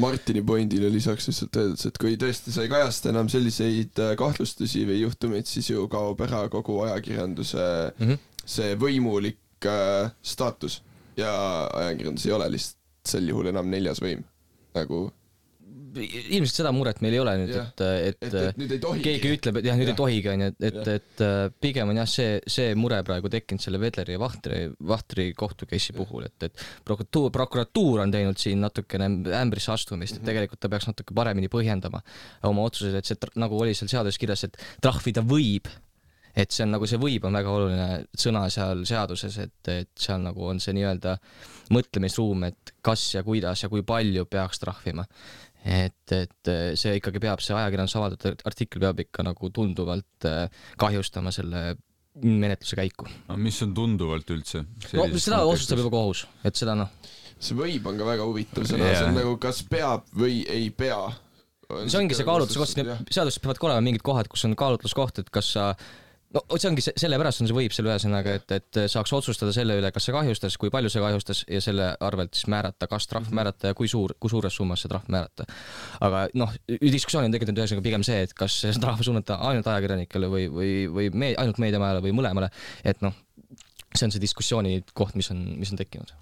Martini 0.00 0.42
pointile 0.46 0.90
lisaks 0.92 1.26
lihtsalt 1.28 1.56
öeldes, 1.56 1.86
et 1.88 1.98
kui 1.98 2.16
tõesti 2.20 2.54
sa 2.54 2.62
ei 2.62 2.70
kajasta 2.70 3.10
enam 3.10 3.30
selliseid 3.32 3.98
äh, 3.98 4.12
kahtlustusi 4.18 4.84
või 4.88 5.00
juhtumeid, 5.02 5.48
siis 5.50 5.70
ju 5.72 5.86
kaob 5.90 6.20
ära 6.26 6.44
kogu 6.52 6.80
ajakirjanduse 6.86 7.66
mm 7.98 8.06
-hmm. 8.06 8.18
see 8.44 8.76
võimulik 8.78 9.66
äh, 9.66 10.12
staatus 10.22 10.82
ja 11.16 11.32
ajakirjandus 11.74 12.26
ei 12.26 12.32
ole 12.32 12.50
lihtsalt 12.50 12.78
sel 13.10 13.28
juhul 13.28 13.50
enam 13.50 13.66
neljas 13.70 14.02
võim, 14.02 14.22
nagu 14.74 15.08
ilmselt 15.98 16.60
seda 16.60 16.70
muret 16.74 17.00
meil 17.04 17.16
ei 17.16 17.20
ole 17.22 17.34
nüüd, 17.40 17.52
et, 17.56 17.82
et, 17.82 18.18
et, 18.28 18.36
et 18.50 18.60
nüüd 18.60 18.86
keegi 19.02 19.32
ütleb, 19.34 19.58
et 19.60 19.68
jah, 19.70 19.78
nüüd 19.78 19.90
ja. 19.90 19.94
ei 19.94 19.98
tohigi, 19.98 20.30
onju, 20.32 20.48
et, 20.50 20.68
et, 20.70 20.90
et 20.94 21.58
pigem 21.62 21.90
on 21.90 22.00
jah, 22.00 22.08
see, 22.10 22.38
see 22.50 22.72
mure 22.78 23.00
praegu 23.06 23.30
tekkinud 23.32 23.64
selle 23.64 23.80
Vedleri 23.82 24.16
ja 24.16 24.22
Vahtri, 24.22 24.62
Vahtri 24.92 25.28
kohtu 25.38 25.68
case'i 25.70 25.96
puhul, 25.96 26.28
et, 26.28 26.48
et 26.48 26.64
prokuratuur, 26.86 27.30
prokuratuur 27.34 28.04
on 28.04 28.14
teinud 28.14 28.40
siin 28.40 28.62
natukene 28.64 29.10
ämbrisse 29.40 29.74
astumist, 29.74 30.18
et 30.18 30.22
mhm. 30.22 30.30
tegelikult 30.30 30.62
ta 30.62 30.72
peaks 30.72 30.90
natuke 30.90 31.16
paremini 31.16 31.50
põhjendama 31.52 32.02
oma 32.48 32.66
otsuseid, 32.70 33.00
et 33.00 33.10
see, 33.10 33.30
nagu 33.40 33.60
oli 33.60 33.76
seal 33.76 33.90
seaduses 33.92 34.20
kirjas, 34.20 34.46
et 34.48 34.60
trahvida 34.82 35.24
võib. 35.26 35.70
Et 36.38 36.46
see 36.54 36.62
on 36.62 36.70
nagu 36.70 36.86
see 36.86 36.98
võib 37.02 37.24
on 37.26 37.34
väga 37.34 37.50
oluline 37.50 37.86
sõna 38.14 38.44
seal 38.54 38.84
seaduses, 38.86 39.34
et, 39.42 39.70
et 39.72 39.88
seal 39.98 40.20
nagu 40.22 40.44
on 40.46 40.60
see 40.62 40.76
nii-öelda 40.76 41.16
mõtlemisruum, 41.74 42.44
et 42.46 42.70
kas 42.86 43.02
ja 43.16 43.24
kuidas 43.26 43.64
ja 43.64 43.70
kui 43.72 43.82
palju 43.86 44.28
peaks 44.30 44.62
trahvima 44.62 45.02
et, 45.64 46.14
et 46.16 46.50
see 46.78 46.96
ikkagi 46.98 47.20
peab, 47.22 47.42
see 47.44 47.56
ajakirjanduses 47.56 48.00
avaldatud 48.00 48.42
artikkel 48.48 48.82
peab 48.86 49.04
ikka 49.04 49.24
nagu 49.26 49.50
tunduvalt 49.54 50.28
äh, 50.28 50.66
kahjustama 50.80 51.32
selle 51.34 51.76
menetluse 52.20 52.76
käiku. 52.78 53.08
aga 53.28 53.38
mis 53.40 53.60
on 53.64 53.72
tunduvalt 53.74 54.30
üldse? 54.34 54.64
no 54.96 55.06
seda 55.14 55.42
otsustab 55.46 55.80
juba 55.82 55.92
kohus, 55.94 56.24
et 56.44 56.58
seda 56.58 56.74
noh. 56.78 56.90
see 57.38 57.56
võib 57.58 57.86
on 57.86 57.98
ka 58.00 58.08
väga 58.08 58.26
huvitav 58.28 58.66
sõna 58.68 58.88
yeah., 58.88 58.98
see 58.98 59.10
on 59.12 59.18
nagu 59.20 59.34
kas 59.42 59.62
peab 59.70 60.08
või 60.16 60.42
ei 60.50 60.70
pea. 60.74 61.00
see 61.86 62.00
ongi 62.00 62.18
see 62.18 62.26
kaalutluskoht, 62.26 62.74
seaduses 63.12 63.40
peavad 63.42 63.60
ka 63.60 63.70
olema 63.70 63.86
mingid 63.86 64.04
kohad, 64.06 64.30
kus 64.32 64.44
on 64.48 64.58
kaalutluskoht, 64.58 65.22
et 65.22 65.30
kas 65.32 65.54
sa 65.56 65.70
no 66.34 66.42
see 66.54 66.68
ongi 66.70 66.84
see, 66.84 66.94
sellepärast 67.00 67.42
on 67.42 67.48
see 67.50 67.56
võib 67.56 67.74
selle 67.74 67.90
ühesõnaga, 67.90 68.34
et, 68.38 68.54
et 68.54 68.80
saaks 68.92 69.12
otsustada 69.16 69.54
selle 69.54 69.76
üle, 69.80 69.90
kas 69.94 70.06
see 70.06 70.14
kahjustas, 70.14 70.56
kui 70.60 70.70
palju 70.72 70.92
see 70.92 71.02
kahjustas 71.02 71.42
ja 71.50 71.62
selle 71.64 71.90
arvelt 72.06 72.36
siis 72.38 72.46
määrata, 72.52 72.86
kas 72.90 73.08
trahv 73.10 73.26
mm 73.26 73.30
-hmm. 73.30 73.40
määrata 73.40 73.72
ja 73.72 73.78
kui 73.78 73.88
suur, 73.90 74.14
kui 74.20 74.30
suures 74.30 74.54
summas 74.54 74.84
see 74.84 74.92
trahv 74.92 75.08
määrata. 75.10 75.46
aga 76.00 76.28
noh, 76.34 76.54
diskussioon 76.68 77.24
on 77.24 77.34
tegelikult 77.34 77.58
ühesõnaga 77.58 77.86
pigem 77.88 78.06
see, 78.06 78.22
et 78.22 78.34
kas 78.34 78.60
see 78.62 78.72
trahv 78.84 79.02
suunata 79.02 79.40
ainult 79.50 79.66
ajakirjanikele 79.66 80.30
või, 80.30 80.46
või, 80.48 80.72
või 80.94 81.10
me, 81.12 81.34
ainult 81.36 81.58
meediamajale 81.58 82.02
või 82.06 82.14
mõlemale, 82.14 82.50
et 82.84 83.02
noh, 83.02 83.14
see 83.94 84.06
on 84.06 84.12
see 84.12 84.22
diskussiooni 84.22 84.84
koht, 84.94 85.14
mis 85.14 85.30
on, 85.30 85.44
mis 85.58 85.72
on 85.72 85.82
tekkinud. 85.82 86.14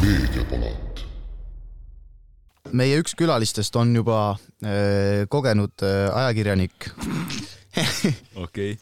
meediapalat 0.00 0.89
meie 2.76 3.00
üks 3.00 3.14
külalistest 3.18 3.76
on 3.80 3.94
juba 3.96 4.20
äh, 4.62 5.26
kogenud 5.32 5.84
äh, 5.86 6.08
ajakirjanik 6.14 6.90
okei. 8.44 8.74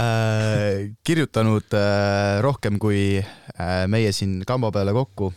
Äh, 0.00 0.92
kirjutanud 1.04 1.76
äh, 1.76 2.40
rohkem 2.44 2.80
kui 2.82 3.18
äh, 3.20 3.84
meie 3.92 4.12
siin 4.16 4.40
kamba 4.48 4.72
peale 4.74 4.94
kokku 4.96 5.32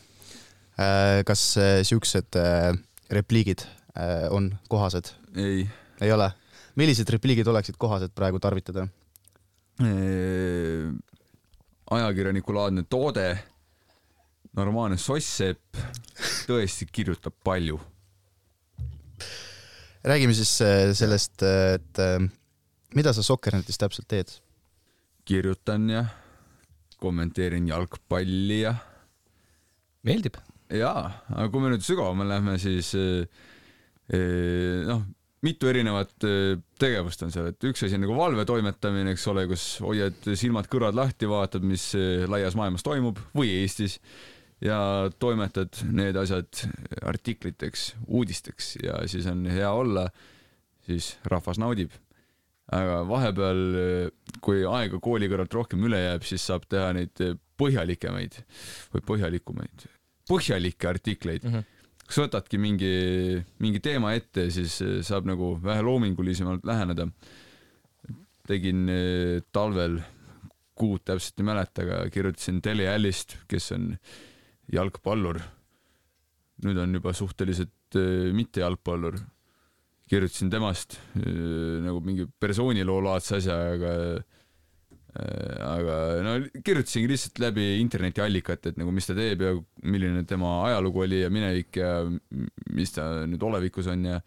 äh,. 0.80 1.22
kas 1.28 1.52
äh, 1.58 1.82
siuksed 1.88 2.40
äh, 2.40 2.74
repliigid 3.12 3.66
äh, 3.96 4.28
on 4.32 4.54
kohased? 4.70 5.14
ei. 5.36 5.68
ei 6.02 6.12
ole? 6.12 6.32
millised 6.80 7.10
repliigid 7.12 7.48
oleksid 7.48 7.78
kohased 7.78 8.16
praegu 8.16 8.40
tarvitada? 8.40 8.88
Äh, 9.84 10.90
ajakirjanikulaadne 11.92 12.84
toode 12.90 13.28
normaalne 14.60 15.00
soss-sepp 15.00 15.80
tõesti 16.50 16.88
kirjutab 16.92 17.36
palju. 17.46 17.80
räägime 20.04 20.34
siis 20.34 20.62
äh, 20.64 20.92
sellest, 20.96 21.44
äh, 21.44 21.76
et 21.76 22.00
äh, 22.00 22.24
mida 22.96 23.14
sa 23.14 23.24
Soccernetis 23.24 23.78
täpselt 23.78 24.08
teed? 24.08 24.40
kirjutan 25.30 25.90
ja 25.90 26.06
kommenteerin 26.98 27.68
jalgpalli 27.68 28.62
ja. 28.64 28.74
meeldib. 30.04 30.40
jaa, 30.74 31.04
aga 31.30 31.48
kui 31.52 31.62
me 31.62 31.70
nüüd 31.74 31.86
sügavamale 31.86 32.34
lähme, 32.34 32.58
siis 32.62 32.94
noh, 34.90 35.04
mitu 35.46 35.70
erinevat 35.70 36.16
tegevust 36.82 37.22
on 37.26 37.32
seal, 37.34 37.52
et 37.52 37.70
üks 37.70 37.86
asi 37.86 37.98
on 37.98 38.04
nagu 38.08 38.18
valve 38.18 38.46
toimetamine, 38.50 39.14
eks 39.14 39.28
ole, 39.30 39.46
kus 39.52 39.68
hoiad 39.86 40.18
silmad-kõrvad 40.34 40.98
lahti, 40.98 41.30
vaatad, 41.30 41.66
mis 41.66 41.92
laias 42.30 42.58
maailmas 42.58 42.86
toimub 42.86 43.22
või 43.38 43.54
Eestis 43.62 44.00
ja 44.64 45.10
toimetad 45.20 45.82
need 45.92 46.18
asjad 46.20 46.64
artikliteks, 47.08 47.94
uudisteks 48.08 48.76
ja 48.84 49.00
siis 49.08 49.28
on 49.32 49.46
hea 49.48 49.72
olla, 49.72 50.10
siis 50.88 51.16
rahvas 51.26 51.60
naudib. 51.62 51.92
aga 52.70 53.00
vahepeal, 53.10 53.62
kui 54.46 54.62
aega 54.62 55.00
kooli 55.02 55.26
kõrvalt 55.32 55.56
rohkem 55.58 55.86
üle 55.88 56.04
jääb, 56.04 56.26
siis 56.28 56.44
saab 56.46 56.68
teha 56.70 56.92
neid 56.94 57.18
põhjalikemaid 57.58 58.36
või 58.94 59.06
põhjalikumaid, 59.08 59.88
põhjalikke 60.30 60.90
artikleid 60.90 61.44
mm. 61.44 61.54
-hmm 61.58 61.76
kas 62.10 62.24
võtadki 62.24 62.58
mingi, 62.58 62.88
mingi 63.62 63.80
teema 63.86 64.16
ette, 64.18 64.48
siis 64.50 64.80
saab 65.06 65.28
nagu 65.30 65.52
vähe 65.62 65.84
loomingulisemalt 65.86 66.64
läheneda. 66.66 67.06
tegin 68.50 68.90
eh, 68.90 69.44
talvel, 69.54 70.00
kuud 70.74 71.04
täpselt 71.06 71.38
ei 71.38 71.46
mäleta, 71.46 71.84
aga 71.86 72.10
kirjutasin 72.10 72.64
Dele 72.66 72.90
Allist, 72.90 73.38
kes 73.48 73.72
on 73.76 73.92
äh, 73.92 74.00
jalgpallur. 74.74 75.42
nüüd 76.64 76.76
on 76.82 76.98
juba 76.98 77.14
suhteliselt 77.16 77.96
äh, 77.96 78.32
mitte 78.36 78.62
jalgpallur. 78.64 79.20
kirjutasin 80.10 80.50
temast 80.50 80.98
äh, 81.18 81.80
nagu 81.86 82.02
mingi 82.02 82.26
persooniloo 82.40 83.00
laadse 83.06 83.38
asja, 83.38 83.58
aga 83.76 83.94
äh, 84.14 85.58
aga 85.66 85.98
no 86.26 86.36
kirjutasingi 86.66 87.10
lihtsalt 87.12 87.42
läbi 87.42 87.66
internetiallikate, 87.82 88.74
et 88.74 88.80
nagu 88.82 88.94
mis 88.94 89.10
ta 89.10 89.16
teeb 89.18 89.44
ja 89.46 89.54
milline 89.84 90.24
tema 90.30 90.60
ajalugu 90.68 91.06
oli 91.06 91.22
ja 91.24 91.34
minevik 91.34 91.82
ja 91.82 91.94
mis 92.74 92.94
ta 92.96 93.10
nüüd 93.30 93.44
olevikus 93.50 93.90
on 93.90 94.08
ja 94.12 94.24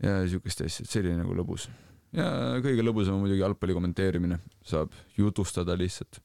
ja 0.00 0.20
siukest 0.28 0.64
asja, 0.64 0.84
et 0.84 0.90
see 0.90 1.02
oli 1.04 1.16
nagu 1.18 1.34
lõbus. 1.36 1.68
ja 2.16 2.26
kõige 2.64 2.84
lõbusam 2.84 3.18
on 3.18 3.24
muidugi 3.24 3.42
jalgpalli 3.42 3.76
kommenteerimine, 3.76 4.40
saab 4.66 4.94
jutustada 5.18 5.76
lihtsalt. 5.78 6.20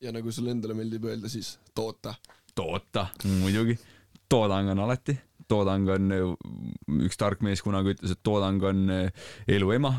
ja 0.00 0.12
nagu 0.14 0.32
sulle 0.32 0.54
endale 0.54 0.76
meeldib 0.78 1.08
öelda, 1.10 1.28
siis 1.28 1.56
toota 1.74 2.14
toota, 2.56 3.08
muidugi. 3.40 3.76
toodang 4.30 4.70
on 4.72 4.84
alati, 4.84 5.16
toodang 5.50 5.88
on, 5.96 6.14
üks 7.06 7.18
tark 7.18 7.42
mees 7.46 7.62
kunagi 7.64 7.96
ütles, 7.96 8.14
et 8.14 8.22
toodang 8.26 8.62
on 8.70 8.84
eh, 8.94 9.26
elu 9.56 9.72
ema. 9.76 9.94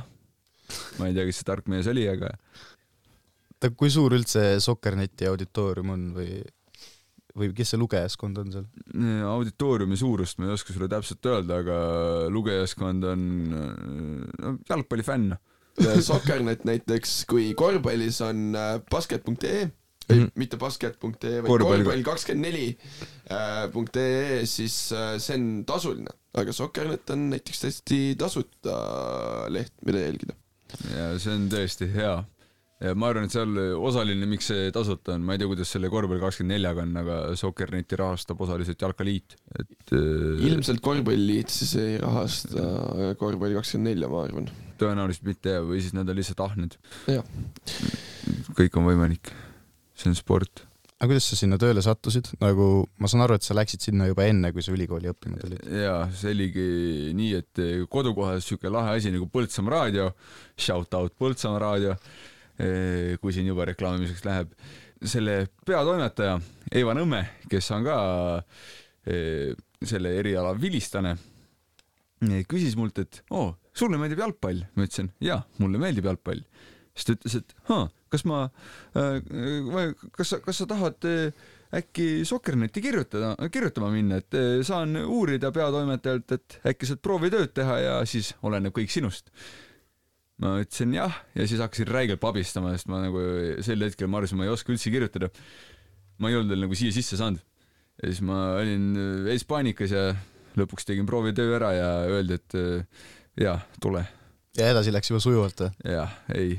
ma 0.99 1.09
ei 1.09 1.15
tea, 1.15 1.27
kes 1.27 1.41
see 1.41 1.49
tark 1.49 1.67
mees 1.71 1.89
oli, 1.91 2.07
aga. 2.07 2.31
oota, 3.55 3.73
kui 3.75 3.91
suur 3.91 4.15
üldse 4.15 4.55
Sokkerneti 4.63 5.27
auditoorium 5.27 5.91
on 5.95 6.07
või, 6.15 6.39
või 7.35 7.51
kes 7.57 7.73
see 7.73 7.81
lugejaskond 7.81 8.43
on 8.43 8.55
seal? 8.55 8.67
auditooriumi 9.27 9.99
suurust 9.99 10.39
ma 10.39 10.47
ei 10.47 10.55
oska 10.55 10.75
sulle 10.75 10.89
täpselt 10.91 11.31
öelda, 11.31 11.61
aga 11.63 11.79
lugejaskond 12.31 13.07
on 13.11 13.29
no, 13.51 14.57
jalgpallifänn 14.69 15.35
Soccernet 15.79 16.65
näiteks, 16.67 17.21
kui 17.31 17.53
korvpallis 17.57 18.19
on 18.25 18.51
äh, 18.59 18.73
basket.ee 18.91 19.69
ei 20.11 20.25
mitte 20.43 20.59
basket.ee 20.61 21.41
vaid 21.41 21.49
Korvpall- 21.49 21.83
korvpall 21.83 22.05
kakskümmend 22.11 22.47
neli 22.47 22.67
äh, 23.31 23.65
punkt 23.73 23.97
ee 24.01 24.43
siis 24.49 24.77
äh, 24.95 25.15
see 25.21 25.37
on 25.39 25.47
tasuline. 25.67 26.13
Aga 26.37 26.53
Soccernet 26.55 27.09
on 27.11 27.29
näiteks 27.33 27.65
täiesti 27.65 28.03
tasuta 28.19 28.75
leht 29.51 29.73
mida 29.85 30.05
jälgida. 30.05 30.37
Ja 30.95 31.09
see 31.19 31.33
on 31.35 31.49
tõesti 31.51 31.89
hea. 31.91 32.21
Ja 32.81 32.95
ma 32.97 33.11
arvan, 33.11 33.27
et 33.27 33.33
seal 33.35 33.51
osaline, 33.77 34.25
miks 34.25 34.47
see 34.49 34.71
tasuta 34.73 35.13
on, 35.13 35.25
ma 35.27 35.35
ei 35.35 35.41
tea, 35.41 35.49
kuidas 35.51 35.69
selle 35.69 35.89
korvpalli 35.93 36.23
kakskümmend 36.23 36.55
neljaga 36.55 36.81
on, 36.87 36.95
aga 36.97 37.17
Soccerneti 37.37 37.99
rahastab 37.99 38.41
osaliselt 38.41 38.81
Jalkaliit, 38.81 39.35
et 39.59 39.93
äh, 39.93 40.41
ilmselt 40.47 40.81
korvpalliliit 40.81 41.53
siis 41.53 41.75
ei 41.77 41.99
rahasta 42.01 43.13
korvpalli 43.21 43.59
kakskümmend 43.59 43.91
nelja, 43.91 44.09
ma 44.09 44.23
arvan. 44.25 44.49
tõenäoliselt 44.81 45.29
mitte 45.29 45.59
või 45.67 45.83
siis 45.83 45.93
nad 45.93 46.09
on 46.09 46.17
lihtsalt 46.17 46.41
ahned. 46.47 46.79
kõik 48.57 48.81
on 48.81 48.89
võimalik, 48.89 49.29
see 50.01 50.11
on 50.11 50.17
sport. 50.17 50.65
aga 51.01 51.09
kuidas 51.09 51.31
sa 51.31 51.37
sinna 51.39 51.57
tööle 51.61 51.81
sattusid, 51.81 52.27
nagu 52.41 52.67
ma 53.01 53.09
saan 53.09 53.25
aru, 53.25 53.39
et 53.39 53.45
sa 53.45 53.55
läksid 53.57 53.87
sinna 53.87 54.09
juba 54.09 54.27
enne, 54.29 54.51
kui 54.53 54.65
sa 54.65 54.73
ülikooli 54.75 55.09
õppima 55.13 55.39
tulid? 55.41 55.63
jaa, 55.81 56.03
see 56.17 56.35
oligi 56.35 56.67
nii, 57.17 57.31
et 57.39 57.63
kodukohas 57.89 58.45
siuke 58.45 58.69
lahe 58.69 58.99
asi 58.99 59.13
nagu 59.13 59.29
Põltsamaa 59.31 59.77
raadio, 59.77 60.11
shout 60.59 60.93
out 60.97 61.17
Põltsamaa 61.17 61.63
raadio, 61.65 61.97
kui 63.21 63.33
siin 63.33 63.49
juba 63.49 63.65
reklaamimiseks 63.71 64.25
läheb, 64.27 64.53
selle 65.01 65.47
peatoimetaja 65.65 66.37
Eiva 66.71 66.93
Nõmme, 66.95 67.23
kes 67.49 67.71
on 67.75 67.85
ka 67.87 67.97
eh, 69.09 69.51
selle 69.81 70.13
eriala 70.19 70.53
vilistlane, 70.59 71.15
küsis 72.49 72.77
mult, 72.77 73.01
et 73.01 73.23
oo 73.33 73.47
oh,, 73.47 73.55
sulle 73.73 73.97
meeldib 73.97 74.21
jalgpall? 74.21 74.61
ma 74.75 74.85
ütlesin, 74.85 75.09
jaa, 75.23 75.41
mulle 75.61 75.81
meeldib 75.81 76.05
jalgpall. 76.11 76.43
siis 76.93 77.07
ta 77.07 77.17
ütles, 77.17 77.39
et 77.41 77.55
haa, 77.71 77.87
kas 78.11 78.25
ma 78.27 78.43
äh,, 78.97 79.95
kas 80.17 80.33
sa, 80.33 80.39
kas 80.43 80.61
sa 80.61 80.67
tahad 80.69 81.09
äh, 81.09 81.49
äkki 81.71 82.25
Soccerneti 82.27 82.83
kirjutada, 82.83 83.33
kirjutama 83.51 83.91
minna, 83.93 84.19
et 84.21 84.37
äh, 84.37 84.59
saan 84.67 84.97
uurida 85.05 85.53
peatoimetajalt, 85.55 86.37
et 86.37 86.59
äkki 86.73 86.89
saad 86.89 87.03
proovitööd 87.03 87.53
teha 87.55 87.77
ja 87.79 87.99
siis 88.09 88.33
oleneb 88.43 88.75
kõik 88.75 88.91
sinust 88.91 89.31
ma 90.41 90.55
ütlesin 90.61 90.95
jah 90.95 91.15
ja 91.37 91.45
siis 91.47 91.61
hakkasin 91.61 91.89
räigelt 91.89 92.21
pabistama, 92.21 92.73
sest 92.73 92.89
ma 92.91 93.03
nagu 93.03 93.21
sel 93.63 93.85
hetkel 93.85 94.09
ma 94.09 94.19
arvasin, 94.19 94.39
ma 94.39 94.47
ei 94.47 94.53
oska 94.53 94.73
üldse 94.73 94.93
kirjutada. 94.93 95.29
ma 96.21 96.29
ei 96.29 96.37
olnud 96.37 96.53
veel 96.53 96.65
nagu 96.65 96.77
siia 96.77 96.93
sisse 96.93 97.17
saanud. 97.19 97.41
ja 98.01 98.09
siis 98.09 98.23
ma 98.25 98.39
olin 98.57 98.87
veits 99.27 99.45
paanikas 99.45 99.93
ja 99.93 100.07
lõpuks 100.57 100.87
tegin 100.87 101.05
proovitöö 101.07 101.53
ära 101.59 101.71
ja 101.77 101.91
öeldi, 102.09 102.39
et 102.41 102.57
jaa, 103.39 103.59
tule. 103.81 104.03
Ja 104.57 104.71
edasi 104.71 104.91
läks 104.91 105.11
juba 105.11 105.21
sujuvalt 105.23 105.63
või? 105.63 105.71
jah, 105.93 106.15
ei 106.35 106.55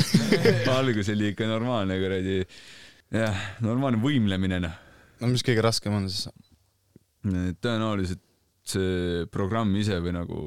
algus 0.78 1.08
oli 1.14 1.30
ikka 1.32 1.48
normaalne 1.48 1.96
kuradi, 2.00 2.40
jah, 3.14 3.46
normaalne 3.64 4.00
võimlemine 4.02 4.60
noh. 4.66 4.76
no 5.22 5.30
mis 5.32 5.44
kõige 5.46 5.64
raskem 5.64 5.96
on 5.96 6.10
siis? 6.12 6.28
tõenäoliselt 7.62 8.22
see 8.66 9.24
programm 9.32 9.72
ise 9.78 9.98
või 10.02 10.12
nagu 10.14 10.42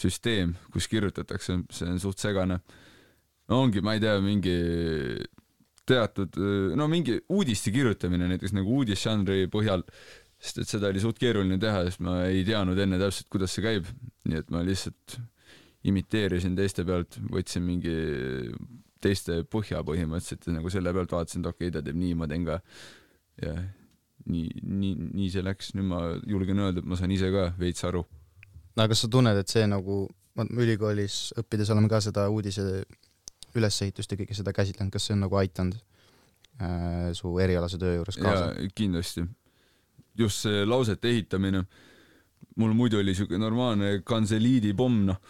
süsteem, 0.00 0.54
kus 0.72 0.86
kirjutatakse, 0.88 1.58
see 1.72 1.88
on 1.88 2.00
suht 2.00 2.22
segane. 2.22 2.60
no 3.50 3.60
ongi, 3.64 3.82
ma 3.84 3.96
ei 3.96 4.00
tea, 4.00 4.16
mingi 4.24 4.56
teatud, 5.88 6.38
no 6.78 6.86
mingi 6.88 7.18
uudiste 7.32 7.72
kirjutamine 7.74 8.28
näiteks 8.30 8.54
nagu 8.56 8.78
uudisžanri 8.80 9.48
põhjal, 9.52 9.82
sest 10.40 10.62
et 10.62 10.72
seda 10.72 10.88
oli 10.92 11.02
suht 11.02 11.18
keeruline 11.20 11.58
teha, 11.60 11.82
sest 11.88 12.04
ma 12.04 12.22
ei 12.28 12.44
teadnud 12.46 12.78
enne 12.80 13.00
täpselt, 13.00 13.28
kuidas 13.32 13.56
see 13.56 13.64
käib, 13.64 13.90
nii 14.28 14.40
et 14.40 14.54
ma 14.54 14.62
lihtsalt 14.64 15.18
imiteerisin 15.88 16.56
teiste 16.58 16.84
pealt, 16.84 17.16
võtsin 17.32 17.64
mingi 17.64 17.94
teiste 19.00 19.40
põhja 19.48 19.80
põhimõtteliselt 19.86 20.48
ja 20.50 20.56
nagu 20.58 20.72
selle 20.72 20.92
pealt 20.92 21.12
vaatasin, 21.16 21.40
et 21.40 21.52
okei 21.52 21.68
okay,, 21.68 21.74
ta 21.76 21.84
teeb 21.84 21.96
nii, 22.00 22.16
ma 22.20 22.28
teen 22.28 22.44
ka. 22.48 22.60
ja 23.40 23.54
nii, 24.28 24.48
nii, 24.60 24.94
nii 25.16 25.28
see 25.32 25.44
läks, 25.44 25.72
nüüd 25.78 25.88
ma 25.88 26.00
julgen 26.28 26.60
öelda, 26.60 26.82
et 26.82 26.88
ma 26.88 26.98
saan 27.00 27.12
ise 27.14 27.30
ka 27.32 27.50
veits 27.60 27.86
aru 27.88 28.04
no 28.76 28.88
kas 28.88 29.04
sa 29.04 29.10
tunned, 29.12 29.38
et 29.40 29.52
see 29.52 29.66
nagu, 29.70 30.02
me 30.38 30.46
ülikoolis 30.64 31.20
õppides 31.40 31.72
oleme 31.74 31.90
ka 31.90 32.00
seda 32.04 32.26
uudise 32.32 32.66
ülesehitust 33.58 34.12
ja 34.12 34.18
kõike 34.20 34.36
seda 34.36 34.54
käsitlenud, 34.54 34.92
kas 34.94 35.08
see 35.08 35.16
on 35.16 35.24
nagu 35.24 35.38
aidanud 35.40 35.78
äh, 36.62 37.10
su 37.16 37.32
erialase 37.42 37.80
töö 37.82 37.98
juures 37.98 38.20
kaasa? 38.20 38.52
kindlasti. 38.78 39.26
just 40.18 40.46
see 40.46 40.64
lausete 40.66 41.10
ehitamine, 41.10 41.64
mul 42.60 42.74
muidu 42.76 43.00
oli 43.00 43.14
siuke 43.16 43.38
normaalne 43.40 44.00
kantseliidi 44.06 44.72
pomm, 44.76 45.04
noh. 45.08 45.20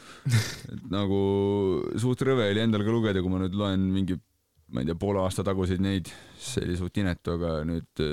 et 0.72 0.86
nagu 0.92 1.20
suht 2.00 2.24
rõve 2.26 2.48
oli 2.50 2.62
endal 2.64 2.84
ka 2.86 2.94
lugeda, 2.94 3.22
kui 3.22 3.32
ma 3.32 3.42
nüüd 3.42 3.56
loen 3.58 3.86
mingi, 3.94 4.16
ma 4.74 4.82
ei 4.82 4.90
tea, 4.90 4.98
poole 4.98 5.22
aasta 5.24 5.44
taguseid 5.46 5.82
neid, 5.84 6.10
see 6.38 6.64
oli 6.66 6.78
suht 6.80 7.02
inetu, 7.02 7.36
aga 7.36 7.60
nüüd 7.68 8.04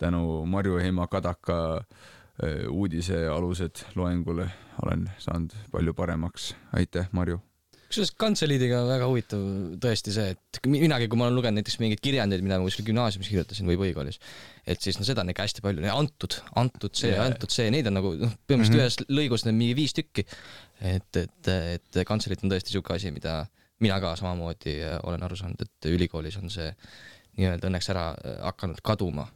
tänu 0.00 0.40
Marju 0.48 0.80
Heima 0.80 1.06
Kadaka 1.12 1.60
äh, 1.76 2.64
uudisealused 2.70 3.84
loengule 4.00 4.48
olen 4.82 5.06
saanud 5.18 5.54
palju 5.72 5.94
paremaks, 5.94 6.54
aitäh, 6.72 7.12
Marju! 7.12 7.42
Kusjuures 7.90 8.12
kantseliidiga 8.22 8.84
väga 8.86 9.06
huvitav 9.10 9.40
tõesti 9.82 10.12
see, 10.14 10.34
et 10.36 10.60
minagi, 10.70 11.08
kui 11.10 11.18
ma 11.18 11.26
olen 11.26 11.38
lugenud 11.40 11.58
näiteks 11.58 11.80
mingeid 11.82 12.02
kirjandeid, 12.04 12.44
mida 12.46 12.60
ma 12.60 12.66
kuskil 12.68 12.86
gümnaasiumis 12.86 13.30
kirjutasin 13.32 13.66
või 13.66 13.78
põhikoolis, 13.80 14.20
et 14.70 14.82
siis 14.84 15.00
no 15.00 15.06
seda 15.08 15.24
on 15.24 15.32
ikka 15.32 15.48
hästi 15.48 15.64
palju, 15.64 15.82
antud, 15.90 16.36
antud 16.60 16.94
see 16.94 17.10
yeah., 17.10 17.26
antud 17.26 17.50
see, 17.50 17.66
neid 17.74 17.90
on 17.90 17.98
nagu 17.98 18.14
noh, 18.20 18.36
põhimõtteliselt 18.46 19.02
mm 19.02 19.08
-hmm. 19.08 19.10
ühes 19.10 19.18
lõigus 19.18 19.46
on 19.46 19.58
mingi 19.58 19.78
viis 19.78 19.96
tükki. 19.96 20.26
et, 20.80 21.16
et, 21.16 21.50
et 21.50 22.00
kantseliit 22.06 22.44
on 22.44 22.54
tõesti 22.54 22.70
niisugune 22.70 22.96
asi, 22.96 23.10
mida 23.10 23.34
mina 23.82 23.98
ka 24.00 24.14
samamoodi 24.16 24.78
olen 25.02 25.26
aru 25.26 25.36
saanud, 25.36 25.60
et 25.66 25.90
ülikoolis 25.90 26.38
on 26.38 26.50
see 26.50 26.70
nii-öelda 27.40 27.68
õnneks 27.68 27.90
ära 27.90 28.14
hakanud 28.46 28.80
kaduma 28.86 29.26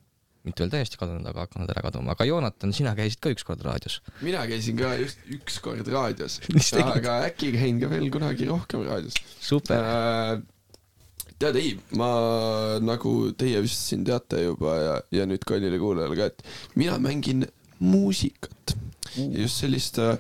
mitte 0.45 0.65
veel 0.65 0.73
täiesti 0.75 1.01
kadunud, 1.01 1.27
aga 1.31 1.47
hakanud 1.47 1.71
ära 1.73 1.83
kaduma, 1.87 2.15
aga 2.15 2.27
Joonatan, 2.29 2.73
sina 2.77 2.95
käisid 2.99 3.21
ka 3.25 3.33
ükskord 3.33 3.65
raadios? 3.65 4.01
mina 4.25 4.45
käisin 4.51 4.79
ka 4.79 4.95
just 5.01 5.23
ükskord 5.33 5.89
raadios 5.93 6.41
aga 6.85 7.21
äkki 7.31 7.55
käin 7.57 7.81
ka 7.83 7.91
veel 7.93 8.11
kunagi 8.13 8.49
rohkem 8.51 8.85
raadios. 8.89 9.17
super 9.41 9.81
äh,! 9.81 10.43
tead, 11.41 11.59
ei, 11.61 11.75
ma 11.99 12.11
nagu 12.85 13.15
teie 13.39 13.63
vist 13.65 13.89
siin 13.89 14.05
teate 14.07 14.45
juba 14.45 14.77
ja, 14.79 14.97
ja 15.21 15.29
nüüd 15.29 15.45
kallile 15.49 15.81
kuulajale 15.83 16.19
ka, 16.19 16.31
et 16.31 16.77
mina 16.81 16.99
mängin 17.03 17.47
muusikat 17.83 18.75
uh.. 18.75 19.31
just 19.41 19.65
sellist 19.65 19.99
äh, 20.03 20.19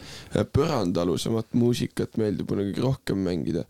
põrandalusemat 0.56 1.52
muusikat 1.58 2.18
meeldib 2.20 2.50
mulle 2.50 2.70
kõige 2.70 2.86
rohkem 2.88 3.22
mängida 3.28 3.66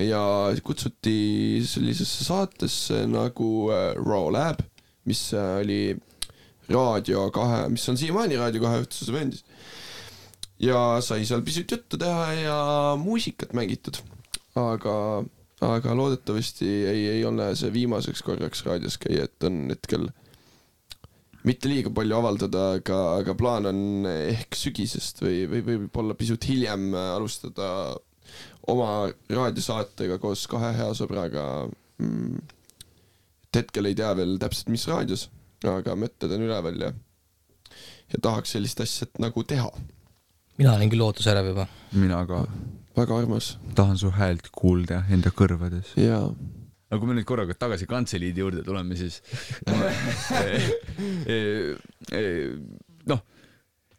ja 0.00 0.20
kutsuti 0.66 1.62
sellisesse 1.66 2.28
saatesse 2.28 3.04
nagu 3.10 3.50
äh, 3.72 3.92
Raw 3.98 4.30
Lab 4.34 4.62
mis 5.08 5.22
äh, 5.36 5.58
oli 5.60 5.80
Raadio 6.70 7.28
kahe, 7.34 7.66
mis 7.72 7.84
on 7.92 7.98
siiamaani 8.00 8.38
Raadio 8.40 8.62
kahe 8.64 8.82
ühtsuse 8.84 9.12
vendis. 9.12 9.44
ja 10.58 11.00
sai 11.04 11.26
seal 11.28 11.42
pisut 11.44 11.70
juttu 11.70 11.98
teha 12.00 12.32
ja 12.38 12.58
muusikat 13.00 13.52
mängitud. 13.52 14.00
aga, 14.56 14.96
aga 15.60 15.96
loodetavasti 15.98 16.68
ei, 16.90 17.06
ei 17.18 17.24
ole 17.24 17.50
see 17.58 17.72
viimaseks 17.72 18.22
korraks 18.22 18.64
raadios 18.66 18.98
käia, 19.02 19.28
et 19.28 19.48
on 19.48 19.66
hetkel 19.72 20.08
mitte 21.44 21.68
liiga 21.68 21.92
palju 21.92 22.16
avaldada, 22.16 22.64
aga, 22.78 23.00
aga 23.20 23.34
plaan 23.36 23.68
on 23.68 24.08
ehk 24.08 24.56
sügisest 24.56 25.20
või, 25.26 25.44
või 25.50 25.64
võib-olla 25.66 26.16
pisut 26.16 26.48
hiljem 26.48 26.94
alustada 26.96 27.68
oma 28.72 29.10
raadiosaatega 29.28 30.16
koos 30.22 30.46
kahe 30.48 30.72
hea 30.78 30.90
sõbraga 30.96 31.44
mm, 32.00 32.38
et 33.54 33.62
hetkel 33.62 33.86
ei 33.86 33.94
tea 33.98 34.10
veel 34.18 34.36
täpselt, 34.42 34.70
mis 34.74 34.86
raadios, 34.90 35.28
aga 35.68 35.94
mõtted 35.98 36.32
on 36.34 36.42
üleval 36.46 36.80
ja, 36.82 36.90
ja 38.10 38.22
tahaks 38.22 38.56
sellist 38.56 38.82
asja 38.82 39.06
nagu 39.22 39.44
teha. 39.46 39.70
mina 40.58 40.74
olen 40.74 40.90
küll 40.90 41.02
lootusärev 41.02 41.52
juba. 41.52 41.68
mina 41.92 42.24
ka. 42.26 42.44
väga 42.96 43.18
armas. 43.22 43.54
tahan 43.74 43.98
su 43.98 44.10
häält 44.10 44.50
kuulda 44.50 45.04
enda 45.10 45.30
kõrvades. 45.30 45.94
jaa 46.00 46.26
aga 46.90 47.00
kui 47.00 47.08
me 47.10 47.14
nüüd 47.18 47.26
korraga 47.26 47.54
tagasi 47.54 47.86
kantseliidi 47.90 48.42
juurde 48.42 48.62
tuleme, 48.66 48.96
siis 48.98 49.22
noh, 53.10 53.20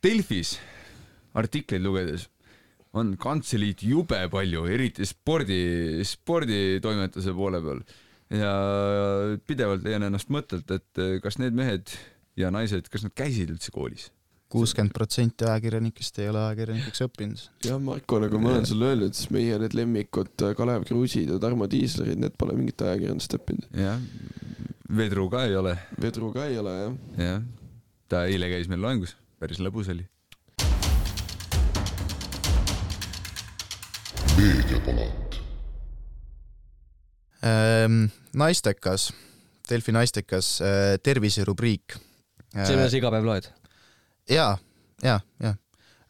Delfis 0.04 0.58
artikleid 1.36 1.84
lugedes 1.84 2.30
on 2.96 3.16
kantseliit 3.20 3.84
jube 3.84 4.22
palju, 4.32 4.64
eriti 4.72 5.06
spordi, 5.08 6.04
sporditoimetuse 6.08 7.34
poole 7.36 7.60
peal 7.64 7.82
ja 8.34 8.52
pidevalt 9.48 9.86
leian 9.86 10.08
ennast 10.08 10.32
mõttelt, 10.34 10.70
et 10.72 11.02
eh, 11.02 11.18
kas 11.24 11.40
need 11.42 11.56
mehed 11.58 11.94
ja 12.40 12.52
naised, 12.54 12.90
kas 12.92 13.06
nad 13.06 13.16
käisid 13.18 13.54
üldse 13.54 13.74
koolis? 13.76 14.10
kuuskümmend 14.56 14.94
protsenti 14.94 15.44
ajakirjanikest 15.44 16.20
ei 16.22 16.30
ole 16.30 16.40
ajakirjanikuks 16.40 17.02
õppinud. 17.08 17.42
jah, 17.66 17.80
Marko, 17.82 18.20
nagu 18.24 18.40
ma 18.40 18.54
olen 18.54 18.68
sulle 18.70 18.92
öelnud, 18.94 19.18
siis 19.18 19.32
meie 19.34 19.58
need 19.60 19.76
lemmikud 19.76 20.46
äh, 20.46 20.54
Kalev 20.58 20.86
Kruusid 20.88 21.34
ja 21.34 21.40
Tarmo 21.42 21.68
Tiislerid, 21.68 22.22
need 22.22 22.38
pole 22.40 22.56
mingit 22.58 22.86
ajakirjandust 22.86 23.38
õppinud. 23.40 23.68
jah, 23.76 24.00
Vedru 24.96 25.26
ka 25.34 25.48
ei 25.50 25.56
ole. 25.58 25.74
Vedru 26.00 26.30
ka 26.32 26.46
ei 26.46 26.60
ole, 26.62 26.76
jah. 26.78 26.98
jah, 27.26 27.46
ta 28.08 28.26
eile 28.30 28.52
käis 28.54 28.70
meil 28.72 28.86
loengus, 28.86 29.18
päris 29.42 29.60
lõbus 29.60 29.92
oli. 29.92 30.08
meediapalat 34.36 35.10
ähm, 35.10 35.25
naistekas, 37.46 39.12
Delfi 39.70 39.94
naistekas 39.94 40.48
äh, 40.62 40.96
terviserubriik 41.04 41.98
see, 42.64 42.78
mida 42.78 42.90
sa 42.90 42.98
iga 42.98 43.12
päev 43.14 43.28
loed. 43.28 43.50
ja, 44.30 44.58
ja, 45.04 45.20
ja 45.44 45.54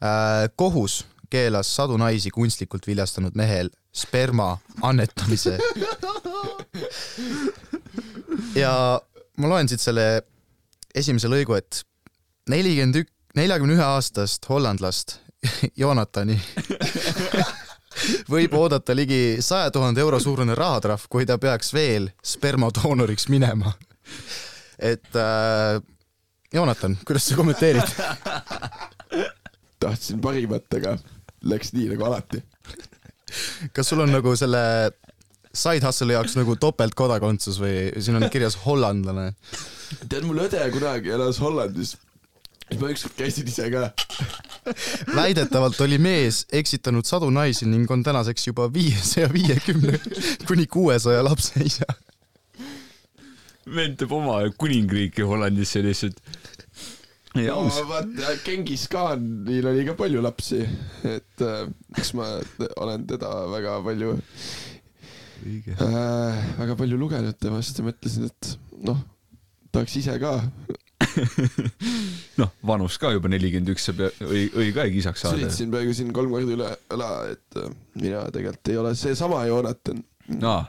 äh,. 0.00 0.48
kohus 0.56 1.04
keelas 1.30 1.72
sadu 1.76 1.96
naisi 2.00 2.30
kunstlikult 2.30 2.86
viljastanud 2.86 3.34
mehel 3.34 3.70
sperma 3.96 4.56
annetamise. 4.82 5.58
ja 8.54 8.72
ma 9.36 9.48
loen 9.48 9.68
siit 9.68 9.82
selle 9.82 10.22
esimese 10.94 11.28
lõigu, 11.28 11.56
et 11.58 11.82
nelikümmend 12.48 13.02
ük-, 13.02 13.12
neljakümne 13.36 13.76
ühe 13.76 13.84
aastast 13.84 14.48
hollandlast 14.48 15.18
Joonatani 15.76 16.38
võib 18.30 18.54
oodata 18.58 18.94
ligi 18.96 19.38
saja 19.44 19.70
tuhande 19.74 20.00
euro 20.00 20.20
suurune 20.20 20.54
rahatrahv, 20.54 21.06
kui 21.10 21.26
ta 21.26 21.38
peaks 21.38 21.72
veel 21.74 22.10
spermadoonoriks 22.24 23.28
minema. 23.32 23.72
et 24.78 25.16
äh, 25.16 25.80
Joonatan, 26.54 26.98
kuidas 27.06 27.26
sa 27.28 27.36
kommenteerid? 27.36 27.96
tahtsin 29.82 30.20
parimat, 30.20 30.68
aga 30.78 30.96
läks 31.46 31.72
nii 31.76 31.90
nagu 31.92 32.06
alati. 32.08 32.42
kas 33.72 33.90
sul 33.90 34.04
on 34.04 34.14
nagu 34.14 34.36
selle 34.38 34.62
side 35.56 35.84
hustle'i 35.86 36.16
jaoks 36.16 36.36
nagu 36.36 36.56
topeltkodakondsus 36.60 37.60
või 37.60 37.76
siin 37.98 38.18
on 38.18 38.28
kirjas 38.32 38.58
hollandlane? 38.66 39.32
tead, 40.08 40.24
mul 40.26 40.44
õde 40.46 40.62
kunagi 40.74 41.14
elas 41.14 41.40
Hollandis. 41.42 41.96
Siis 42.66 42.80
ma 42.80 42.90
ükskord 42.90 43.14
käisin 43.18 43.48
ise 43.50 43.68
ka. 43.70 43.90
väidetavalt 45.18 45.80
oli 45.84 45.98
mees 46.02 46.44
eksitanud 46.52 47.06
sadu 47.06 47.30
naisi 47.30 47.68
ning 47.70 47.90
on 47.90 48.02
tänaseks 48.06 48.48
juba 48.48 48.66
viiesaja 48.72 49.30
viiekümne 49.32 50.00
kuni 50.48 50.66
kuuesaja 50.66 51.24
lapse 51.24 51.62
isa. 51.64 51.86
vend 53.76 53.96
teeb 53.98 54.12
oma 54.14 54.40
kuningriiki 54.58 55.22
Hollandisse 55.26 55.82
lihtsalt. 55.82 56.20
no 57.36 57.64
vaata, 57.88 58.36
Genghis 58.44 58.86
Khanil 58.90 59.66
oli 59.70 59.84
ka 59.86 59.94
palju 59.98 60.22
lapsi, 60.24 60.62
et 61.04 61.42
äh, 61.44 61.66
eks 61.98 62.14
ma 62.18 62.30
olen 62.80 63.06
teda 63.06 63.32
väga 63.52 63.80
palju 63.84 64.16
äh,, 65.76 66.40
väga 66.58 66.78
palju 66.78 66.98
lugenud 66.98 67.38
temast 67.38 67.78
ja 67.78 67.86
mõtlesin, 67.86 68.30
et 68.30 68.56
noh, 68.88 69.02
tahaks 69.70 69.98
ise 70.00 70.18
ka 70.22 70.40
noh, 72.40 72.52
vanus 72.66 72.98
ka 73.00 73.12
juba 73.14 73.30
nelikümmend 73.32 73.72
üks, 73.74 73.88
sa 73.88 73.94
pead 73.96 74.20
õi-, 74.26 74.50
õige 74.52 74.82
aeg 74.82 74.98
isaks 75.02 75.24
saada. 75.24 75.40
sõitsin 75.44 75.72
praegu 75.72 75.94
siin 75.96 76.12
kolm 76.16 76.34
korda 76.34 76.56
üle 76.56 76.72
õla, 76.96 77.12
et 77.32 77.60
äh, 77.62 77.72
mina 78.02 78.26
tegelikult 78.34 78.72
ei 78.72 78.82
ole 78.82 78.92
seesama 78.98 79.42
Joonatan. 79.48 80.02
aa, 80.42 80.66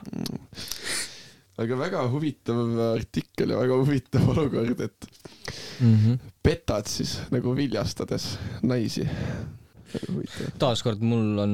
aga 1.58 1.78
väga 1.82 2.06
huvitav 2.12 2.80
artikkel 2.92 3.54
ja 3.54 3.60
väga 3.60 3.78
huvitav 3.82 4.26
olukord, 4.34 4.80
et 4.88 5.08
mm. 5.80 5.94
-hmm. 5.94 6.18
petad 6.42 6.90
siis 6.90 7.18
nagu 7.34 7.54
viljastades 7.56 8.30
naisi. 8.62 9.08
huvitav. 10.08 10.54
taaskord 10.58 11.02
mul 11.02 11.44
on, 11.44 11.52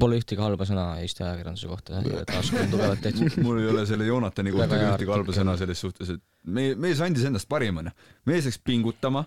pole 0.00 0.18
ühtegi 0.20 0.42
halba 0.42 0.66
sõna 0.68 0.86
Eesti 1.00 1.24
ajakirjanduse 1.24 1.70
kohta, 1.70 2.02
taaskord 2.26 2.70
tugevalt 2.70 3.04
tehtud. 3.04 3.42
mul 3.46 3.62
ei 3.62 3.72
ole 3.72 3.86
selle 3.86 4.06
Joonatani 4.10 4.54
kohta 4.56 4.74
ka 4.74 4.94
ühtegi 4.94 5.16
halba 5.16 5.36
sõna 5.36 5.58
selles 5.60 5.84
suhtes, 5.86 6.16
et 6.16 6.24
me, 6.44 6.72
mees 6.80 7.00
andis 7.04 7.24
endast 7.28 7.48
parima, 7.50 7.84
noh. 7.86 7.94
mees 8.28 8.46
läks 8.48 8.60
pingutama, 8.64 9.24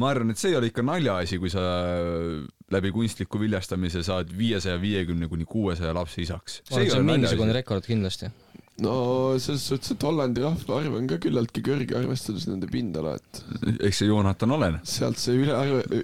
ma 0.00 0.10
arvan, 0.10 0.32
et 0.32 0.40
see 0.40 0.52
ei 0.52 0.58
ole 0.58 0.70
ikka 0.70 0.84
naljaasi, 0.86 1.38
kui 1.42 1.52
sa 1.52 1.64
läbi 2.74 2.90
kunstliku 2.94 3.40
viljastamise 3.42 4.02
saad 4.06 4.32
viiesaja 4.36 4.80
viiekümne 4.80 5.28
kuni 5.30 5.46
kuuesaja 5.48 5.94
lapse 5.94 6.22
isaks. 6.24 6.62
see 6.70 6.90
on 6.96 7.06
mingisugune 7.06 7.54
rekord 7.56 7.86
kindlasti. 7.86 8.30
no 8.82 8.94
selles 9.38 9.68
suhtes, 9.68 9.92
et 9.94 10.02
Hollandi 10.08 10.42
rahvaarv 10.42 10.98
on 10.98 11.06
ka 11.10 11.20
küllaltki 11.22 11.62
kõrge, 11.66 11.94
arvestades 11.98 12.48
nende 12.50 12.70
pindala, 12.70 13.14
et 13.20 13.80
eks 13.86 14.02
see 14.02 14.10
Joonatan 14.10 14.56
olen, 14.56 14.80
sealt 14.88 15.20
see 15.22 15.38
üle, 15.44 15.54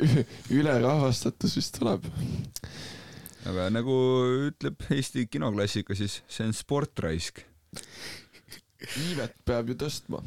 ülerahvastatus 0.61 1.59
vist 1.59 1.81
tuleb. 1.81 2.07
aga 3.51 3.71
nagu 3.75 3.97
ütleb 4.53 4.87
Eesti 4.93 5.27
kinoklassika, 5.33 5.97
siis 5.99 6.21
see 6.31 6.47
on 6.47 6.55
sportraisk. 6.55 7.43
Iivet 9.07 9.35
peab 9.45 9.69
ju 9.69 9.79
tõstma. 9.81 10.23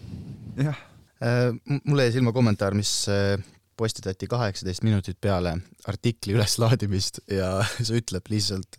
jah, 0.58 0.80
Äh, 1.24 1.54
mulle 1.84 2.04
jäi 2.04 2.12
silma 2.18 2.34
kommentaar, 2.36 2.74
mis 2.76 3.06
äh, 3.08 3.40
postitati 3.78 4.28
kaheksateist 4.28 4.84
minutit 4.84 5.22
peale 5.22 5.54
artikli 5.88 6.34
üleslaadimist 6.36 7.22
ja 7.32 7.62
see 7.86 8.02
ütleb 8.02 8.28
lihtsalt 8.34 8.76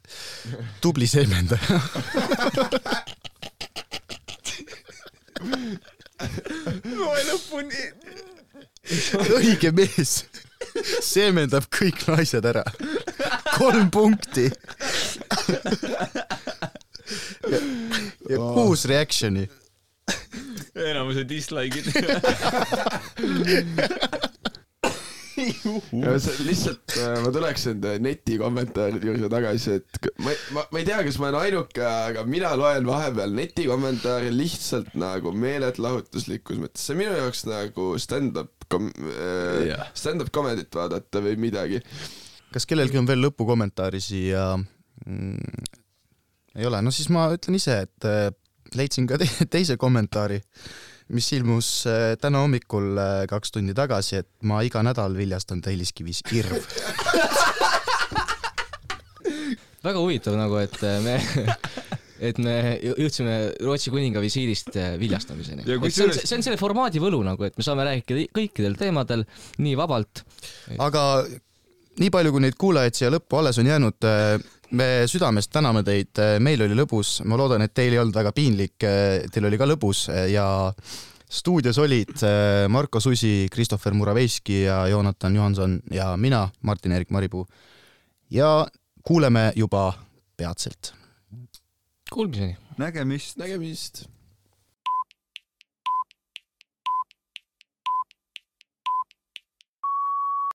tubli 0.84 1.08
seemendaja. 1.08 1.80
loe 7.00 7.24
lõpuni. 7.30 7.88
õige 9.38 9.72
mees 9.72 10.26
seemendab 11.00 11.70
kõik 11.72 12.04
naised 12.12 12.44
ära. 12.44 12.64
kolm 13.56 13.88
punkti. 13.94 14.50
ja, 17.48 17.58
ja 18.28 18.38
kuus 18.52 18.84
reaction'i. 18.90 19.48
enamuse 20.90 21.24
dislike'id. 21.28 21.86
ja 26.04 26.14
see 26.22 26.44
lihtsalt, 26.46 26.94
ma 27.24 27.30
tuleks 27.34 27.66
nende 27.70 27.94
netikommentaaride 28.04 29.08
juurde 29.08 29.30
tagasi, 29.32 29.78
et 29.80 30.08
ma, 30.22 30.34
ma, 30.56 30.64
ma 30.72 30.80
ei 30.80 30.86
tea, 30.86 31.00
kas 31.06 31.18
ma 31.20 31.28
olen 31.30 31.40
ainuke, 31.40 31.84
aga 31.84 32.24
mina 32.28 32.52
loen 32.58 32.86
vahepeal 32.88 33.34
netikommentaare 33.36 34.30
lihtsalt 34.34 34.94
nagu 35.00 35.32
meelelahutuslikus 35.36 36.60
mõttes, 36.62 36.84
see 36.86 36.94
on 36.96 37.00
minu 37.02 37.16
jaoks 37.18 37.44
nagu 37.50 37.88
stand-up 38.02 38.68
kom- 38.72 38.92
äh, 39.10 39.64
Jah., 39.72 39.90
stand-up 39.98 40.30
comedy't 40.34 40.74
vaadata 40.78 41.22
või 41.24 41.36
midagi. 41.48 41.82
kas 42.54 42.68
kellelgi 42.70 43.00
on 43.00 43.08
veel 43.10 43.24
lõpukommentaari 43.26 44.00
siia 44.02 44.52
mm,? 44.56 45.82
ei 46.54 46.68
ole, 46.70 46.78
no 46.86 46.94
siis 46.94 47.10
ma 47.10 47.26
ütlen 47.34 47.58
ise, 47.58 47.80
et 47.88 48.08
äh, 48.08 48.28
leidsin 48.78 49.06
ka 49.10 49.18
te 49.20 49.28
teise 49.54 49.76
kommentaari, 49.80 50.40
mis 51.14 51.28
ilmus 51.36 51.70
äh, 51.90 52.14
täna 52.20 52.40
hommikul 52.44 52.96
äh, 52.98 53.24
kaks 53.30 53.52
tundi 53.54 53.74
tagasi, 53.76 54.22
et 54.22 54.30
ma 54.48 54.62
iga 54.66 54.82
nädal 54.86 55.16
viljastan 55.18 55.60
Telliskivis 55.64 56.22
irv. 56.32 56.58
väga 59.84 59.98
huvitav 60.00 60.36
nagu, 60.38 60.56
et 60.64 60.78
me, 61.04 61.16
et 62.24 62.38
me 62.42 62.54
jõ- 62.80 62.96
jõudsime 63.04 63.34
Rootsi 63.64 63.92
kuninga 63.92 64.22
visiidist 64.24 64.72
äh, 64.80 64.94
viljastamiseni. 65.00 65.66
Ja 65.68 65.76
et 65.80 65.94
see 65.96 66.08
on, 66.08 66.14
see 66.16 66.38
on 66.38 66.46
selle 66.46 66.60
formaadi 66.60 67.02
võlu 67.02 67.20
nagu, 67.26 67.44
et 67.46 67.56
me 67.60 67.66
saame 67.66 67.86
rääkida 67.88 68.26
kõikidel 68.36 68.78
teemadel 68.80 69.26
nii 69.60 69.76
vabalt. 69.80 70.24
aga 70.80 71.04
nii 72.00 72.10
palju, 72.10 72.32
kui 72.34 72.42
neid 72.42 72.56
kuulajaid 72.58 72.96
siia 72.98 73.12
lõppu 73.14 73.38
alles 73.38 73.60
on 73.62 73.68
jäänud, 73.70 74.08
me 74.74 74.86
südamest 75.10 75.52
täname 75.54 75.84
teid, 75.86 76.18
meil 76.42 76.62
oli 76.66 76.76
lõbus, 76.76 77.20
ma 77.24 77.38
loodan, 77.38 77.62
et 77.64 77.74
teil 77.74 77.94
ei 77.94 78.00
olnud 78.02 78.16
väga 78.16 78.32
piinlik, 78.34 78.76
teil 78.78 79.48
oli 79.48 79.58
ka 79.60 79.68
lõbus 79.70 80.06
ja 80.30 80.46
stuudios 81.34 81.78
olid 81.78 82.22
äh, 82.22 82.68
Marko 82.68 83.00
Susi, 83.00 83.48
Christopher 83.52 83.94
Muraveski 83.94 84.62
ja 84.62 84.86
Joonatan 84.88 85.36
Johanson 85.36 85.80
ja 85.90 86.16
mina, 86.16 86.48
Martin-Erik 86.62 87.10
Maripuu. 87.10 87.46
ja 88.30 88.66
kuuleme 89.02 89.52
juba 89.56 89.92
peatselt. 90.36 90.94
Kuulmiseni. 92.12 92.56
nägemist. 92.78 93.36
nägemist. 93.36 94.04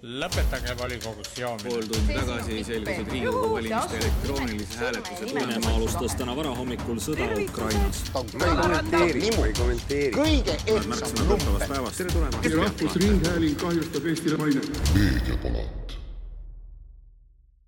Lõpetage 0.04 0.74
volikogus 0.78 1.30
joomine. 1.38 1.70
pool 1.70 1.88
tundi 1.90 2.14
tagasi 2.14 2.64
selgusid 2.64 3.08
Riigikogu 3.12 3.50
valimiste 3.54 3.98
elektroonilise 3.98 4.78
hääletuse 4.78 5.34
Venemaa 5.34 5.74
alustas 5.76 6.16
täna 6.20 6.36
varahommikul 6.36 7.02
sõda 7.02 7.26
Ukrainas. 7.42 8.04
ma 8.14 8.46
ei 8.46 8.56
kommenteeri, 8.62 9.32
ma 9.40 9.46
ei 9.48 9.54
kommenteeri. 9.54 10.14
kõige 10.14 10.60
ehtsam 10.68 11.68
päevast. 11.68 11.98
tere 11.98 12.10
tulemast. 12.14 12.46
rahvusringhääling 12.56 13.58
kahjustab 13.58 14.06
Eestile 14.06 14.38
mainet. 14.38 14.82
meediapala 14.94 15.97